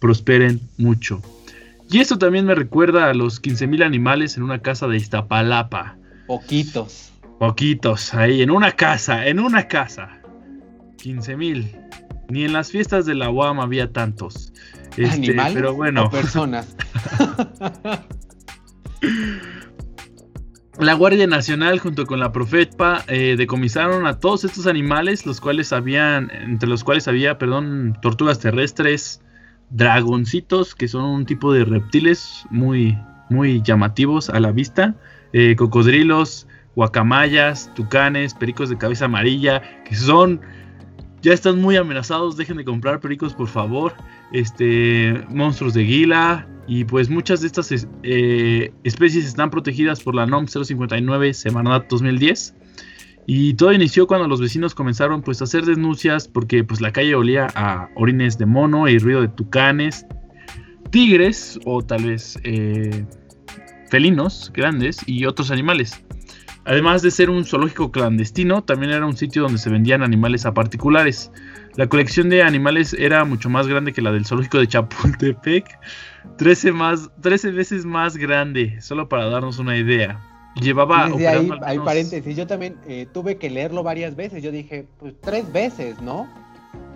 prosperen 0.00 0.60
mucho. 0.78 1.20
Y 1.90 1.98
esto 1.98 2.18
también 2.18 2.46
me 2.46 2.54
recuerda 2.54 3.10
a 3.10 3.14
los 3.14 3.42
15.000 3.42 3.84
animales 3.84 4.36
en 4.36 4.42
una 4.42 4.60
casa 4.60 4.88
de 4.88 4.96
Iztapalapa. 4.96 5.96
Poquitos. 6.26 7.12
Poquitos, 7.38 8.14
ahí, 8.14 8.42
en 8.42 8.50
una 8.50 8.72
casa, 8.72 9.26
en 9.26 9.40
una 9.40 9.68
casa. 9.68 10.20
15 10.98 11.36
mil. 11.36 11.76
Ni 12.28 12.44
en 12.44 12.52
las 12.52 12.70
fiestas 12.70 13.06
de 13.06 13.14
la 13.14 13.30
UAM 13.30 13.60
había 13.60 13.92
tantos. 13.92 14.52
Este, 14.96 15.06
¿Animales 15.06 15.54
pero 15.54 15.74
bueno. 15.74 16.10
personas. 16.10 16.76
La 20.78 20.92
Guardia 20.92 21.26
Nacional 21.26 21.78
junto 21.78 22.04
con 22.04 22.20
la 22.20 22.32
Profetpa 22.32 23.02
eh, 23.08 23.36
decomisaron 23.38 24.06
a 24.06 24.20
todos 24.20 24.44
estos 24.44 24.66
animales, 24.66 25.24
los 25.24 25.40
cuales 25.40 25.72
habían, 25.72 26.30
entre 26.30 26.68
los 26.68 26.84
cuales 26.84 27.08
había, 27.08 27.38
perdón, 27.38 27.96
tortugas 28.02 28.40
terrestres, 28.40 29.22
dragoncitos, 29.70 30.74
que 30.74 30.86
son 30.86 31.04
un 31.04 31.24
tipo 31.24 31.50
de 31.54 31.64
reptiles 31.64 32.44
muy, 32.50 32.98
muy 33.30 33.62
llamativos 33.62 34.28
a 34.28 34.38
la 34.38 34.52
vista, 34.52 34.94
eh, 35.38 35.54
cocodrilos, 35.54 36.46
guacamayas, 36.76 37.70
tucanes, 37.74 38.32
pericos 38.32 38.70
de 38.70 38.78
cabeza 38.78 39.04
amarilla, 39.04 39.60
que 39.84 39.94
son 39.94 40.40
ya 41.20 41.34
están 41.34 41.60
muy 41.60 41.76
amenazados, 41.76 42.38
dejen 42.38 42.56
de 42.56 42.64
comprar 42.64 43.00
pericos 43.00 43.34
por 43.34 43.46
favor. 43.46 43.92
Este, 44.32 45.22
monstruos 45.28 45.74
de 45.74 45.82
guila 45.82 46.48
y 46.66 46.84
pues 46.84 47.10
muchas 47.10 47.42
de 47.42 47.48
estas 47.48 47.86
eh, 48.02 48.72
especies 48.82 49.26
están 49.26 49.50
protegidas 49.50 50.02
por 50.02 50.14
la 50.14 50.24
NOM 50.24 50.46
059 50.46 51.34
Semanat 51.34 51.86
2010. 51.90 52.54
Y 53.26 53.52
todo 53.54 53.74
inició 53.74 54.06
cuando 54.06 54.28
los 54.28 54.40
vecinos 54.40 54.74
comenzaron 54.74 55.20
pues 55.20 55.42
a 55.42 55.44
hacer 55.44 55.66
denuncias 55.66 56.28
porque 56.28 56.64
pues 56.64 56.80
la 56.80 56.92
calle 56.92 57.14
olía 57.14 57.48
a 57.54 57.90
orines 57.94 58.38
de 58.38 58.46
mono 58.46 58.88
y 58.88 58.98
ruido 58.98 59.20
de 59.20 59.28
tucanes, 59.28 60.06
tigres 60.90 61.60
o 61.66 61.82
tal 61.82 62.04
vez 62.04 62.38
eh, 62.42 63.04
felinos 63.88 64.50
grandes 64.54 64.98
y 65.06 65.24
otros 65.26 65.50
animales. 65.50 66.02
Además 66.64 67.02
de 67.02 67.12
ser 67.12 67.30
un 67.30 67.44
zoológico 67.44 67.92
clandestino, 67.92 68.62
también 68.62 68.90
era 68.90 69.06
un 69.06 69.16
sitio 69.16 69.42
donde 69.42 69.58
se 69.58 69.70
vendían 69.70 70.02
animales 70.02 70.46
a 70.46 70.52
particulares. 70.52 71.30
La 71.76 71.86
colección 71.86 72.28
de 72.28 72.42
animales 72.42 72.92
era 72.92 73.24
mucho 73.24 73.48
más 73.48 73.68
grande 73.68 73.92
que 73.92 74.02
la 74.02 74.10
del 74.10 74.26
zoológico 74.26 74.58
de 74.58 74.66
Chapultepec, 74.66 75.78
13, 76.38 76.72
más, 76.72 77.08
13 77.20 77.52
veces 77.52 77.84
más 77.84 78.16
grande, 78.16 78.80
solo 78.80 79.08
para 79.08 79.28
darnos 79.28 79.60
una 79.60 79.76
idea. 79.76 80.20
Llevaba... 80.60 81.04
ahí, 81.04 81.50
hay 81.62 81.78
paréntesis, 81.78 82.36
yo 82.36 82.46
también 82.46 82.76
eh, 82.88 83.06
tuve 83.12 83.36
que 83.36 83.48
leerlo 83.48 83.84
varias 83.84 84.16
veces, 84.16 84.42
yo 84.42 84.50
dije, 84.50 84.86
pues 84.98 85.14
tres 85.20 85.52
veces, 85.52 86.00
¿no? 86.00 86.26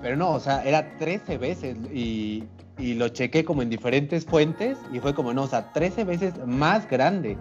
Pero 0.03 0.17
no, 0.17 0.33
o 0.33 0.41
sea, 0.41 0.63
era 0.65 0.97
13 0.97 1.39
veces 1.39 1.77
y, 1.93 2.45
y 2.79 2.95
lo 2.95 3.09
chequé 3.09 3.45
como 3.45 3.63
en 3.63 3.71
diferentes 3.71 4.25
fuentes 4.25 4.79
y 4.93 4.99
fue 5.01 5.15
como, 5.15 5.35
no, 5.35 5.43
o 5.43 5.47
sea, 5.47 5.73
13 5.73 6.05
veces 6.05 6.35
más 6.47 6.89
grande. 6.89 7.37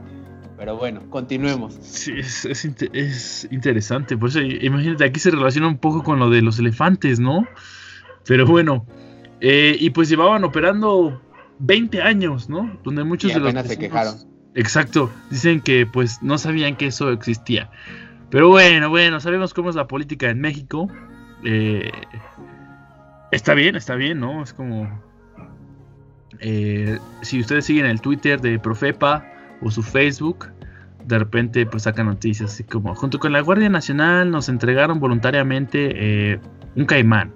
Pero 0.57 0.75
bueno, 0.75 1.09
continuemos. 1.09 1.77
Sí, 1.81 2.11
es, 2.17 2.43
es, 2.43 3.47
interesante. 3.49 4.17
Por 4.17 4.27
eso, 4.27 4.41
imagínate, 4.41 5.05
aquí 5.05 5.19
se 5.19 5.31
relaciona 5.31 5.69
un 5.69 5.77
poco 5.77 6.03
con 6.03 6.19
lo 6.19 6.29
de 6.29 6.41
los 6.41 6.59
elefantes, 6.59 7.21
¿no? 7.21 7.47
Pero 8.25 8.45
bueno, 8.45 8.85
eh, 9.39 9.77
y 9.79 9.91
pues 9.91 10.09
llevaban 10.09 10.43
operando 10.43 11.21
20 11.59 12.01
años, 12.01 12.49
¿no? 12.49 12.77
Donde 12.83 13.05
muchos 13.05 13.33
de 13.33 13.39
los. 13.39 13.53
se 13.67 13.79
quejaron. 13.79 14.15
Exacto, 14.53 15.09
dicen 15.29 15.61
que 15.61 15.85
pues 15.85 16.21
no 16.21 16.37
sabían 16.37 16.75
que 16.75 16.87
eso 16.87 17.09
existía. 17.11 17.69
Pero 18.29 18.49
bueno, 18.49 18.89
bueno, 18.89 19.21
sabemos 19.21 19.53
cómo 19.53 19.69
es 19.69 19.75
la 19.77 19.87
política 19.87 20.29
en 20.29 20.41
México. 20.41 20.89
Eh, 21.45 21.89
está 23.31 23.53
bien, 23.53 23.75
está 23.75 23.95
bien, 23.95 24.19
¿no? 24.19 24.43
Es 24.43 24.53
como 24.53 24.89
eh, 26.39 26.99
si 27.21 27.39
ustedes 27.39 27.65
siguen 27.65 27.85
el 27.85 28.01
Twitter 28.01 28.39
de 28.39 28.59
Profepa 28.59 29.25
o 29.61 29.71
su 29.71 29.83
Facebook, 29.83 30.47
de 31.05 31.19
repente 31.19 31.65
pues 31.65 31.83
sacan 31.83 32.05
noticias 32.05 32.53
así 32.53 32.63
como, 32.63 32.95
junto 32.95 33.19
con 33.19 33.31
la 33.31 33.41
Guardia 33.41 33.69
Nacional 33.69 34.31
nos 34.31 34.47
entregaron 34.47 34.99
voluntariamente 34.99 36.33
eh, 36.33 36.39
un 36.75 36.85
caimán 36.85 37.33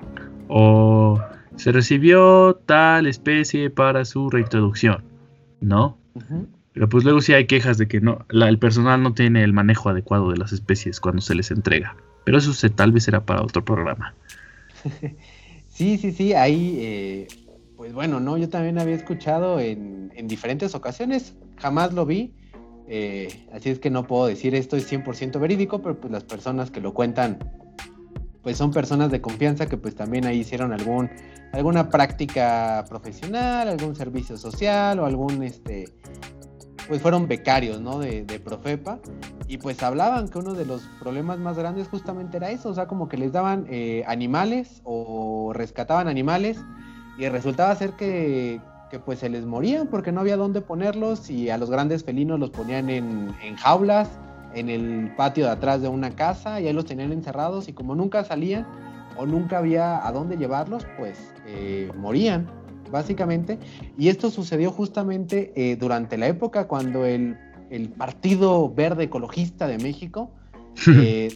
o 0.48 1.20
se 1.56 1.72
recibió 1.72 2.56
tal 2.66 3.08
especie 3.08 3.70
para 3.70 4.06
su 4.06 4.30
reintroducción, 4.30 5.04
¿no? 5.62 5.98
Pero 6.74 6.90
pues 6.90 7.04
luego 7.04 7.22
sí 7.22 7.34
hay 7.34 7.46
quejas 7.46 7.78
de 7.78 7.88
que 7.88 8.02
no, 8.02 8.26
el 8.30 8.58
personal 8.58 9.02
no 9.02 9.14
tiene 9.14 9.44
el 9.44 9.54
manejo 9.54 9.90
adecuado 9.90 10.32
de 10.32 10.38
las 10.38 10.52
especies 10.52 11.00
cuando 11.00 11.22
se 11.22 11.36
les 11.36 11.52
entrega. 11.52 11.96
Pero 12.24 12.38
eso 12.38 12.54
se, 12.54 12.70
tal 12.70 12.92
vez 12.92 13.04
será 13.04 13.26
para 13.26 13.42
otro 13.42 13.64
programa. 13.64 14.16
Sí, 15.74 15.98
sí, 15.98 16.12
sí, 16.12 16.34
ahí 16.34 16.78
eh, 16.80 17.28
pues 17.76 17.94
bueno, 17.94 18.20
no, 18.20 18.38
yo 18.38 18.48
también 18.48 18.78
había 18.78 18.94
escuchado 18.94 19.60
en, 19.60 20.12
diferentes 20.28 20.76
ocasiones, 20.76 21.34
jamás 21.58 21.94
lo 21.94 22.06
vi, 22.06 22.36
eh, 22.88 23.48
así 23.52 23.72
es 23.72 23.80
que 23.80 23.90
no 23.90 24.06
puedo 24.06 24.28
decir 24.28 24.54
esto 24.54 24.78
es 24.78 24.90
100% 24.92 25.40
verídico, 25.40 25.82
pero 25.82 26.00
pues 26.00 26.14
las 26.14 26.24
personas 26.24 26.70
que 26.70 26.80
lo 26.80 26.94
cuentan 26.94 27.40
pues 28.44 28.58
son 28.58 28.72
personas 28.72 29.10
de 29.10 29.20
confianza 29.20 29.66
que 29.66 29.78
pues 29.78 29.96
también 29.96 30.28
ahí 30.28 30.42
hicieron 30.42 30.74
algún, 30.74 31.10
alguna 31.54 31.90
práctica 31.90 32.86
profesional, 32.88 33.68
algún 33.68 33.96
servicio 33.96 34.38
social 34.38 35.00
o 35.00 35.06
algún, 35.06 35.42
este, 35.42 35.86
pues 36.88 37.02
fueron 37.02 37.28
becarios, 37.28 37.82
¿no? 37.82 38.00
De, 38.00 38.24
de, 38.26 38.40
Profepa. 38.40 39.00
Y 39.48 39.58
pues 39.58 39.82
hablaban 39.82 40.28
que 40.28 40.40
uno 40.40 40.54
de 40.54 40.66
los 40.66 40.84
problemas 41.00 41.40
más 41.40 41.58
grandes 41.58 41.88
justamente 41.88 42.38
era 42.38 42.52
eso, 42.52 42.70
o 42.70 42.74
sea, 42.74 42.88
como 42.88 43.08
que 43.08 43.18
les 43.18 43.32
daban 43.32 43.66
eh, 43.70 44.04
animales 44.08 44.82
o 44.84 45.33
rescataban 45.54 46.08
animales 46.08 46.60
y 47.18 47.28
resultaba 47.30 47.76
ser 47.76 47.92
que, 47.92 48.60
que, 48.90 49.00
pues 49.00 49.20
se 49.20 49.30
les 49.30 49.46
morían 49.46 49.88
porque 49.88 50.12
no 50.12 50.22
había 50.22 50.38
dónde 50.38 50.62
ponerlos 50.62 51.30
y 51.30 51.50
a 51.50 51.58
los 51.58 51.70
grandes 51.70 52.04
felinos 52.04 52.40
los 52.40 52.50
ponían 52.50 52.90
en, 52.90 53.34
en 53.44 53.56
jaulas 53.56 54.10
en 54.54 54.70
el 54.70 55.12
patio 55.16 55.46
de 55.46 55.52
atrás 55.52 55.82
de 55.82 55.88
una 55.88 56.12
casa 56.12 56.62
y 56.62 56.68
ahí 56.68 56.74
los 56.74 56.86
tenían 56.86 57.12
encerrados 57.12 57.68
y 57.68 57.74
como 57.74 57.96
nunca 57.96 58.24
salían 58.24 58.68
o 59.18 59.26
nunca 59.26 59.60
había 59.60 60.06
a 60.06 60.12
dónde 60.12 60.38
llevarlos, 60.38 60.86
pues 60.98 61.34
eh, 61.46 61.92
morían 61.98 62.48
básicamente. 62.92 63.60
Y 63.98 64.10
esto 64.10 64.30
sucedió 64.30 64.72
justamente 64.72 65.52
eh, 65.56 65.76
durante 65.76 66.18
la 66.18 66.28
época 66.28 66.68
cuando 66.68 67.06
el, 67.06 67.38
Partido 67.98 68.72
Verde 68.72 69.06
Ecologista 69.06 69.66
de 69.66 69.80
México 69.80 70.30
eh, 70.88 71.36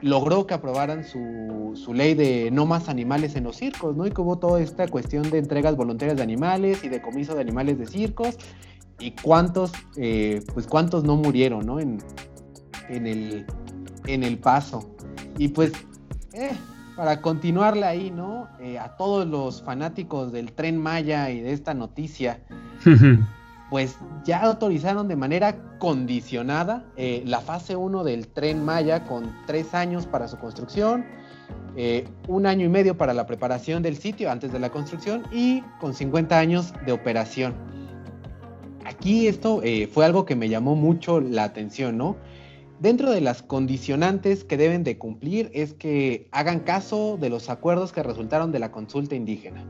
logró 0.00 0.46
que 0.46 0.54
aprobaran 0.54 1.04
su, 1.04 1.72
su, 1.74 1.94
ley 1.94 2.14
de 2.14 2.50
no 2.50 2.66
más 2.66 2.88
animales 2.88 3.34
en 3.36 3.44
los 3.44 3.56
circos, 3.56 3.96
¿no? 3.96 4.06
Y 4.06 4.10
que 4.10 4.20
hubo 4.20 4.38
toda 4.38 4.60
esta 4.60 4.86
cuestión 4.88 5.30
de 5.30 5.38
entregas 5.38 5.76
voluntarias 5.76 6.16
de 6.16 6.22
animales 6.22 6.84
y 6.84 6.88
de 6.88 7.02
comiso 7.02 7.34
de 7.34 7.40
animales 7.40 7.78
de 7.78 7.86
circos 7.86 8.36
y 9.00 9.12
cuántos, 9.12 9.72
pues 9.94 10.66
cuántos 10.68 11.04
no 11.04 11.16
murieron, 11.16 11.66
¿no? 11.66 11.80
En, 11.80 11.98
en 12.88 13.06
el, 13.06 13.46
en 14.06 14.22
el 14.22 14.38
paso. 14.38 14.94
Y 15.36 15.48
pues, 15.48 15.72
eh, 16.32 16.50
para 16.96 17.20
continuarle 17.20 17.84
ahí, 17.84 18.10
¿no? 18.10 18.48
Eh, 18.60 18.78
a 18.78 18.96
todos 18.96 19.26
los 19.26 19.62
fanáticos 19.62 20.32
del 20.32 20.52
tren 20.52 20.76
Maya 20.76 21.30
y 21.30 21.40
de 21.40 21.52
esta 21.52 21.74
noticia, 21.74 22.40
pues 23.70 23.96
ya 24.24 24.42
autorizaron 24.42 25.08
de 25.08 25.16
manera 25.16 25.56
condicionada 25.78 26.84
eh, 26.96 27.22
la 27.26 27.40
fase 27.40 27.76
1 27.76 28.04
del 28.04 28.28
tren 28.28 28.64
Maya 28.64 29.04
con 29.04 29.34
tres 29.46 29.74
años 29.74 30.06
para 30.06 30.28
su 30.28 30.38
construcción, 30.38 31.04
un 32.26 32.46
año 32.46 32.66
y 32.66 32.68
medio 32.68 32.96
para 32.96 33.14
la 33.14 33.24
preparación 33.24 33.84
del 33.84 33.96
sitio 33.96 34.32
antes 34.32 34.50
de 34.50 34.58
la 34.58 34.70
construcción 34.70 35.22
y 35.30 35.62
con 35.78 35.94
50 35.94 36.36
años 36.36 36.74
de 36.84 36.90
operación. 36.90 37.54
Aquí 38.84 39.28
esto 39.28 39.62
fue 39.92 40.04
algo 40.04 40.24
que 40.24 40.34
me 40.34 40.48
llamó 40.48 40.74
mucho 40.74 41.20
la 41.20 41.44
atención, 41.44 41.96
¿no? 41.96 42.16
Dentro 42.80 43.10
de 43.10 43.20
las 43.20 43.42
condicionantes 43.42 44.44
que 44.44 44.56
deben 44.56 44.84
de 44.84 44.98
cumplir 44.98 45.50
es 45.52 45.74
que 45.74 46.28
hagan 46.30 46.60
caso 46.60 47.18
de 47.20 47.28
los 47.28 47.50
acuerdos 47.50 47.92
que 47.92 48.04
resultaron 48.04 48.52
de 48.52 48.60
la 48.60 48.70
consulta 48.70 49.16
indígena. 49.16 49.64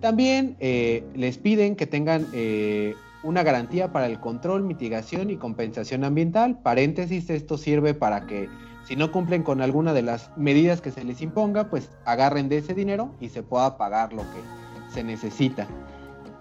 También 0.00 0.56
eh, 0.58 1.04
les 1.14 1.36
piden 1.36 1.76
que 1.76 1.86
tengan 1.86 2.26
eh, 2.32 2.94
una 3.22 3.42
garantía 3.42 3.92
para 3.92 4.06
el 4.06 4.20
control, 4.20 4.62
mitigación 4.62 5.30
y 5.30 5.36
compensación 5.36 6.04
ambiental. 6.04 6.58
Paréntesis, 6.62 7.30
esto 7.30 7.58
sirve 7.58 7.94
para 7.94 8.26
que 8.26 8.48
si 8.84 8.96
no 8.96 9.12
cumplen 9.12 9.42
con 9.42 9.60
alguna 9.60 9.92
de 9.92 10.02
las 10.02 10.30
medidas 10.36 10.80
que 10.80 10.90
se 10.90 11.04
les 11.04 11.20
imponga, 11.20 11.68
pues 11.68 11.90
agarren 12.04 12.48
de 12.48 12.58
ese 12.58 12.74
dinero 12.74 13.14
y 13.20 13.28
se 13.28 13.42
pueda 13.42 13.76
pagar 13.76 14.12
lo 14.12 14.22
que 14.22 14.92
se 14.92 15.04
necesita. 15.04 15.66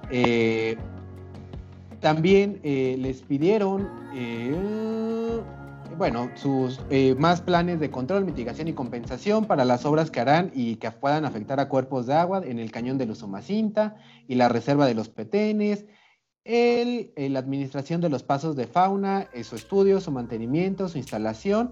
Eh, 0.09 0.77
también 1.99 2.59
les 2.63 3.21
pidieron 3.23 3.89
bueno, 5.97 6.29
sus 6.35 6.79
eh, 6.89 7.15
más 7.17 7.41
planes 7.41 7.79
de 7.79 7.89
control, 7.89 8.23
mitigación 8.23 8.67
y 8.67 8.73
compensación 8.73 9.45
para 9.45 9.65
las 9.65 9.85
obras 9.85 10.11
que 10.11 10.19
harán 10.19 10.51
y 10.53 10.75
que 10.75 10.91
puedan 10.91 11.25
afectar 11.25 11.59
a 11.59 11.69
cuerpos 11.69 12.05
de 12.05 12.13
agua 12.13 12.41
en 12.45 12.59
el 12.59 12.71
cañón 12.71 12.97
de 12.97 13.05
Usumacinta 13.05 13.95
y 14.27 14.35
la 14.35 14.47
reserva 14.47 14.85
de 14.85 14.93
los 14.93 15.09
petenes, 15.09 15.85
el, 16.47 17.11
la 17.15 17.39
administración 17.39 18.01
de 18.01 18.09
los 18.09 18.23
pasos 18.23 18.55
de 18.55 18.67
fauna, 18.67 19.27
su 19.43 19.55
estudio, 19.55 19.99
su 20.01 20.11
mantenimiento, 20.11 20.87
su 20.87 20.97
instalación 20.97 21.71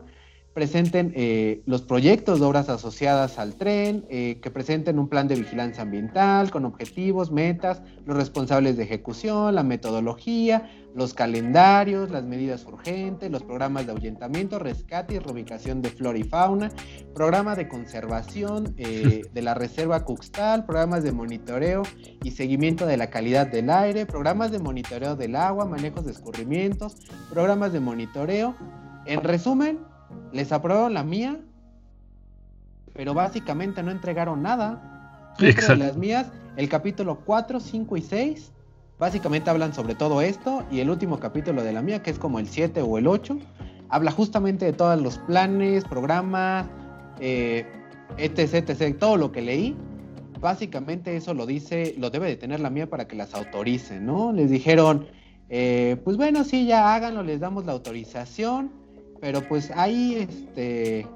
presenten 0.56 1.12
eh, 1.18 1.62
los 1.66 1.82
proyectos 1.82 2.40
de 2.40 2.46
obras 2.46 2.70
asociadas 2.70 3.40
al 3.40 3.56
tren, 3.56 4.06
eh, 4.10 4.40
que 4.42 4.50
presenten 4.50 5.00
un 5.00 5.10
plan 5.10 5.28
de 5.28 5.36
vigilancia 5.36 5.84
ambiental 5.84 6.50
con 6.50 6.64
objetivos, 6.64 7.30
metas, 7.30 7.82
los 8.06 8.16
responsables 8.16 8.78
de 8.78 8.84
ejecución, 8.84 9.54
la 9.54 9.64
metodología, 9.64 10.70
los 10.96 11.14
calendarios, 11.14 12.10
las 12.10 12.24
medidas 12.24 12.64
urgentes, 12.64 13.30
los 13.30 13.44
programas 13.44 13.86
de 13.86 13.92
ahuyentamiento, 13.92 14.58
rescate 14.58 15.16
y 15.16 15.20
reubicación 15.20 15.82
de 15.82 15.90
flora 15.90 16.18
y 16.18 16.24
fauna, 16.24 16.72
programa 17.14 17.58
de 17.58 17.68
conservación 17.68 18.76
eh, 18.78 19.24
de 19.34 19.42
la 19.42 19.56
reserva 19.56 20.06
Cuxtal, 20.06 20.66
programas 20.66 21.04
de 21.04 21.12
monitoreo 21.12 21.84
y 22.24 22.32
seguimiento 22.32 22.86
de 22.86 22.96
la 22.96 23.10
calidad 23.10 23.48
del 23.48 23.70
aire, 23.70 24.06
programas 24.06 24.52
de 24.54 24.60
monitoreo 24.60 25.18
del 25.18 25.36
agua, 25.36 25.66
manejos 25.66 26.06
de 26.06 26.14
escurrimientos, 26.14 26.96
programas 27.30 27.74
de 27.74 27.82
monitoreo. 27.82 28.56
En 29.06 29.22
resumen, 29.22 29.80
les 30.32 30.52
aprobaron 30.52 30.94
la 30.94 31.04
mía, 31.04 31.40
pero 32.94 33.14
básicamente 33.14 33.84
no 33.84 33.92
entregaron 33.92 34.42
nada. 34.42 35.34
Exacto. 35.40 35.76
las 35.76 35.98
mías, 35.98 36.32
el 36.56 36.70
capítulo 36.70 37.20
4, 37.26 37.60
5 37.60 37.98
y 37.98 38.02
6, 38.02 38.52
básicamente 38.98 39.50
hablan 39.50 39.74
sobre 39.74 39.96
todo 39.96 40.22
esto, 40.22 40.64
y 40.72 40.80
el 40.80 40.90
último 40.90 41.20
capítulo 41.20 41.64
de 41.64 41.74
la 41.74 41.82
mía, 41.82 42.02
que 42.02 42.12
es 42.12 42.20
como 42.20 42.40
el 42.40 42.48
7 42.48 42.82
o 42.82 42.98
el 42.98 43.08
8, 43.08 43.38
habla 43.90 44.12
justamente 44.12 44.66
de 44.66 44.74
todos 44.74 45.00
los 45.02 45.18
planes, 45.20 45.84
programas, 45.84 46.68
eh, 47.20 47.66
etc, 48.18 48.70
etc, 48.70 48.98
todo 48.98 49.18
lo 49.18 49.32
que 49.32 49.42
leí. 49.42 49.76
Básicamente 50.40 51.16
eso 51.16 51.34
lo 51.34 51.46
dice, 51.46 51.96
lo 51.98 52.10
debe 52.10 52.28
de 52.28 52.36
tener 52.36 52.60
la 52.60 52.70
mía 52.70 52.90
para 52.90 53.08
que 53.08 53.16
las 53.16 53.34
autoricen, 53.34 54.06
¿no? 54.06 54.32
Les 54.32 54.50
dijeron, 54.50 55.08
eh, 55.50 55.98
pues 56.04 56.18
bueno, 56.18 56.44
sí, 56.44 56.66
ya 56.66 56.94
háganlo, 56.94 57.24
les 57.24 57.40
damos 57.40 57.66
la 57.66 57.72
autorización 57.72 58.85
pero 59.26 59.42
pues 59.42 59.72
ahí, 59.72 60.18
este, 60.30 61.08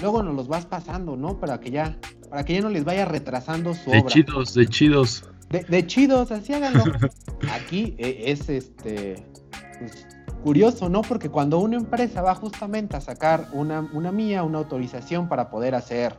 luego 0.00 0.22
nos 0.22 0.34
los 0.34 0.48
vas 0.48 0.64
pasando, 0.64 1.14
¿no? 1.14 1.38
Para 1.38 1.60
que 1.60 1.70
ya, 1.70 1.98
para 2.30 2.42
que 2.42 2.54
ya 2.54 2.62
no 2.62 2.70
les 2.70 2.84
vaya 2.84 3.04
retrasando 3.04 3.74
su 3.74 3.90
de 3.90 4.02
Chidos, 4.06 4.54
de 4.54 4.66
chidos, 4.66 5.24
de 5.50 5.86
chidos. 5.86 6.32
así 6.32 6.54
háganlo. 6.54 6.84
Aquí 7.52 7.96
eh, 7.98 8.22
es, 8.28 8.48
este, 8.48 9.26
pues, 9.78 10.06
curioso, 10.42 10.88
¿no? 10.88 11.02
Porque 11.02 11.28
cuando 11.28 11.58
una 11.58 11.76
empresa 11.76 12.22
va 12.22 12.34
justamente 12.34 12.96
a 12.96 13.02
sacar 13.02 13.48
una, 13.52 13.90
una 13.92 14.10
mía, 14.10 14.42
una 14.42 14.56
autorización 14.56 15.28
para 15.28 15.50
poder 15.50 15.74
hacer 15.74 16.16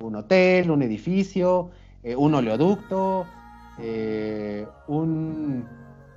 un 0.00 0.16
hotel, 0.16 0.72
un 0.72 0.82
edificio, 0.82 1.70
eh, 2.02 2.16
un 2.16 2.34
oleoducto, 2.34 3.26
eh, 3.78 4.66
un, 4.88 5.68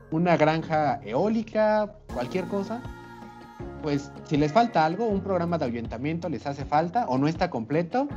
una 0.09 0.35
granja 0.35 0.99
eólica, 1.03 1.93
cualquier 2.11 2.45
cosa, 2.45 2.81
pues 3.85 4.11
si 4.23 4.35
les 4.35 4.51
falta 4.51 4.83
algo, 4.83 5.05
un 5.05 5.21
programa 5.21 5.59
de 5.59 5.65
ahuyentamiento 5.65 6.27
les 6.27 6.47
hace 6.47 6.65
falta 6.65 7.05
o 7.05 7.19
no 7.19 7.27
está 7.27 7.51
completo, 7.51 8.07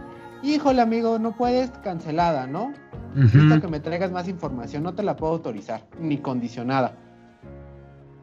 híjole 0.42 0.80
amigo, 0.80 1.18
no 1.18 1.36
puedes, 1.36 1.68
cancelada, 1.84 2.46
¿no? 2.46 2.72
Necesito 3.14 3.60
que 3.60 3.68
me 3.68 3.78
traigas 3.78 4.10
más 4.10 4.28
información, 4.28 4.82
no 4.82 4.94
te 4.94 5.02
la 5.02 5.14
puedo 5.14 5.34
autorizar, 5.34 5.86
ni 6.00 6.16
condicionada. 6.16 6.96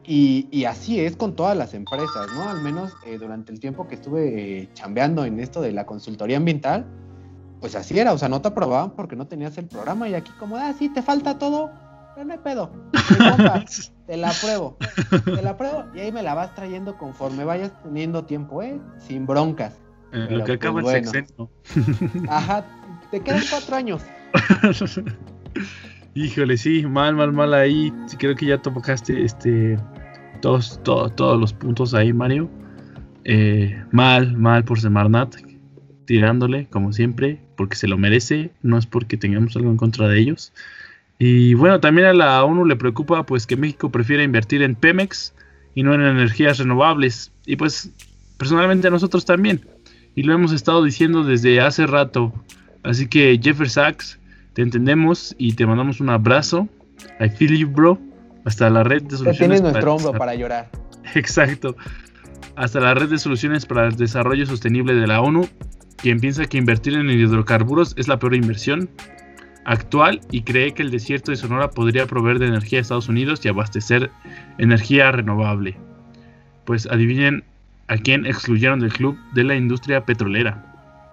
Y, 0.02 0.64
así 0.64 0.98
es 0.98 1.14
con 1.14 1.36
todas 1.36 1.56
las 1.56 1.72
empresas, 1.72 2.26
¿no? 2.34 2.48
Al 2.48 2.62
menos 2.62 2.92
eh, 3.06 3.16
durante 3.16 3.52
el 3.52 3.60
tiempo 3.60 3.86
que 3.86 3.94
estuve 3.94 4.62
eh, 4.62 4.68
chambeando 4.74 5.24
en 5.24 5.38
esto 5.38 5.60
de 5.60 5.70
la 5.70 5.86
consultoría 5.86 6.38
ambiental, 6.38 6.84
pues 7.60 7.76
así 7.76 7.96
era, 7.96 8.12
o 8.12 8.18
sea, 8.18 8.28
no 8.28 8.42
te 8.42 8.48
aprobaban 8.48 8.90
porque 8.90 9.14
no 9.14 9.28
tenías 9.28 9.56
el 9.56 9.68
programa 9.68 10.08
y 10.08 10.14
aquí 10.14 10.32
como, 10.40 10.56
ah, 10.56 10.72
sí, 10.76 10.88
te 10.88 11.00
falta 11.00 11.38
todo, 11.38 11.70
pero 12.16 12.26
no 12.26 12.32
hay 12.32 12.40
pedo. 12.40 12.72
te 12.90 13.92
la 14.16 14.32
pruebo. 14.32 14.76
Te 15.24 15.42
la 15.42 15.56
pruebo 15.56 15.84
y 15.94 16.00
ahí 16.00 16.12
me 16.12 16.22
la 16.22 16.34
vas 16.34 16.54
trayendo 16.54 16.96
conforme 16.96 17.44
vayas 17.44 17.72
teniendo 17.82 18.24
tiempo, 18.24 18.62
¿eh? 18.62 18.80
Sin 18.98 19.26
broncas. 19.26 19.78
Eh, 20.12 20.28
lo 20.30 20.44
que 20.44 20.52
acaba 20.52 20.80
pues, 20.80 21.10
bueno. 21.10 21.50
Ajá, 22.28 22.64
te 23.10 23.20
quedan 23.20 23.42
cuatro 23.50 23.76
años. 23.76 24.02
Híjole, 26.14 26.56
sí, 26.56 26.86
mal, 26.86 27.14
mal, 27.14 27.32
mal 27.32 27.52
ahí. 27.52 27.92
Creo 28.18 28.34
que 28.34 28.46
ya 28.46 28.62
tocaste 28.62 29.24
este 29.24 29.78
todos, 30.40 30.80
todos 30.82 31.40
los 31.40 31.52
puntos 31.52 31.92
ahí, 31.94 32.12
Mario. 32.12 32.48
Eh, 33.24 33.82
mal, 33.90 34.36
mal 34.36 34.64
por 34.64 34.80
Semarnat, 34.80 35.34
tirándole, 36.04 36.68
como 36.68 36.92
siempre, 36.92 37.40
porque 37.56 37.76
se 37.76 37.88
lo 37.88 37.98
merece, 37.98 38.52
no 38.62 38.78
es 38.78 38.86
porque 38.86 39.16
tengamos 39.16 39.56
algo 39.56 39.70
en 39.70 39.76
contra 39.76 40.08
de 40.08 40.18
ellos. 40.20 40.52
Y 41.18 41.54
bueno, 41.54 41.80
también 41.80 42.08
a 42.08 42.12
la 42.12 42.44
ONU 42.44 42.64
le 42.66 42.76
preocupa 42.76 43.24
pues 43.24 43.46
que 43.46 43.56
México 43.56 43.90
prefiera 43.90 44.22
invertir 44.22 44.62
en 44.62 44.74
Pemex 44.74 45.34
y 45.74 45.82
no 45.82 45.94
en 45.94 46.02
energías 46.02 46.58
renovables. 46.58 47.32
Y 47.46 47.56
pues 47.56 47.90
personalmente 48.36 48.88
a 48.88 48.90
nosotros 48.90 49.24
también. 49.24 49.66
Y 50.14 50.22
lo 50.22 50.34
hemos 50.34 50.52
estado 50.52 50.82
diciendo 50.82 51.24
desde 51.24 51.60
hace 51.60 51.86
rato. 51.86 52.32
Así 52.82 53.08
que 53.08 53.38
Jeffrey 53.42 53.68
Sachs, 53.68 54.18
te 54.52 54.62
entendemos 54.62 55.34
y 55.38 55.54
te 55.54 55.66
mandamos 55.66 56.00
un 56.00 56.10
abrazo. 56.10 56.68
I 57.20 57.28
feel 57.28 57.56
you, 57.56 57.68
bro. 57.68 57.98
Hasta 58.44 58.70
la 58.70 58.84
red 58.84 59.02
de 59.02 59.16
soluciones. 59.16 59.38
tienes 59.38 59.62
nuestro 59.62 59.94
hombro 59.94 60.12
para 60.12 60.34
llorar. 60.34 60.70
Exacto. 61.14 61.76
Hasta 62.56 62.80
la 62.80 62.94
red 62.94 63.08
de 63.08 63.18
soluciones 63.18 63.66
para 63.66 63.86
el 63.86 63.96
desarrollo 63.96 64.46
sostenible 64.46 64.94
de 64.94 65.06
la 65.06 65.20
ONU. 65.20 65.48
quien 65.96 66.20
piensa 66.20 66.44
que 66.46 66.58
invertir 66.58 66.94
en 66.94 67.10
hidrocarburos 67.10 67.94
es 67.96 68.06
la 68.06 68.18
peor 68.18 68.34
inversión 68.34 68.88
actual 69.66 70.20
y 70.30 70.42
cree 70.42 70.72
que 70.72 70.82
el 70.82 70.90
desierto 70.90 71.32
de 71.32 71.36
Sonora 71.36 71.70
podría 71.70 72.06
proveer 72.06 72.38
de 72.38 72.46
energía 72.46 72.78
a 72.78 72.82
Estados 72.82 73.08
Unidos 73.08 73.44
y 73.44 73.48
abastecer 73.48 74.10
energía 74.58 75.10
renovable. 75.12 75.76
Pues 76.64 76.86
adivinen 76.86 77.44
a 77.88 77.96
quién 77.98 78.26
excluyeron 78.26 78.80
del 78.80 78.92
club 78.92 79.18
de 79.34 79.44
la 79.44 79.56
industria 79.56 80.04
petrolera. 80.04 80.64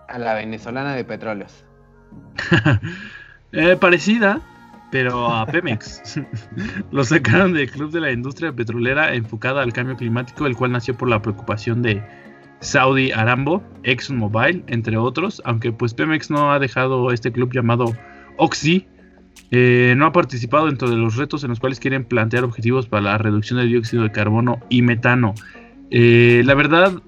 A 0.08 0.18
la 0.20 0.36
venezolana 0.36 0.96
de 0.96 1.04
petróleos. 1.04 1.66
Eh, 3.56 3.78
parecida, 3.80 4.42
pero 4.90 5.32
a 5.32 5.46
Pemex. 5.46 6.20
Lo 6.92 7.04
sacaron 7.04 7.54
del 7.54 7.70
club 7.70 7.92
de 7.92 8.00
la 8.00 8.12
industria 8.12 8.52
petrolera 8.52 9.14
enfocada 9.14 9.62
al 9.62 9.72
cambio 9.72 9.96
climático, 9.96 10.48
el 10.48 10.56
cual 10.56 10.72
nació 10.72 10.98
por 10.98 11.08
la 11.08 11.22
preocupación 11.22 11.84
de 11.84 12.02
Saudi 12.62 13.12
Arambo, 13.12 13.62
ExxonMobil, 13.84 14.64
entre 14.66 14.98
otros, 14.98 15.40
aunque 15.46 15.72
pues 15.72 15.94
Pemex 15.94 16.32
no 16.32 16.52
ha 16.52 16.58
dejado 16.58 17.12
este 17.12 17.32
club 17.32 17.54
llamado 17.54 17.94
Oxy, 18.38 18.88
eh, 19.56 19.94
no 19.96 20.08
ha 20.08 20.12
participado 20.12 20.66
dentro 20.66 20.90
de 20.90 20.98
los 20.98 21.16
retos 21.16 21.44
en 21.44 21.52
los 21.52 21.60
cuales 21.60 21.80
quieren 21.80 22.06
plantear 22.06 22.44
objetivos 22.44 22.88
para 22.88 23.04
la 23.04 23.18
reducción 23.20 23.60
de 23.60 23.66
dióxido 23.68 24.02
de 24.02 24.12
carbono 24.12 24.60
y 24.68 24.82
metano. 24.82 25.36
Eh, 25.92 26.42
la 26.44 26.56
verdad, 26.56 27.04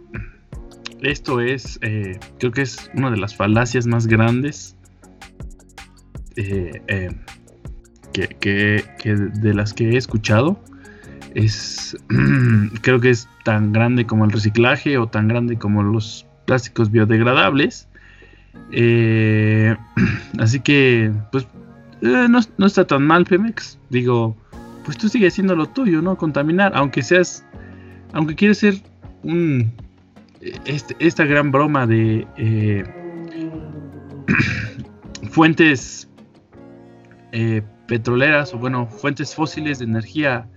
esto 1.01 1.41
es, 1.41 1.79
eh, 1.81 2.19
creo 2.37 2.51
que 2.51 2.61
es 2.61 2.91
una 2.93 3.09
de 3.09 3.17
las 3.17 3.35
falacias 3.35 3.87
más 3.87 4.05
grandes 4.05 4.75
que, 6.35 6.83
de 8.11 9.53
las 9.55 9.73
que 9.73 9.89
he 9.89 9.97
escuchado. 9.97 10.59
Es, 11.33 11.97
creo 12.81 12.99
que 12.99 13.09
es 13.09 13.27
tan 13.43 13.73
grande 13.73 14.05
como 14.05 14.23
el 14.25 14.31
reciclaje 14.31 14.99
o 14.99 15.07
tan 15.07 15.27
grande 15.27 15.57
como 15.57 15.81
los 15.81 16.27
plásticos 16.45 16.91
biodegradables. 16.91 17.87
así 20.39 20.59
que, 20.59 21.11
pues, 21.31 21.47
no, 22.01 22.39
no, 22.57 22.65
está 22.65 22.85
tan 22.85 23.05
mal, 23.05 23.25
Pemex. 23.25 23.79
Digo, 23.89 24.35
pues 24.83 24.97
tú 24.97 25.09
sigues 25.09 25.33
haciendo 25.33 25.55
lo 25.55 25.67
tuyo, 25.67 26.01
¿no? 26.01 26.17
Contaminar, 26.17 26.73
aunque 26.75 27.01
seas 27.01 27.45
aunque 28.15 28.35
quiere 28.35 28.55
ser 28.55 28.75
un, 29.23 29.73
este, 30.65 30.95
esta 30.99 31.25
gran 31.25 31.51
broma 31.51 31.85
de 31.85 32.25
eh, 32.37 32.83
fuentes 35.29 36.09
eh, 37.33 37.61
petroleras 37.87 38.53
o 38.53 38.57
bueno, 38.57 38.87
fuentes 38.87 39.35
fósiles 39.35 39.79
de 39.79 39.85
energía 39.85 40.47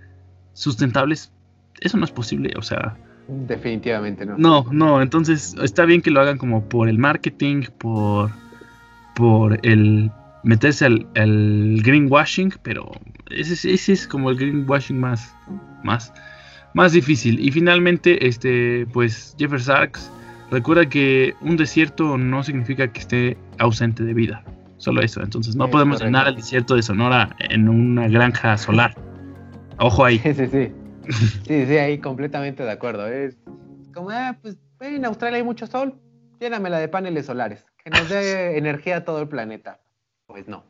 sustentables, 0.52 1.32
eso 1.80 1.96
no 1.96 2.04
es 2.04 2.10
posible, 2.10 2.52
o 2.56 2.62
sea... 2.62 2.96
Definitivamente 3.28 4.24
no. 4.24 4.38
No, 4.38 4.66
no, 4.72 5.02
entonces 5.02 5.54
está 5.62 5.84
bien 5.84 6.00
que 6.00 6.10
lo 6.10 6.20
hagan 6.20 6.38
como 6.38 6.64
por 6.66 6.88
el 6.88 6.98
marketing, 6.98 7.64
por, 7.76 8.30
por 9.14 9.58
el 9.66 10.10
meterse 10.44 10.86
al, 10.86 11.06
greenwashing, 11.82 12.54
pero 12.62 12.90
ese, 13.30 13.72
ese, 13.72 13.92
es 13.92 14.08
como 14.08 14.30
el 14.30 14.36
greenwashing 14.36 14.98
más, 14.98 15.34
más 15.84 16.12
más 16.74 16.92
difícil. 16.92 17.40
Y 17.40 17.50
finalmente, 17.50 18.26
este, 18.26 18.86
pues 18.92 19.34
Jeffrey 19.38 19.60
Sachs 19.60 20.10
recuerda 20.50 20.88
que 20.88 21.34
un 21.40 21.56
desierto 21.56 22.16
no 22.16 22.42
significa 22.42 22.88
que 22.88 23.00
esté 23.00 23.38
ausente 23.58 24.04
de 24.04 24.14
vida. 24.14 24.44
Solo 24.78 25.00
eso. 25.02 25.22
Entonces 25.22 25.56
no 25.56 25.68
podemos 25.68 26.00
llenar 26.00 26.28
el 26.28 26.36
desierto 26.36 26.76
de 26.76 26.82
Sonora 26.82 27.34
en 27.40 27.68
una 27.68 28.06
granja 28.08 28.56
solar. 28.56 28.94
Ojo 29.78 30.04
ahí. 30.04 30.18
Sí, 30.22 30.34
sí, 30.34 30.46
sí. 30.46 30.72
Sí, 31.46 31.66
sí, 31.66 31.78
ahí 31.78 31.98
completamente 31.98 32.62
de 32.62 32.70
acuerdo. 32.70 33.06
Es 33.06 33.36
como, 33.94 34.10
ah, 34.10 34.36
pues 34.40 34.58
en 34.80 35.04
Australia 35.04 35.38
hay 35.38 35.42
mucho 35.42 35.66
sol, 35.66 35.98
llénamela 36.38 36.78
de 36.78 36.88
paneles 36.88 37.26
solares, 37.26 37.64
que 37.82 37.90
nos 37.90 38.08
dé 38.08 38.58
energía 38.58 38.98
a 38.98 39.04
todo 39.04 39.20
el 39.22 39.28
planeta. 39.28 39.80
Pues 40.26 40.48
no. 40.48 40.64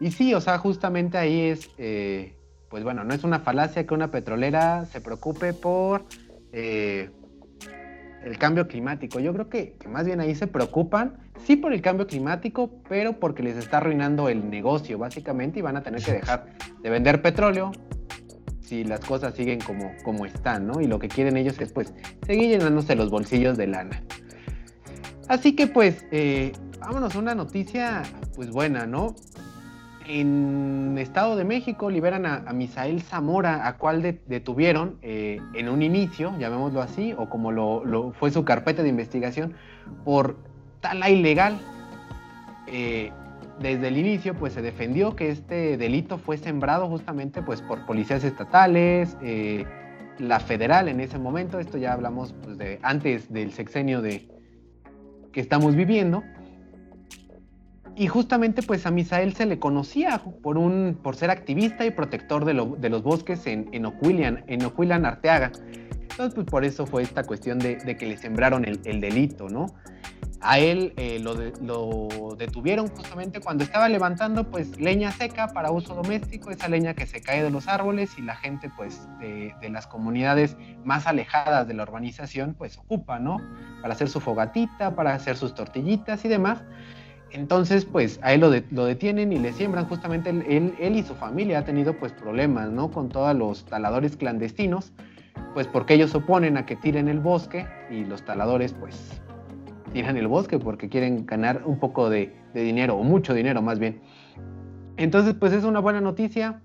Y 0.00 0.10
sí, 0.10 0.34
o 0.34 0.40
sea, 0.40 0.58
justamente 0.58 1.18
ahí 1.18 1.42
es 1.42 1.70
eh, 1.78 2.34
pues 2.74 2.82
bueno, 2.82 3.04
no 3.04 3.14
es 3.14 3.22
una 3.22 3.38
falacia 3.38 3.86
que 3.86 3.94
una 3.94 4.10
petrolera 4.10 4.84
se 4.86 5.00
preocupe 5.00 5.52
por 5.52 6.06
eh, 6.50 7.08
el 8.24 8.36
cambio 8.36 8.66
climático. 8.66 9.20
Yo 9.20 9.32
creo 9.32 9.48
que, 9.48 9.76
más 9.88 10.04
bien 10.04 10.18
ahí 10.18 10.34
se 10.34 10.48
preocupan, 10.48 11.18
sí 11.44 11.54
por 11.54 11.72
el 11.72 11.80
cambio 11.80 12.08
climático, 12.08 12.82
pero 12.88 13.20
porque 13.20 13.44
les 13.44 13.56
está 13.56 13.76
arruinando 13.76 14.28
el 14.28 14.50
negocio, 14.50 14.98
básicamente, 14.98 15.60
y 15.60 15.62
van 15.62 15.76
a 15.76 15.84
tener 15.84 16.02
que 16.02 16.14
dejar 16.14 16.46
de 16.82 16.90
vender 16.90 17.22
petróleo 17.22 17.70
si 18.64 18.84
las 18.84 19.00
cosas 19.00 19.34
siguen 19.34 19.60
como, 19.60 19.92
como 20.02 20.26
están, 20.26 20.66
¿no? 20.66 20.80
Y 20.80 20.86
lo 20.86 20.98
que 20.98 21.08
quieren 21.08 21.36
ellos 21.36 21.60
es, 21.60 21.72
pues, 21.72 21.92
seguir 22.26 22.50
llenándose 22.50 22.94
los 22.96 23.10
bolsillos 23.10 23.56
de 23.56 23.66
lana. 23.66 24.02
Así 25.28 25.54
que, 25.54 25.66
pues, 25.66 26.04
eh, 26.10 26.52
vámonos 26.80 27.14
una 27.14 27.34
noticia, 27.34 28.02
pues, 28.34 28.50
buena, 28.50 28.86
¿no? 28.86 29.14
en 30.06 30.96
Estado 30.98 31.36
de 31.36 31.44
México 31.44 31.90
liberan 31.90 32.26
a, 32.26 32.40
Misael 32.52 33.00
Zamora, 33.02 33.66
a 33.66 33.76
cual 33.78 34.02
detuvieron 34.26 34.98
eh, 35.02 35.40
en 35.54 35.68
un 35.68 35.82
inicio, 35.82 36.34
llamémoslo 36.38 36.82
así, 36.82 37.14
o 37.16 37.28
como 37.28 37.52
lo, 37.52 38.12
fue 38.18 38.30
su 38.30 38.44
carpeta 38.44 38.82
de 38.82 38.88
investigación, 38.88 39.54
por 40.04 40.36
tala 40.80 41.10
ilegal. 41.10 41.58
Eh, 42.66 43.12
desde 43.60 43.88
el 43.88 43.96
inicio, 43.96 44.34
pues 44.34 44.52
se 44.52 44.62
defendió 44.62 45.14
que 45.16 45.30
este 45.30 45.76
delito 45.76 46.18
fue 46.18 46.38
sembrado 46.38 46.88
justamente 46.88 47.42
pues, 47.42 47.62
por 47.62 47.86
policías 47.86 48.24
estatales, 48.24 49.16
eh, 49.22 49.64
la 50.18 50.40
federal 50.40 50.88
en 50.88 51.00
ese 51.00 51.18
momento, 51.18 51.58
esto 51.58 51.78
ya 51.78 51.92
hablamos 51.92 52.34
pues, 52.42 52.56
de 52.58 52.78
antes 52.82 53.32
del 53.32 53.52
sexenio 53.52 54.00
de, 54.02 54.28
que 55.32 55.40
estamos 55.40 55.74
viviendo. 55.74 56.22
Y 57.96 58.08
justamente 58.08 58.62
pues 58.62 58.86
a 58.86 58.90
Misael 58.90 59.34
se 59.34 59.46
le 59.46 59.60
conocía 59.60 60.20
por, 60.42 60.58
un, 60.58 60.98
por 61.00 61.14
ser 61.14 61.30
activista 61.30 61.86
y 61.86 61.92
protector 61.92 62.44
de, 62.44 62.54
los 62.54 63.02
bosques 63.02 63.46
en, 63.46 63.68
en 63.72 63.84
en 63.86 65.06
Arteaga. 65.06 65.52
Entonces 66.14 66.34
pues 66.34 66.46
por 66.46 66.64
eso 66.64 66.86
fue 66.86 67.02
esta 67.02 67.24
cuestión 67.24 67.58
de, 67.58 67.96
que 67.96 68.06
le 68.06 68.16
sembraron 68.16 68.64
el, 68.64 69.00
delito, 69.00 69.48
¿no? 69.48 69.74
A 70.46 70.58
él 70.58 70.92
eh, 70.98 71.20
lo, 71.20 72.36
detuvieron 72.36 72.88
justamente 72.88 73.40
cuando 73.40 73.64
estaba 73.64 73.88
levantando 73.88 74.44
pues 74.44 74.78
leña 74.78 75.10
seca 75.10 75.48
para 75.48 75.70
uso 75.70 75.94
doméstico, 75.94 76.50
esa 76.50 76.68
leña 76.68 76.92
que 76.92 77.06
se 77.06 77.22
cae 77.22 77.42
de 77.42 77.48
los 77.48 77.66
árboles 77.66 78.18
y 78.18 78.20
la 78.22 78.36
gente 78.36 78.70
pues 78.76 79.08
de, 79.20 79.54
las 79.70 79.86
comunidades 79.86 80.58
más 80.84 81.06
alejadas 81.06 81.66
de 81.66 81.72
la 81.72 81.84
urbanización 81.84 82.52
pues 82.52 82.76
ocupa, 82.76 83.18
¿no? 83.18 83.40
Para 83.80 83.94
hacer 83.94 84.10
su 84.10 84.20
fogatita, 84.20 84.94
para 84.94 85.14
hacer 85.14 85.38
sus 85.38 85.54
tortillitas 85.54 86.26
y 86.26 86.28
demás. 86.28 86.62
Entonces, 87.30 87.86
pues 87.86 88.20
a 88.22 88.34
él 88.34 88.42
lo, 88.42 88.50
detienen 88.84 89.32
y 89.32 89.38
le 89.38 89.54
siembran 89.54 89.86
justamente, 89.88 90.28
él, 90.28 90.74
él, 90.78 90.96
y 90.96 91.02
su 91.02 91.14
familia 91.14 91.60
ha 91.60 91.64
tenido 91.64 91.98
pues 91.98 92.12
problemas, 92.12 92.68
¿no? 92.68 92.90
Con 92.90 93.08
todos 93.08 93.34
los 93.34 93.64
taladores 93.64 94.18
clandestinos, 94.18 94.92
pues 95.54 95.66
porque 95.66 95.94
ellos 95.94 96.14
oponen 96.14 96.58
a 96.58 96.66
que 96.66 96.76
tiren 96.76 97.08
el 97.08 97.20
bosque 97.20 97.66
y 97.90 98.04
los 98.04 98.26
taladores 98.26 98.74
pues 98.74 99.22
tiran 99.94 100.18
el 100.18 100.28
bosque 100.28 100.58
porque 100.58 100.90
quieren 100.90 101.24
ganar 101.24 101.62
un 101.64 101.78
poco 101.78 102.10
de, 102.10 102.34
dinero, 102.52 102.96
o 102.96 103.02
mucho 103.02 103.32
dinero 103.32 103.62
más 103.62 103.78
bien. 103.78 104.02
Entonces, 104.98 105.34
pues 105.34 105.54
es 105.54 105.64
una 105.64 105.80
buena 105.80 106.02
noticia. 106.02 106.60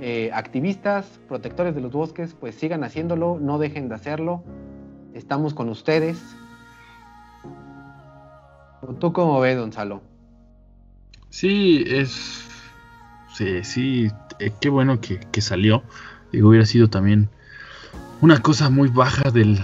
Eh, 0.00 0.30
activistas, 0.32 1.20
protectores 1.28 1.74
de 1.74 1.80
los 1.80 1.92
bosques, 1.92 2.34
pues 2.38 2.54
sigan 2.54 2.84
haciéndolo, 2.84 3.38
no 3.40 3.58
dejen 3.58 3.88
de 3.88 3.96
hacerlo. 3.96 4.44
Estamos 5.12 5.52
con 5.52 5.68
ustedes, 5.68 6.22
¿Tú 8.98 9.12
cómo 9.12 9.38
ves, 9.40 9.58
Gonzalo? 9.58 10.02
Sí, 11.30 11.84
es. 11.86 12.48
Sí, 13.32 13.62
sí, 13.62 14.10
eh, 14.40 14.52
qué 14.60 14.68
bueno 14.68 15.00
que, 15.00 15.40
salió. 15.40 15.82
Digo, 16.32 16.48
hubiera 16.48 16.66
sido 16.66 16.88
también 16.88 17.28
una 18.20 18.40
cosa 18.40 18.70
muy 18.70 18.88
baja 18.88 19.30
del, 19.30 19.60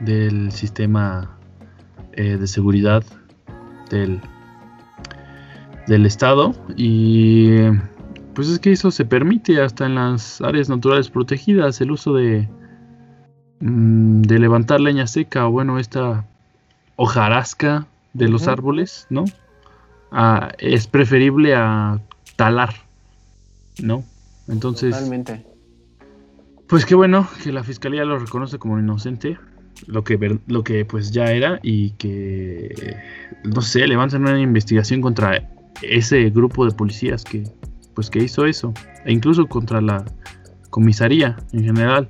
del 0.00 0.52
sistema 0.52 1.35
eh, 2.16 2.36
de 2.36 2.46
seguridad 2.46 3.04
del, 3.90 4.20
del 5.86 6.06
Estado. 6.06 6.54
Y 6.76 7.58
pues 8.34 8.48
es 8.48 8.58
que 8.58 8.72
eso 8.72 8.90
se 8.90 9.04
permite 9.04 9.62
hasta 9.62 9.86
en 9.86 9.94
las 9.94 10.40
áreas 10.40 10.68
naturales 10.68 11.08
protegidas, 11.10 11.80
el 11.80 11.90
uso 11.90 12.14
de, 12.14 12.48
mm, 13.60 14.22
de 14.22 14.38
levantar 14.38 14.80
leña 14.80 15.06
seca 15.06 15.46
o 15.46 15.50
bueno, 15.50 15.78
esta 15.78 16.26
hojarasca 16.96 17.86
de 18.12 18.28
los 18.28 18.48
árboles, 18.48 19.06
¿no? 19.10 19.24
Ah, 20.10 20.52
es 20.58 20.86
preferible 20.86 21.54
a 21.54 22.00
talar, 22.36 22.74
¿no? 23.82 24.04
Entonces... 24.48 24.92
Totalmente. 24.94 25.44
Pues 26.66 26.84
qué 26.84 26.94
bueno 26.94 27.28
que 27.42 27.52
la 27.52 27.62
fiscalía 27.62 28.04
lo 28.04 28.18
reconoce 28.18 28.58
como 28.58 28.78
inocente, 28.78 29.38
lo 29.86 30.04
que, 30.04 30.38
lo 30.46 30.64
que 30.64 30.84
pues 30.84 31.10
ya 31.10 31.26
era, 31.32 31.60
y 31.62 31.90
que, 31.92 32.96
no 33.44 33.62
sé, 33.62 33.86
levantan 33.86 34.22
una 34.22 34.40
investigación 34.40 35.00
contra 35.00 35.48
ese 35.82 36.30
grupo 36.30 36.64
de 36.64 36.72
policías 36.72 37.24
que, 37.24 37.44
pues 37.94 38.10
que 38.10 38.20
hizo 38.20 38.46
eso, 38.46 38.72
e 39.04 39.12
incluso 39.12 39.46
contra 39.46 39.80
la 39.80 40.04
comisaría 40.70 41.36
en 41.52 41.64
general. 41.64 42.08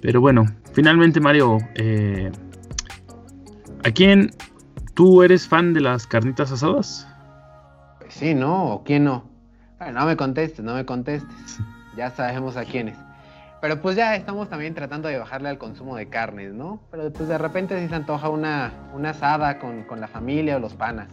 Pero 0.00 0.20
bueno, 0.20 0.46
finalmente 0.72 1.20
Mario, 1.20 1.58
eh, 1.74 2.30
¿A 3.82 3.90
quién 3.90 4.30
tú 4.94 5.22
eres 5.22 5.48
fan 5.48 5.72
de 5.72 5.80
las 5.80 6.06
carnitas 6.06 6.52
asadas? 6.52 7.08
Pues 7.98 8.12
sí, 8.12 8.34
¿no? 8.34 8.74
¿O 8.74 8.84
quién 8.84 9.04
no? 9.04 9.24
no 9.92 10.06
me 10.06 10.16
contestes, 10.16 10.64
no 10.64 10.74
me 10.74 10.84
contestes. 10.84 11.58
Ya 11.96 12.08
sabemos 12.08 12.56
a 12.56 12.64
quiénes. 12.64 12.96
Pero 13.60 13.80
pues 13.82 13.96
ya 13.96 14.16
estamos 14.16 14.48
también 14.48 14.74
tratando 14.74 15.08
de 15.08 15.18
bajarle 15.18 15.50
al 15.50 15.58
consumo 15.58 15.96
de 15.96 16.08
carnes, 16.08 16.54
¿no? 16.54 16.80
Pero 16.90 17.12
pues 17.12 17.28
de 17.28 17.36
repente 17.36 17.78
sí 17.80 17.88
se 17.88 17.94
antoja 17.94 18.28
una, 18.28 18.72
una 18.94 19.10
asada 19.10 19.58
con, 19.58 19.84
con 19.84 20.00
la 20.00 20.08
familia 20.08 20.56
o 20.56 20.60
los 20.60 20.74
panas. 20.74 21.08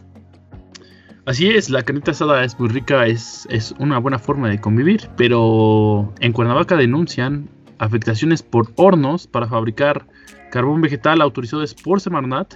Así 1.25 1.49
es, 1.49 1.69
la 1.69 1.83
carnita 1.83 2.11
asada 2.11 2.41
es 2.45 2.57
muy 2.57 2.69
rica, 2.69 3.05
es, 3.05 3.45
es 3.49 3.73
una 3.79 3.99
buena 3.99 4.17
forma 4.17 4.47
de 4.47 4.61
convivir, 4.61 5.09
pero 5.17 6.13
en 6.21 6.31
Cuernavaca 6.31 6.77
denuncian 6.77 7.49
afectaciones 7.79 8.41
por 8.41 8.71
hornos 8.77 9.27
para 9.27 9.45
fabricar 9.47 10.07
carbón 10.51 10.79
vegetal 10.79 11.21
autorizados 11.21 11.73
por 11.73 11.99
Semarnat 11.99 12.55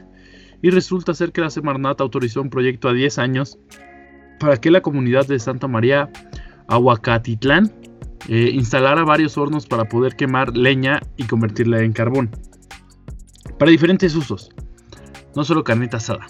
y 0.61 0.69
resulta 0.69 1.13
ser 1.13 1.33
que 1.33 1.41
la 1.41 1.49
Semarnat 1.49 1.99
autorizó 1.99 2.41
un 2.41 2.49
proyecto 2.49 2.87
a 2.87 2.93
10 2.93 3.19
años 3.19 3.59
para 4.39 4.55
que 4.55 4.71
la 4.71 4.81
comunidad 4.81 5.27
de 5.27 5.37
Santa 5.37 5.67
María 5.67 6.09
Aguacatitlán 6.67 7.73
eh, 8.27 8.59
varios 9.05 9.37
hornos 9.37 9.65
para 9.67 9.85
poder 9.85 10.15
quemar 10.15 10.55
leña 10.55 11.01
y 11.17 11.23
convertirla 11.23 11.81
en 11.81 11.93
carbón. 11.93 12.29
Para 13.57 13.71
diferentes 13.71 14.15
usos, 14.15 14.49
no 15.35 15.43
solo 15.43 15.63
carnita 15.63 15.97
asada. 15.97 16.27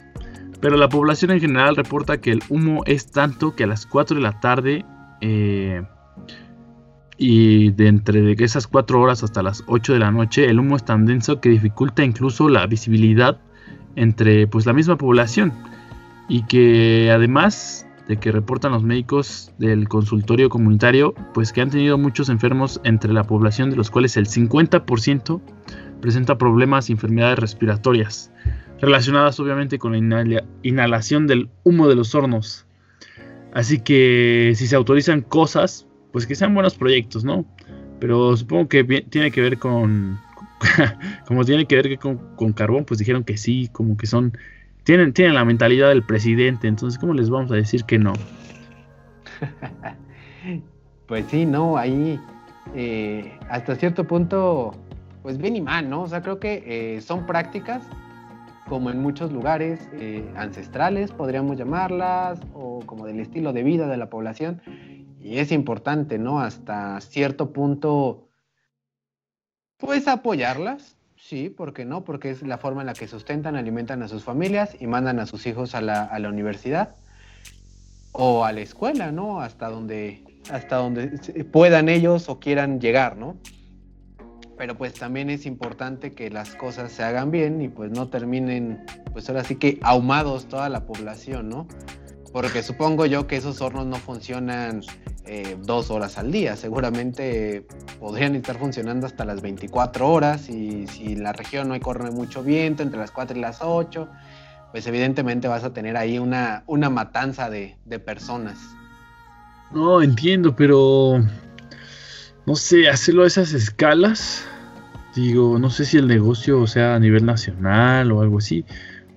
Pero 0.60 0.78
la 0.78 0.90
población 0.90 1.32
en 1.32 1.40
general 1.40 1.76
reporta 1.76 2.22
que 2.22 2.32
el 2.32 2.44
humo 2.50 2.84
es 2.86 3.12
tanto 3.12 3.56
que 3.56 3.64
a 3.64 3.68
las 3.68 3.86
4 3.86 4.18
de 4.18 4.22
la 4.22 4.40
tarde 4.40 4.86
eh, 5.22 5.82
y 7.18 7.72
de 7.72 7.88
entre 7.88 8.34
esas 8.34 8.68
4 8.68 9.00
horas 9.00 9.24
hasta 9.24 9.42
las 9.42 9.64
8 9.68 9.94
de 9.94 10.00
la 10.00 10.12
noche 10.12 10.50
el 10.50 10.60
humo 10.60 10.76
es 10.76 10.86
tan 10.86 11.06
denso 11.06 11.40
que 11.40 11.50
dificulta 11.50 12.04
incluso 12.04 12.50
la 12.50 12.66
visibilidad 12.68 13.40
entre 13.96 14.48
pues 14.48 14.66
la 14.66 14.74
misma 14.74 14.98
población 14.98 15.54
y 16.28 16.44
que 16.46 17.12
además 17.12 17.88
de 18.12 18.18
que 18.18 18.30
reportan 18.30 18.74
los 18.74 18.84
médicos 18.84 19.54
del 19.58 19.88
consultorio 19.88 20.50
comunitario 20.50 21.14
pues 21.34 21.54
que 21.54 21.62
han 21.62 21.70
tenido 21.70 21.98
muchos 21.98 22.28
enfermos 22.28 22.82
entre 22.84 23.14
la 23.14 23.24
población 23.24 23.70
de 23.70 23.78
los 23.78 23.90
cuales 23.90 24.18
el 24.18 24.28
50% 24.28 25.42
presenta 26.02 26.38
problemas 26.38 26.90
y 26.90 26.92
enfermedades 26.92 27.40
respiratorias 27.40 28.30
relacionadas 28.82 29.40
obviamente 29.40 29.80
con 29.80 29.94
la 29.94 30.44
inhalación 30.62 31.26
del 31.26 31.50
humo 31.64 31.88
de 31.88 31.96
los 31.96 32.14
hornos. 32.14 32.66
Así 33.54 33.80
que 33.80 34.52
si 34.58 34.68
se 34.68 34.76
autorizan 34.76 35.22
cosas, 35.22 35.88
pues 36.12 36.28
que 36.28 36.36
sean 36.36 36.54
buenos 36.54 36.76
proyectos, 36.76 37.24
¿no? 37.24 37.46
Pero 38.02 38.36
supongo 38.36 38.68
que 38.68 38.84
tiene 38.84 39.32
que 39.32 39.40
ver 39.40 39.58
con, 39.58 40.20
como 41.28 41.46
tiene 41.46 41.66
que 41.66 41.76
ver 41.78 41.98
con, 41.98 42.18
con, 42.36 42.52
carbón, 42.52 42.84
pues 42.84 42.98
dijeron 42.98 43.24
que 43.24 43.38
sí, 43.38 43.70
como 43.72 43.96
que 43.96 44.06
son, 44.06 44.38
tienen, 44.84 45.14
tienen 45.14 45.36
la 45.36 45.46
mentalidad 45.46 45.90
del 45.90 46.04
presidente, 46.04 46.68
entonces 46.68 47.00
¿cómo 47.00 47.14
les 47.14 47.30
vamos 47.30 47.52
a 47.52 47.56
decir 47.56 47.84
que 47.86 47.98
no? 47.98 48.14
pues 51.08 51.26
sí, 51.30 51.46
no, 51.46 51.78
ahí 51.78 52.20
eh, 52.76 53.38
hasta 53.50 53.76
cierto 53.76 54.06
punto, 54.06 54.72
pues 55.22 55.38
bien 55.38 55.56
y 55.56 55.62
mal, 55.62 55.90
¿no? 55.90 56.04
O 56.04 56.08
sea, 56.08 56.22
creo 56.22 56.40
que 56.40 56.64
eh, 56.66 57.02
son 57.02 57.26
prácticas 57.26 57.84
como 58.72 58.90
en 58.90 59.02
muchos 59.02 59.34
lugares 59.34 59.90
eh, 59.92 60.32
ancestrales, 60.38 61.12
podríamos 61.12 61.58
llamarlas, 61.58 62.40
o 62.54 62.80
como 62.86 63.06
del 63.06 63.20
estilo 63.20 63.52
de 63.52 63.64
vida 63.64 63.88
de 63.88 63.98
la 63.98 64.10
población. 64.10 64.62
Y 65.20 65.40
es 65.40 65.52
importante, 65.52 66.18
¿no? 66.18 66.40
Hasta 66.40 67.02
cierto 67.02 67.52
punto, 67.52 68.30
pues 69.78 70.08
apoyarlas, 70.08 70.96
sí, 71.22 71.50
¿por 71.50 71.74
qué 71.74 71.86
no? 71.86 72.04
Porque 72.04 72.32
es 72.32 72.42
la 72.42 72.58
forma 72.58 72.82
en 72.82 72.88
la 72.88 72.94
que 72.94 73.08
sustentan, 73.08 73.56
alimentan 73.56 74.04
a 74.04 74.08
sus 74.08 74.24
familias 74.24 74.76
y 74.80 74.88
mandan 74.88 75.20
a 75.20 75.26
sus 75.26 75.46
hijos 75.46 75.76
a 75.76 75.82
la, 75.82 76.04
a 76.04 76.20
la 76.20 76.30
universidad 76.30 76.96
o 78.12 78.44
a 78.44 78.52
la 78.52 78.62
escuela, 78.62 79.12
¿no? 79.12 79.42
Hasta 79.42 79.70
donde, 79.70 80.24
hasta 80.52 80.78
donde 80.78 81.08
puedan 81.52 81.90
ellos 81.90 82.28
o 82.30 82.40
quieran 82.40 82.80
llegar, 82.80 83.18
¿no? 83.18 83.38
pero 84.62 84.78
pues 84.78 84.94
también 84.94 85.32
es 85.32 85.48
importante 85.48 86.14
que 86.14 86.30
las 86.30 86.54
cosas 86.54 86.92
se 86.92 87.02
hagan 87.02 87.32
bien 87.32 87.64
y 87.64 87.68
pues 87.68 87.90
no 87.90 88.10
terminen, 88.10 88.86
pues 89.12 89.28
ahora 89.28 89.44
sí 89.44 89.56
que 89.56 89.80
ahumados 89.82 90.46
toda 90.46 90.70
la 90.70 90.86
población, 90.86 91.50
¿no? 91.50 91.68
Porque 92.32 92.64
supongo 92.64 93.06
yo 93.06 93.28
que 93.28 93.36
esos 93.36 93.62
hornos 93.62 93.86
no 93.88 93.98
funcionan 93.98 94.82
eh, 95.26 95.58
dos 95.62 95.92
horas 95.92 96.18
al 96.18 96.32
día, 96.32 96.56
seguramente 96.56 97.66
podrían 98.00 98.36
estar 98.36 98.58
funcionando 98.58 99.06
hasta 99.06 99.26
las 99.26 99.42
24 99.42 100.10
horas 100.10 100.50
y 100.50 100.88
si 100.88 101.16
la 101.16 101.34
región 101.34 101.68
no 101.68 101.74
hay 101.74 101.80
corre 101.80 102.10
mucho 102.12 102.42
viento, 102.42 102.84
entre 102.84 103.00
las 103.00 103.12
4 103.12 103.38
y 103.38 103.42
las 103.42 103.60
8, 103.62 104.08
pues 104.72 104.88
evidentemente 104.88 105.48
vas 105.48 105.64
a 105.64 105.74
tener 105.74 105.98
ahí 105.98 106.20
una, 106.20 106.64
una 106.68 106.90
matanza 106.90 107.50
de, 107.50 107.78
de 107.86 108.00
personas. 108.00 108.58
No, 109.72 110.02
entiendo, 110.02 110.56
pero 110.56 111.22
no 112.46 112.56
sé, 112.56 112.90
hacerlo 112.90 113.24
a 113.24 113.28
esas 113.28 113.54
escalas, 113.54 114.44
digo, 115.16 115.60
no 115.60 115.70
sé 115.70 115.86
si 115.86 115.98
el 115.98 116.08
negocio 116.08 116.66
sea 116.68 116.96
a 116.96 117.00
nivel 117.00 117.26
nacional 117.26 118.12
o 118.12 118.22
algo 118.22 118.40
así, 118.40 118.66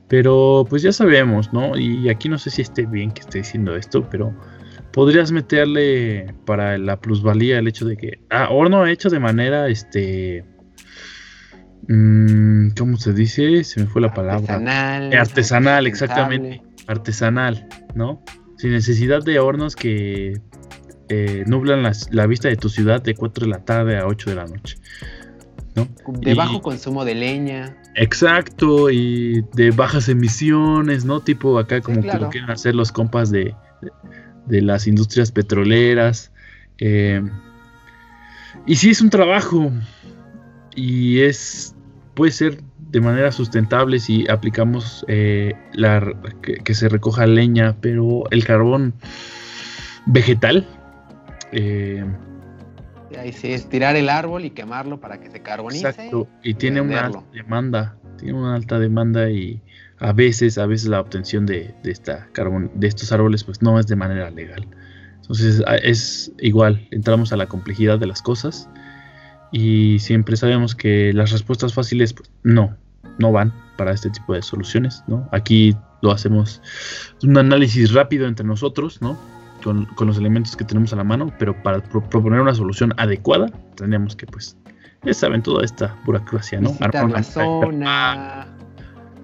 pero 0.09 0.67
pues 0.69 0.83
ya 0.83 0.93
sabemos, 0.93 1.53
¿no? 1.53 1.77
Y 1.77 2.09
aquí 2.09 2.29
no 2.29 2.39
sé 2.39 2.51
si 2.51 2.63
esté 2.63 2.87
bien 2.87 3.11
que 3.11 3.21
esté 3.21 3.39
diciendo 3.39 3.77
esto, 3.77 4.09
pero 4.11 4.35
podrías 4.93 5.33
meterle 5.33 6.35
para 6.45 6.79
la 6.79 7.01
plusvalía 7.01 7.59
el 7.59 7.69
hecho 7.69 7.85
de 7.85 7.97
que, 7.97 8.21
ah, 8.31 8.49
horno 8.51 8.87
hecho 8.87 9.11
de 9.11 9.19
manera, 9.19 9.69
este, 9.69 10.45
mmm, 11.89 12.71
¿cómo 12.79 12.97
se 12.97 13.13
dice? 13.13 13.65
Se 13.65 13.81
me 13.81 13.87
fue 13.87 14.03
la 14.03 14.13
palabra. 14.15 14.55
Artesanal. 14.55 15.15
Artesanal, 15.15 15.87
exactamente. 15.87 16.63
Artesanal, 16.87 17.69
¿no? 17.95 18.23
Sin 18.57 18.71
necesidad 18.71 19.25
de 19.25 19.39
hornos 19.39 19.75
que 19.75 20.41
eh, 21.09 21.45
nublan 21.47 21.83
la 22.11 22.27
vista 22.27 22.49
de 22.49 22.57
tu 22.57 22.69
ciudad 22.69 23.03
de 23.03 23.15
4 23.15 23.47
de 23.47 23.51
la 23.51 23.65
tarde 23.65 23.99
a 23.99 24.07
8 24.07 24.31
de 24.31 24.37
la 24.37 24.47
noche. 24.47 24.77
¿No? 25.75 25.89
De 26.20 26.35
bajo 26.35 26.62
consumo 26.62 27.05
de 27.05 27.14
leña. 27.14 27.77
Exacto, 27.97 28.91
y 28.91 29.45
de 29.55 29.70
bajas 29.70 30.09
emisiones, 30.09 31.05
¿no? 31.05 31.20
Tipo 31.20 31.59
acá 31.59 31.81
como 31.81 32.03
que 32.03 32.18
lo 32.18 32.31
quieren 32.31 32.51
hacer 32.51 32.75
los 32.75 32.93
compas 32.93 33.31
de, 33.31 33.55
de, 34.47 34.62
las 34.62 34.87
industrias 34.87 35.31
petroleras. 35.31 36.33
Eh, 36.79 37.22
y 38.66 38.77
sí 38.77 38.91
es 38.91 39.01
un 39.01 39.11
trabajo 39.11 39.70
y 40.75 41.20
es 41.20 41.75
puede 42.14 42.33
ser 42.33 42.59
de 42.91 43.01
manera 43.01 43.33
sustentable 43.33 43.99
si 43.99 44.29
aplicamos 44.31 45.05
eh, 45.09 45.55
la, 45.72 46.12
que, 46.43 46.75
se 46.75 46.89
recoja 46.89 47.27
leña, 47.27 47.77
pero 47.81 48.22
el 48.31 48.45
carbón 48.45 48.95
vegetal 50.07 50.66
eh, 51.51 52.05
Ahí 53.17 53.33
sí, 53.33 53.53
es 53.53 53.69
tirar 53.69 53.97
el 53.97 54.09
árbol 54.09 54.45
y 54.45 54.51
quemarlo 54.51 55.01
para 55.01 55.21
que 55.21 55.31
se 55.31 55.41
carbonice. 55.41 55.89
Exacto, 55.89 56.29
y 56.43 56.55
tiene 56.55 56.81
una 56.81 57.07
alta 57.07 57.23
demanda, 57.33 57.97
tiene 58.19 58.39
una 58.39 58.55
alta 58.55 58.79
demanda 58.79 59.31
y 59.31 59.61
a 59.99 60.12
veces, 60.12 60.59
a 60.59 60.67
veces 60.67 60.89
la 60.89 61.01
obtención 61.01 61.47
de, 61.47 61.75
esta 61.85 62.29
carbon, 62.33 62.71
de 62.75 62.87
estos 62.87 63.12
árboles 63.12 63.45
pues 63.45 63.62
no 63.62 63.79
es 63.79 63.87
de 63.87 63.97
manera 63.97 64.31
legal. 64.31 64.67
Entonces 65.17 65.62
es 65.83 66.33
igual, 66.39 66.87
entramos 66.91 67.33
a 67.33 67.37
la 67.37 67.47
complejidad 67.47 67.99
de 67.99 68.07
las 68.07 68.21
cosas 68.21 68.69
y 69.53 69.99
siempre 70.01 70.37
sabemos 70.37 70.75
que 70.75 71.12
las 71.12 71.31
respuestas 71.31 71.73
fáciles 71.73 72.12
pues, 72.12 72.31
no, 72.43 72.77
no 73.19 73.33
van 73.33 73.53
para 73.77 73.93
este 73.93 74.11
tipo 74.11 74.35
de 74.35 74.43
soluciones, 74.43 75.03
¿no? 75.07 75.29
Aquí 75.33 75.75
lo 76.03 76.11
hacemos 76.11 76.61
un 77.23 77.39
análisis 77.39 77.93
rápido 77.93 78.27
entre 78.27 78.45
nosotros, 78.45 79.01
¿no? 79.01 79.17
Con, 79.65 80.07
los 80.07 80.19
elementos 80.19 80.57
que 80.57 80.65
tenemos 80.65 80.93
a 80.93 80.97
la 80.97 81.05
mano, 81.05 81.33
pero 81.39 81.61
para 81.62 81.83
proponer 81.83 82.41
una 82.41 82.55
solución 82.55 82.93
adecuada, 82.97 83.47
tendríamos 83.77 84.15
que, 84.15 84.27
pues, 84.27 84.57
ya 85.03 85.15
saben, 85.15 85.43
toda 85.43 85.65
esta 85.65 85.97
burocracia, 86.05 86.61
¿no? 86.61 86.77
Armar 86.81 87.11
la 87.11 87.23
zona. 87.23 88.47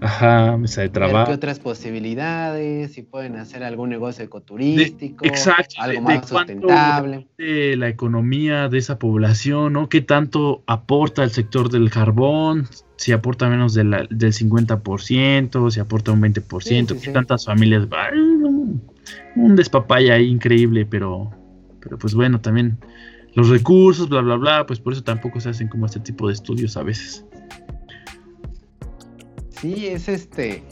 Ajá, 0.03 0.57
mesa 0.57 0.81
de 0.81 0.89
trabajo. 0.89 1.27
¿Qué 1.27 1.35
otras 1.35 1.59
posibilidades? 1.59 2.93
Si 2.93 3.03
pueden 3.03 3.37
hacer 3.37 3.63
algún 3.63 3.91
negocio 3.91 4.25
ecoturístico. 4.25 5.25
exacto. 5.27 5.75
Algo 5.79 6.01
más 6.01 6.27
sustentable. 6.27 7.27
De 7.37 7.77
la 7.77 7.89
economía 7.89 8.69
de 8.69 8.79
esa 8.79 8.99
población, 8.99 9.75
¿no? 9.75 9.91
¿Qué 9.91 10.01
tanto 10.01 10.63
aporta 10.67 11.23
el 11.23 11.31
sector 11.31 11.71
del 11.71 11.91
carbón? 11.91 12.67
Si 12.97 13.13
aporta 13.13 13.49
menos 13.49 13.75
del 13.75 13.91
50%, 13.91 15.71
si 15.71 15.81
aporta 15.81 16.13
un 16.13 16.23
20%, 16.23 17.01
¿qué 17.01 17.11
tantas 17.13 17.45
familias? 17.45 17.87
Un 19.37 19.57
despapaya 19.57 20.19
increíble, 20.19 20.87
pero, 20.87 21.31
pero 21.81 21.99
pues 21.99 22.15
bueno, 22.15 22.41
también 22.41 22.79
los 23.35 23.49
recursos, 23.49 24.09
bla, 24.09 24.21
bla, 24.21 24.37
bla, 24.37 24.67
pues 24.67 24.81
por 24.81 24.93
eso 24.93 25.03
tampoco 25.03 25.41
se 25.41 25.51
hacen 25.51 25.69
como 25.69 25.87
este 25.87 26.01
tipo 26.01 26.27
de 26.27 26.35
estudios 26.35 26.77
a 26.77 26.83
veces. 26.83 27.25
Sí, 29.51 29.87
es 29.87 30.09
este, 30.09 30.63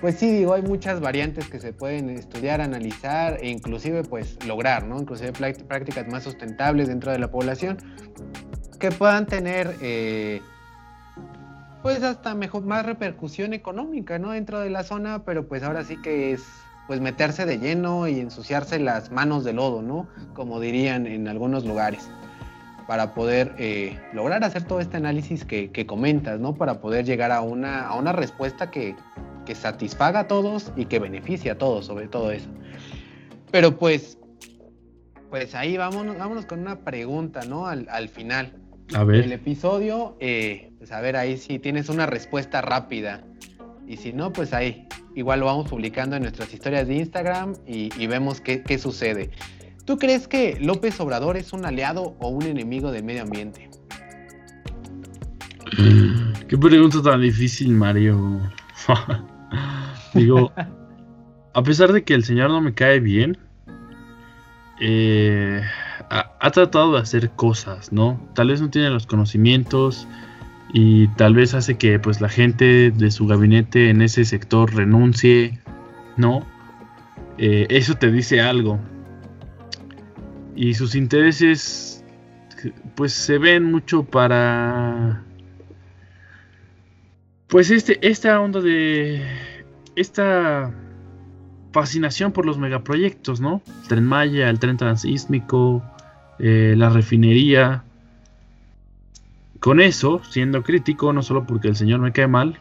pues 0.00 0.16
sí, 0.16 0.30
digo, 0.30 0.52
hay 0.52 0.62
muchas 0.62 1.00
variantes 1.00 1.48
que 1.48 1.58
se 1.58 1.72
pueden 1.72 2.10
estudiar, 2.10 2.60
analizar 2.60 3.38
e 3.40 3.48
inclusive 3.48 4.04
pues 4.04 4.36
lograr, 4.46 4.86
¿no? 4.86 4.98
Inclusive 5.00 5.32
prácticas 5.32 6.06
más 6.08 6.24
sustentables 6.24 6.88
dentro 6.88 7.10
de 7.10 7.18
la 7.18 7.30
población 7.30 7.78
que 8.78 8.90
puedan 8.90 9.26
tener, 9.26 9.74
eh, 9.80 10.42
pues 11.82 12.02
hasta 12.02 12.34
mejor, 12.34 12.64
más 12.64 12.84
repercusión 12.84 13.54
económica, 13.54 14.18
¿no? 14.18 14.32
Dentro 14.32 14.60
de 14.60 14.68
la 14.68 14.82
zona, 14.82 15.24
pero 15.24 15.48
pues 15.48 15.62
ahora 15.62 15.84
sí 15.84 15.96
que 15.96 16.32
es 16.32 16.42
pues 16.86 17.00
meterse 17.00 17.46
de 17.46 17.58
lleno 17.58 18.08
y 18.08 18.20
ensuciarse 18.20 18.78
las 18.78 19.10
manos 19.10 19.44
de 19.44 19.52
lodo, 19.52 19.82
¿no? 19.82 20.08
Como 20.34 20.60
dirían 20.60 21.06
en 21.06 21.28
algunos 21.28 21.64
lugares, 21.64 22.08
para 22.86 23.14
poder 23.14 23.54
eh, 23.58 23.98
lograr 24.12 24.44
hacer 24.44 24.64
todo 24.64 24.80
este 24.80 24.96
análisis 24.96 25.44
que, 25.44 25.86
comentas, 25.86 26.40
¿no? 26.40 26.54
Para 26.54 26.80
poder 26.80 27.04
llegar 27.04 27.32
a 27.32 27.40
una, 27.40 27.88
a 27.88 27.94
una 27.94 28.12
respuesta 28.12 28.70
que, 28.70 28.94
que 29.46 29.54
satisfaga 29.54 30.20
a 30.20 30.28
todos 30.28 30.72
y 30.76 30.86
que 30.86 30.98
beneficie 30.98 31.50
a 31.50 31.58
todos 31.58 31.86
sobre 31.86 32.08
todo 32.08 32.30
eso. 32.30 32.48
Pero 33.50 33.78
pues, 33.78 34.18
pues 35.30 35.54
ahí 35.54 35.76
vámonos, 35.76 36.18
vámonos 36.18 36.46
con 36.46 36.60
una 36.60 36.80
pregunta, 36.80 37.40
¿no? 37.48 37.66
Al, 37.66 37.86
al 37.90 38.08
final. 38.08 38.52
A 38.94 39.04
ver. 39.04 39.24
El 39.24 39.32
episodio, 39.32 40.16
eh, 40.20 40.72
pues 40.78 40.92
a 40.92 41.00
ver 41.00 41.16
ahí 41.16 41.38
si 41.38 41.58
tienes 41.58 41.88
una 41.88 42.04
respuesta 42.04 42.60
rápida. 42.60 43.24
Y 43.86 43.96
si 43.96 44.12
no, 44.12 44.32
pues 44.32 44.52
ahí, 44.52 44.86
igual 45.14 45.40
lo 45.40 45.46
vamos 45.46 45.68
publicando 45.68 46.16
en 46.16 46.22
nuestras 46.22 46.52
historias 46.52 46.88
de 46.88 46.96
Instagram 46.96 47.54
y, 47.66 48.06
vemos 48.06 48.40
qué, 48.40 48.78
sucede. 48.78 49.30
¿Tú 49.84 49.98
crees 49.98 50.26
que 50.26 50.58
López 50.60 50.98
Obrador 51.00 51.36
es 51.36 51.52
un 51.52 51.66
aliado 51.66 52.16
o 52.18 52.28
un 52.28 52.44
enemigo 52.44 52.90
del 52.90 53.04
medio 53.04 53.22
ambiente? 53.22 53.68
Qué 56.48 56.56
pregunta 56.56 57.02
tan 57.02 57.20
difícil, 57.20 57.70
Mario. 57.70 58.40
Digo, 60.14 60.52
a 61.52 61.62
pesar 61.62 61.92
de 61.92 62.04
que 62.04 62.14
el 62.14 62.24
señor 62.24 62.50
no 62.50 62.60
me 62.60 62.72
cae 62.72 63.00
bien, 63.00 63.36
eh, 64.80 65.62
ha, 66.10 66.50
tratado 66.50 66.94
de 66.94 67.00
hacer 67.00 67.30
cosas, 67.30 67.92
¿no? 67.92 68.20
Tal 68.34 68.48
vez 68.48 68.60
no 68.60 68.70
tiene 68.70 68.90
los 68.90 69.06
conocimientos 69.06 70.06
y 70.72 71.08
tal 71.08 71.34
vez 71.34 71.54
hace 71.54 71.76
que 71.76 71.98
pues 71.98 72.20
la 72.20 72.28
gente 72.28 72.90
de 72.90 73.10
su 73.10 73.26
gabinete 73.26 73.90
en 73.90 74.02
ese 74.02 74.24
sector 74.24 74.74
renuncie, 74.74 75.60
¿no? 76.16 76.46
Eh, 77.38 77.66
eso 77.70 77.94
te 77.94 78.10
dice 78.10 78.40
algo. 78.40 78.78
Y 80.56 80.74
sus 80.74 80.94
intereses 80.94 82.04
pues 82.94 83.12
se 83.12 83.38
ven 83.38 83.70
mucho 83.70 84.04
para 84.04 85.22
pues 87.48 87.70
este 87.70 87.98
esta 88.08 88.40
onda 88.40 88.60
de 88.60 89.22
esta 89.96 90.72
fascinación 91.72 92.32
por 92.32 92.46
los 92.46 92.58
megaproyectos, 92.58 93.40
¿no? 93.40 93.60
El 93.82 93.88
tren 93.88 94.04
Maya, 94.04 94.48
el 94.48 94.58
tren 94.58 94.76
transísmico, 94.76 95.82
eh, 96.38 96.74
la 96.76 96.88
refinería. 96.88 97.84
Con 99.64 99.80
eso, 99.80 100.20
siendo 100.28 100.62
crítico, 100.62 101.14
no 101.14 101.22
solo 101.22 101.46
porque 101.46 101.68
el 101.68 101.74
señor 101.74 101.98
me 102.00 102.12
cae 102.12 102.28
mal, 102.28 102.60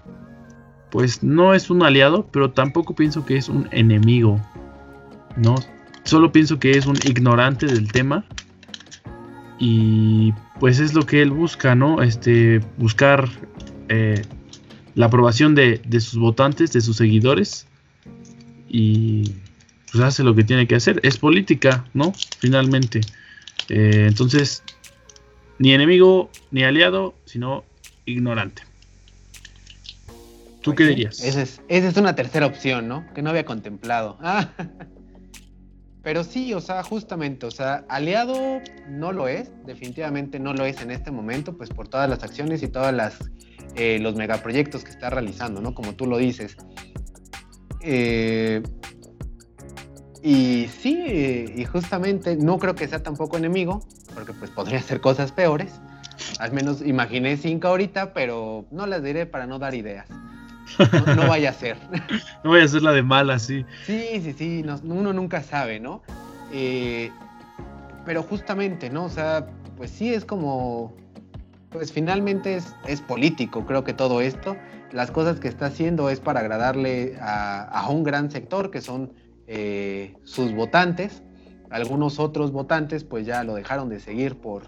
pues 0.89 1.21
no 1.21 1.53
es 1.53 1.69
un 1.69 1.83
aliado, 1.83 2.29
pero 2.31 2.51
tampoco 2.51 2.95
pienso 2.95 3.25
que 3.25 3.35
es 3.35 3.49
un 3.49 3.67
enemigo, 3.71 4.39
¿no? 5.35 5.55
Solo 6.05 6.31
pienso 6.31 6.59
que 6.59 6.71
es 6.71 6.85
un 6.85 6.95
ignorante 7.03 7.65
del 7.65 7.91
tema 7.91 8.23
y 9.59 10.31
pues 10.61 10.79
es 10.79 10.93
lo 10.93 11.05
que 11.05 11.21
él 11.21 11.31
busca, 11.31 11.75
¿no? 11.75 12.01
Este, 12.01 12.61
buscar 12.77 13.27
eh, 13.89 14.21
la 14.95 15.07
aprobación 15.07 15.55
de, 15.55 15.81
de, 15.85 15.99
sus 15.99 16.17
votantes, 16.17 16.71
de 16.71 16.79
sus 16.79 16.95
seguidores 16.95 17.67
y 18.69 19.29
pues 19.91 20.01
hace 20.01 20.23
lo 20.23 20.33
que 20.35 20.45
tiene 20.45 20.67
que 20.67 20.75
hacer. 20.75 21.01
Es 21.03 21.17
política, 21.17 21.83
¿no? 21.93 22.13
Finalmente. 22.39 23.01
Eh, 23.67 24.05
entonces, 24.07 24.63
ni 25.63 25.73
enemigo 25.73 26.29
ni 26.51 26.65
aliado, 26.65 27.15
sino 27.23 27.63
ignorante. 28.03 28.63
¿Tú 30.61 30.71
pues 30.71 30.77
qué 30.77 30.83
dirías? 30.87 31.23
Esa 31.23 31.41
es, 31.69 31.95
una 31.95 32.15
tercera 32.15 32.47
opción, 32.47 32.89
¿no? 32.89 33.05
Que 33.13 33.21
no 33.21 33.29
había 33.29 33.45
contemplado. 33.45 34.17
Ah. 34.23 34.49
Pero 36.01 36.25
sí, 36.25 36.53
o 36.53 36.59
sea, 36.59 36.83
justamente, 36.83 37.45
o 37.45 37.51
sea, 37.51 37.85
aliado 37.87 38.35
no 38.89 39.13
lo 39.13 39.29
es, 39.29 39.51
definitivamente 39.65 40.37
no 40.37 40.53
lo 40.53 40.65
es 40.65 40.81
en 40.81 40.91
este 40.91 41.11
momento, 41.11 41.55
pues 41.55 41.69
por 41.69 41.87
todas 41.87 42.09
las 42.09 42.21
acciones 42.23 42.61
y 42.61 42.67
todas 42.67 42.93
las 42.93 43.19
eh, 43.75 43.99
los 44.01 44.15
megaproyectos 44.15 44.83
que 44.83 44.89
está 44.89 45.09
realizando, 45.09 45.61
¿no? 45.61 45.73
Como 45.73 45.95
tú 45.95 46.07
lo 46.07 46.17
dices. 46.17 46.57
Eh, 47.79 48.61
y 50.21 50.67
sí, 50.67 51.45
y 51.55 51.63
justamente 51.63 52.35
no 52.35 52.59
creo 52.59 52.75
que 52.75 52.85
sea 52.85 53.01
tampoco 53.01 53.37
enemigo, 53.37 53.87
porque 54.13 54.33
pues 54.33 54.51
podría 54.51 54.79
hacer 54.79 55.01
cosas 55.01 55.31
peores. 55.31 55.79
Al 56.39 56.51
menos 56.51 56.81
imaginé 56.81 57.37
cinco 57.37 57.67
ahorita, 57.69 58.13
pero 58.13 58.65
no 58.71 58.85
las 58.85 59.03
diré 59.03 59.25
para 59.25 59.47
no 59.47 59.59
dar 59.59 59.73
ideas. 59.73 60.07
No, 61.15 61.27
vaya 61.27 61.49
a 61.49 61.53
ser. 61.53 61.77
no 62.43 62.51
vaya 62.51 62.65
a 62.65 62.67
ser 62.67 62.81
la 62.81 62.91
de 62.91 63.03
mala, 63.03 63.39
sí. 63.39 63.65
Sí, 63.85 64.21
sí, 64.21 64.33
sí, 64.33 64.65
uno 64.83 65.13
nunca 65.13 65.43
sabe, 65.43 65.79
¿no? 65.79 66.01
Eh, 66.51 67.11
pero 68.05 68.23
justamente, 68.23 68.89
¿no? 68.89 69.05
O 69.05 69.09
sea, 69.09 69.47
pues 69.77 69.91
sí 69.91 70.13
es 70.13 70.25
como, 70.25 70.95
pues 71.69 71.91
finalmente 71.91 72.55
es, 72.55 72.75
es 72.87 73.01
político, 73.01 73.65
creo 73.65 73.83
que 73.83 73.93
todo 73.93 74.21
esto. 74.21 74.55
Las 74.91 75.11
cosas 75.11 75.39
que 75.39 75.47
está 75.47 75.67
haciendo 75.67 76.09
es 76.09 76.19
para 76.19 76.41
agradarle 76.41 77.17
a, 77.19 77.63
a 77.63 77.89
un 77.89 78.03
gran 78.03 78.29
sector, 78.29 78.69
que 78.69 78.81
son 78.81 79.13
eh, 79.47 80.15
sus 80.23 80.53
votantes. 80.53 81.23
Algunos 81.73 82.19
otros 82.19 82.51
votantes 82.51 83.03
pues 83.03 83.25
ya 83.25 83.43
lo 83.43 83.55
dejaron 83.55 83.89
de 83.89 83.99
seguir 83.99 84.39
por 84.39 84.67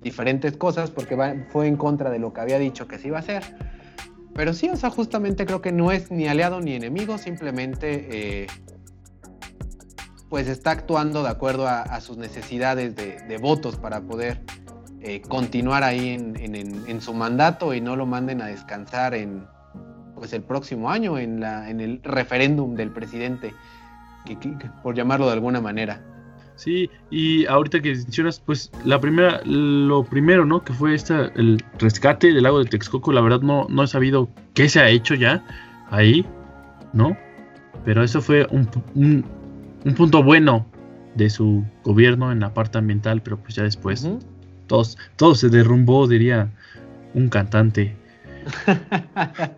diferentes 0.00 0.56
cosas 0.56 0.88
porque 0.88 1.44
fue 1.50 1.66
en 1.66 1.76
contra 1.76 2.10
de 2.10 2.20
lo 2.20 2.32
que 2.32 2.40
había 2.40 2.60
dicho 2.60 2.86
que 2.86 2.96
se 2.96 3.08
iba 3.08 3.16
a 3.16 3.20
hacer. 3.20 3.42
Pero 4.34 4.54
sí, 4.54 4.70
o 4.70 4.76
sea, 4.76 4.88
justamente 4.88 5.46
creo 5.46 5.60
que 5.60 5.72
no 5.72 5.90
es 5.90 6.12
ni 6.12 6.28
aliado 6.28 6.60
ni 6.60 6.74
enemigo, 6.74 7.18
simplemente 7.18 8.42
eh, 8.42 8.46
pues 10.28 10.46
está 10.46 10.70
actuando 10.70 11.24
de 11.24 11.28
acuerdo 11.28 11.66
a, 11.66 12.00
sus 12.00 12.18
necesidades 12.18 12.94
de, 12.94 13.38
votos 13.38 13.74
para 13.74 14.00
poder 14.02 14.40
eh, 15.00 15.20
continuar 15.22 15.82
ahí 15.82 16.10
en, 16.10 17.00
su 17.00 17.14
mandato 17.14 17.74
y 17.74 17.80
no 17.80 17.96
lo 17.96 18.06
manden 18.06 18.42
a 18.42 18.46
descansar 18.46 19.14
en 19.14 19.44
pues 20.14 20.32
el 20.32 20.42
próximo 20.42 20.88
año 20.88 21.18
en, 21.18 21.40
la, 21.40 21.68
en 21.68 21.80
el 21.80 22.00
referéndum 22.04 22.76
del 22.76 22.92
presidente 22.92 23.52
por 24.84 24.94
llamarlo 24.94 25.26
de 25.26 25.32
alguna 25.32 25.60
manera. 25.60 26.00
Sí, 26.58 26.90
y 27.08 27.46
ahorita 27.46 27.80
que 27.80 27.90
mencionas, 27.90 28.40
pues 28.40 28.72
la 28.84 29.00
primera, 29.00 29.40
lo 29.44 30.02
primero, 30.02 30.44
¿no? 30.44 30.64
Que 30.64 30.72
fue 30.72 30.92
esta, 30.92 31.26
el 31.36 31.64
rescate 31.78 32.32
del 32.32 32.42
lago 32.42 32.58
de 32.58 32.64
Texcoco, 32.68 33.12
la 33.12 33.20
verdad 33.20 33.42
no, 33.42 33.68
no 33.70 33.84
he 33.84 33.86
sabido 33.86 34.28
qué 34.54 34.68
se 34.68 34.80
ha 34.80 34.88
hecho 34.88 35.14
ya 35.14 35.44
ahí, 35.88 36.26
¿no? 36.92 37.16
Pero 37.84 38.02
eso 38.02 38.20
fue 38.20 38.44
un, 38.50 38.68
un, 38.96 39.94
punto 39.94 40.24
bueno 40.24 40.66
de 41.14 41.30
su 41.30 41.64
gobierno 41.84 42.32
en 42.32 42.40
la 42.40 42.52
parte 42.52 42.78
ambiental, 42.78 43.22
pero 43.22 43.38
pues 43.38 43.54
ya 43.54 43.62
después 43.62 44.08
todo 44.66 45.34
se 45.36 45.48
derrumbó, 45.50 46.08
diría 46.08 46.50
un 47.14 47.28
cantante. 47.28 47.96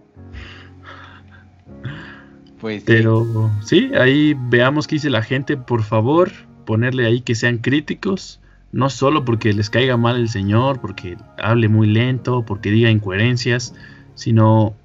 Pues 2.61 2.83
Pero 2.85 3.51
sí, 3.65 3.91
ahí 3.99 4.37
veamos 4.39 4.87
qué 4.87 4.97
dice 4.97 5.09
la 5.09 5.23
gente, 5.23 5.57
por 5.57 5.83
favor, 5.83 6.31
ponerle 6.71 7.05
ahí 7.05 7.21
que 7.21 7.35
sean 7.35 7.59
críticos, 7.59 8.39
no 8.71 8.91
solo 8.91 9.25
porque 9.25 9.53
les 9.53 9.71
caiga 9.71 9.97
mal 9.97 10.14
el 10.14 10.29
señor, 10.29 10.81
porque 10.81 11.16
hable 11.43 11.66
muy 11.66 11.89
lento, 11.89 12.45
porque 12.47 12.71
diga 12.71 12.89
incoherencias, 12.89 13.75
sino 14.14 14.77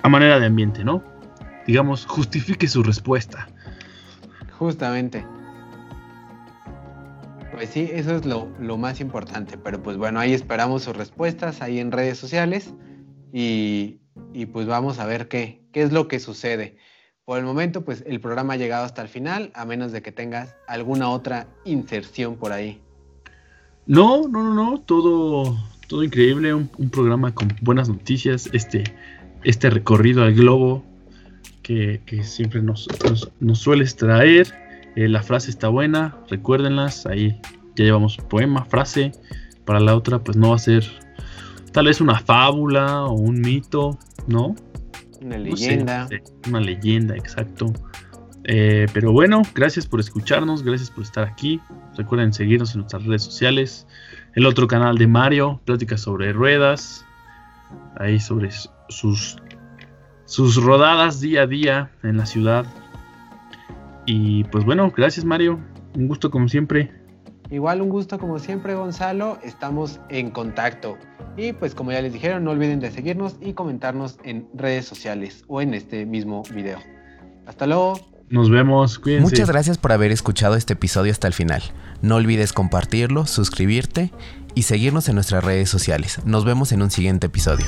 a 0.00 0.08
manera 0.08 0.38
de 0.38 0.46
ambiente, 0.46 0.84
¿no? 0.84 1.02
Digamos, 1.66 2.06
justifique 2.06 2.68
su 2.68 2.84
respuesta. 2.84 3.48
Justamente. 4.60 5.26
Pues 7.50 7.70
sí, 7.70 7.90
eso 7.92 8.14
es 8.14 8.24
lo, 8.24 8.48
lo, 8.60 8.78
más 8.78 9.00
importante. 9.00 9.58
Pero 9.58 9.82
pues 9.82 9.96
bueno, 9.96 10.20
ahí 10.20 10.32
esperamos 10.34 10.84
sus 10.84 10.96
respuestas 10.96 11.62
ahí 11.62 11.80
en 11.80 11.90
redes 11.90 12.16
sociales. 12.16 12.72
Y, 13.32 13.98
y 14.32 14.46
pues 14.46 14.68
vamos 14.68 15.00
a 15.00 15.04
ver 15.04 15.26
qué, 15.26 15.64
qué 15.72 15.82
es 15.82 15.90
lo 15.90 16.06
que 16.06 16.20
sucede. 16.20 16.76
Por 17.30 17.38
el 17.38 17.44
momento, 17.44 17.82
pues 17.82 18.02
el 18.08 18.18
programa 18.18 18.54
ha 18.54 18.56
llegado 18.56 18.84
hasta 18.84 19.02
el 19.02 19.08
final, 19.08 19.52
a 19.54 19.64
menos 19.64 19.92
de 19.92 20.02
que 20.02 20.10
tengas 20.10 20.56
alguna 20.66 21.10
otra 21.10 21.46
inserción 21.64 22.34
por 22.34 22.50
ahí. 22.50 22.80
No, 23.86 24.26
no, 24.26 24.42
no, 24.42 24.52
no, 24.52 24.80
todo, 24.80 25.56
todo 25.86 26.02
increíble, 26.02 26.52
un, 26.52 26.68
programa 26.90 27.32
con 27.32 27.54
buenas 27.60 27.88
noticias, 27.88 28.50
este, 28.52 28.82
este 29.44 29.70
recorrido 29.70 30.24
al 30.24 30.34
globo 30.34 30.84
que, 31.62 32.00
siempre 32.24 32.62
nos, 32.62 32.88
nos, 33.38 33.58
sueles 33.60 33.94
traer. 33.94 34.52
Eh, 34.96 35.06
la 35.06 35.22
frase 35.22 35.50
está 35.50 35.68
buena, 35.68 36.16
recuérdenlas, 36.28 37.06
ahí 37.06 37.40
ya 37.76 37.84
llevamos 37.84 38.16
poema, 38.16 38.64
frase. 38.64 39.12
Para 39.64 39.78
la 39.78 39.94
otra, 39.94 40.18
pues 40.18 40.36
no 40.36 40.48
va 40.48 40.56
a 40.56 40.58
ser 40.58 40.84
tal 41.70 41.86
vez 41.86 42.00
una 42.00 42.18
fábula 42.18 43.04
o 43.04 43.12
un 43.12 43.40
mito, 43.40 44.00
¿no? 44.26 44.56
Una 45.20 45.38
leyenda. 45.38 46.08
una 46.48 46.60
leyenda, 46.60 47.16
exacto. 47.16 47.72
Eh, 48.44 48.86
pero 48.94 49.12
bueno, 49.12 49.42
gracias 49.54 49.86
por 49.86 50.00
escucharnos, 50.00 50.62
gracias 50.62 50.90
por 50.90 51.04
estar 51.04 51.24
aquí. 51.24 51.60
Recuerden 51.96 52.32
seguirnos 52.32 52.74
en 52.74 52.80
nuestras 52.80 53.04
redes 53.04 53.22
sociales. 53.22 53.86
El 54.34 54.46
otro 54.46 54.66
canal 54.66 54.96
de 54.96 55.06
Mario, 55.06 55.60
Pláticas 55.64 56.00
sobre 56.00 56.32
Ruedas. 56.32 57.04
ahí 57.96 58.18
sobre 58.18 58.50
sus, 58.88 59.36
sus 60.24 60.56
rodadas 60.56 61.20
día 61.20 61.42
a 61.42 61.46
día 61.46 61.90
en 62.02 62.16
la 62.16 62.26
ciudad. 62.26 62.64
Y 64.06 64.44
pues 64.44 64.64
bueno, 64.64 64.90
gracias 64.96 65.24
Mario, 65.24 65.60
un 65.94 66.08
gusto 66.08 66.30
como 66.30 66.48
siempre. 66.48 66.99
Igual 67.50 67.82
un 67.82 67.88
gusto 67.88 68.18
como 68.18 68.38
siempre 68.38 68.74
Gonzalo, 68.74 69.38
estamos 69.42 70.00
en 70.08 70.30
contacto. 70.30 70.96
Y 71.36 71.52
pues 71.52 71.74
como 71.74 71.90
ya 71.92 72.00
les 72.00 72.12
dijeron, 72.12 72.44
no 72.44 72.52
olviden 72.52 72.80
de 72.80 72.90
seguirnos 72.90 73.36
y 73.40 73.54
comentarnos 73.54 74.18
en 74.24 74.48
redes 74.54 74.86
sociales 74.86 75.44
o 75.48 75.60
en 75.60 75.74
este 75.74 76.06
mismo 76.06 76.42
video. 76.54 76.78
Hasta 77.46 77.66
luego. 77.66 77.98
Nos 78.28 78.48
vemos, 78.50 79.00
cuídense. 79.00 79.24
Muchas 79.24 79.50
gracias 79.50 79.78
por 79.78 79.90
haber 79.90 80.12
escuchado 80.12 80.54
este 80.54 80.74
episodio 80.74 81.10
hasta 81.10 81.26
el 81.26 81.32
final. 81.32 81.62
No 82.00 82.16
olvides 82.16 82.52
compartirlo, 82.52 83.26
suscribirte 83.26 84.12
y 84.54 84.62
seguirnos 84.62 85.08
en 85.08 85.16
nuestras 85.16 85.42
redes 85.42 85.68
sociales. 85.68 86.20
Nos 86.24 86.44
vemos 86.44 86.70
en 86.70 86.82
un 86.82 86.92
siguiente 86.92 87.26
episodio. 87.26 87.66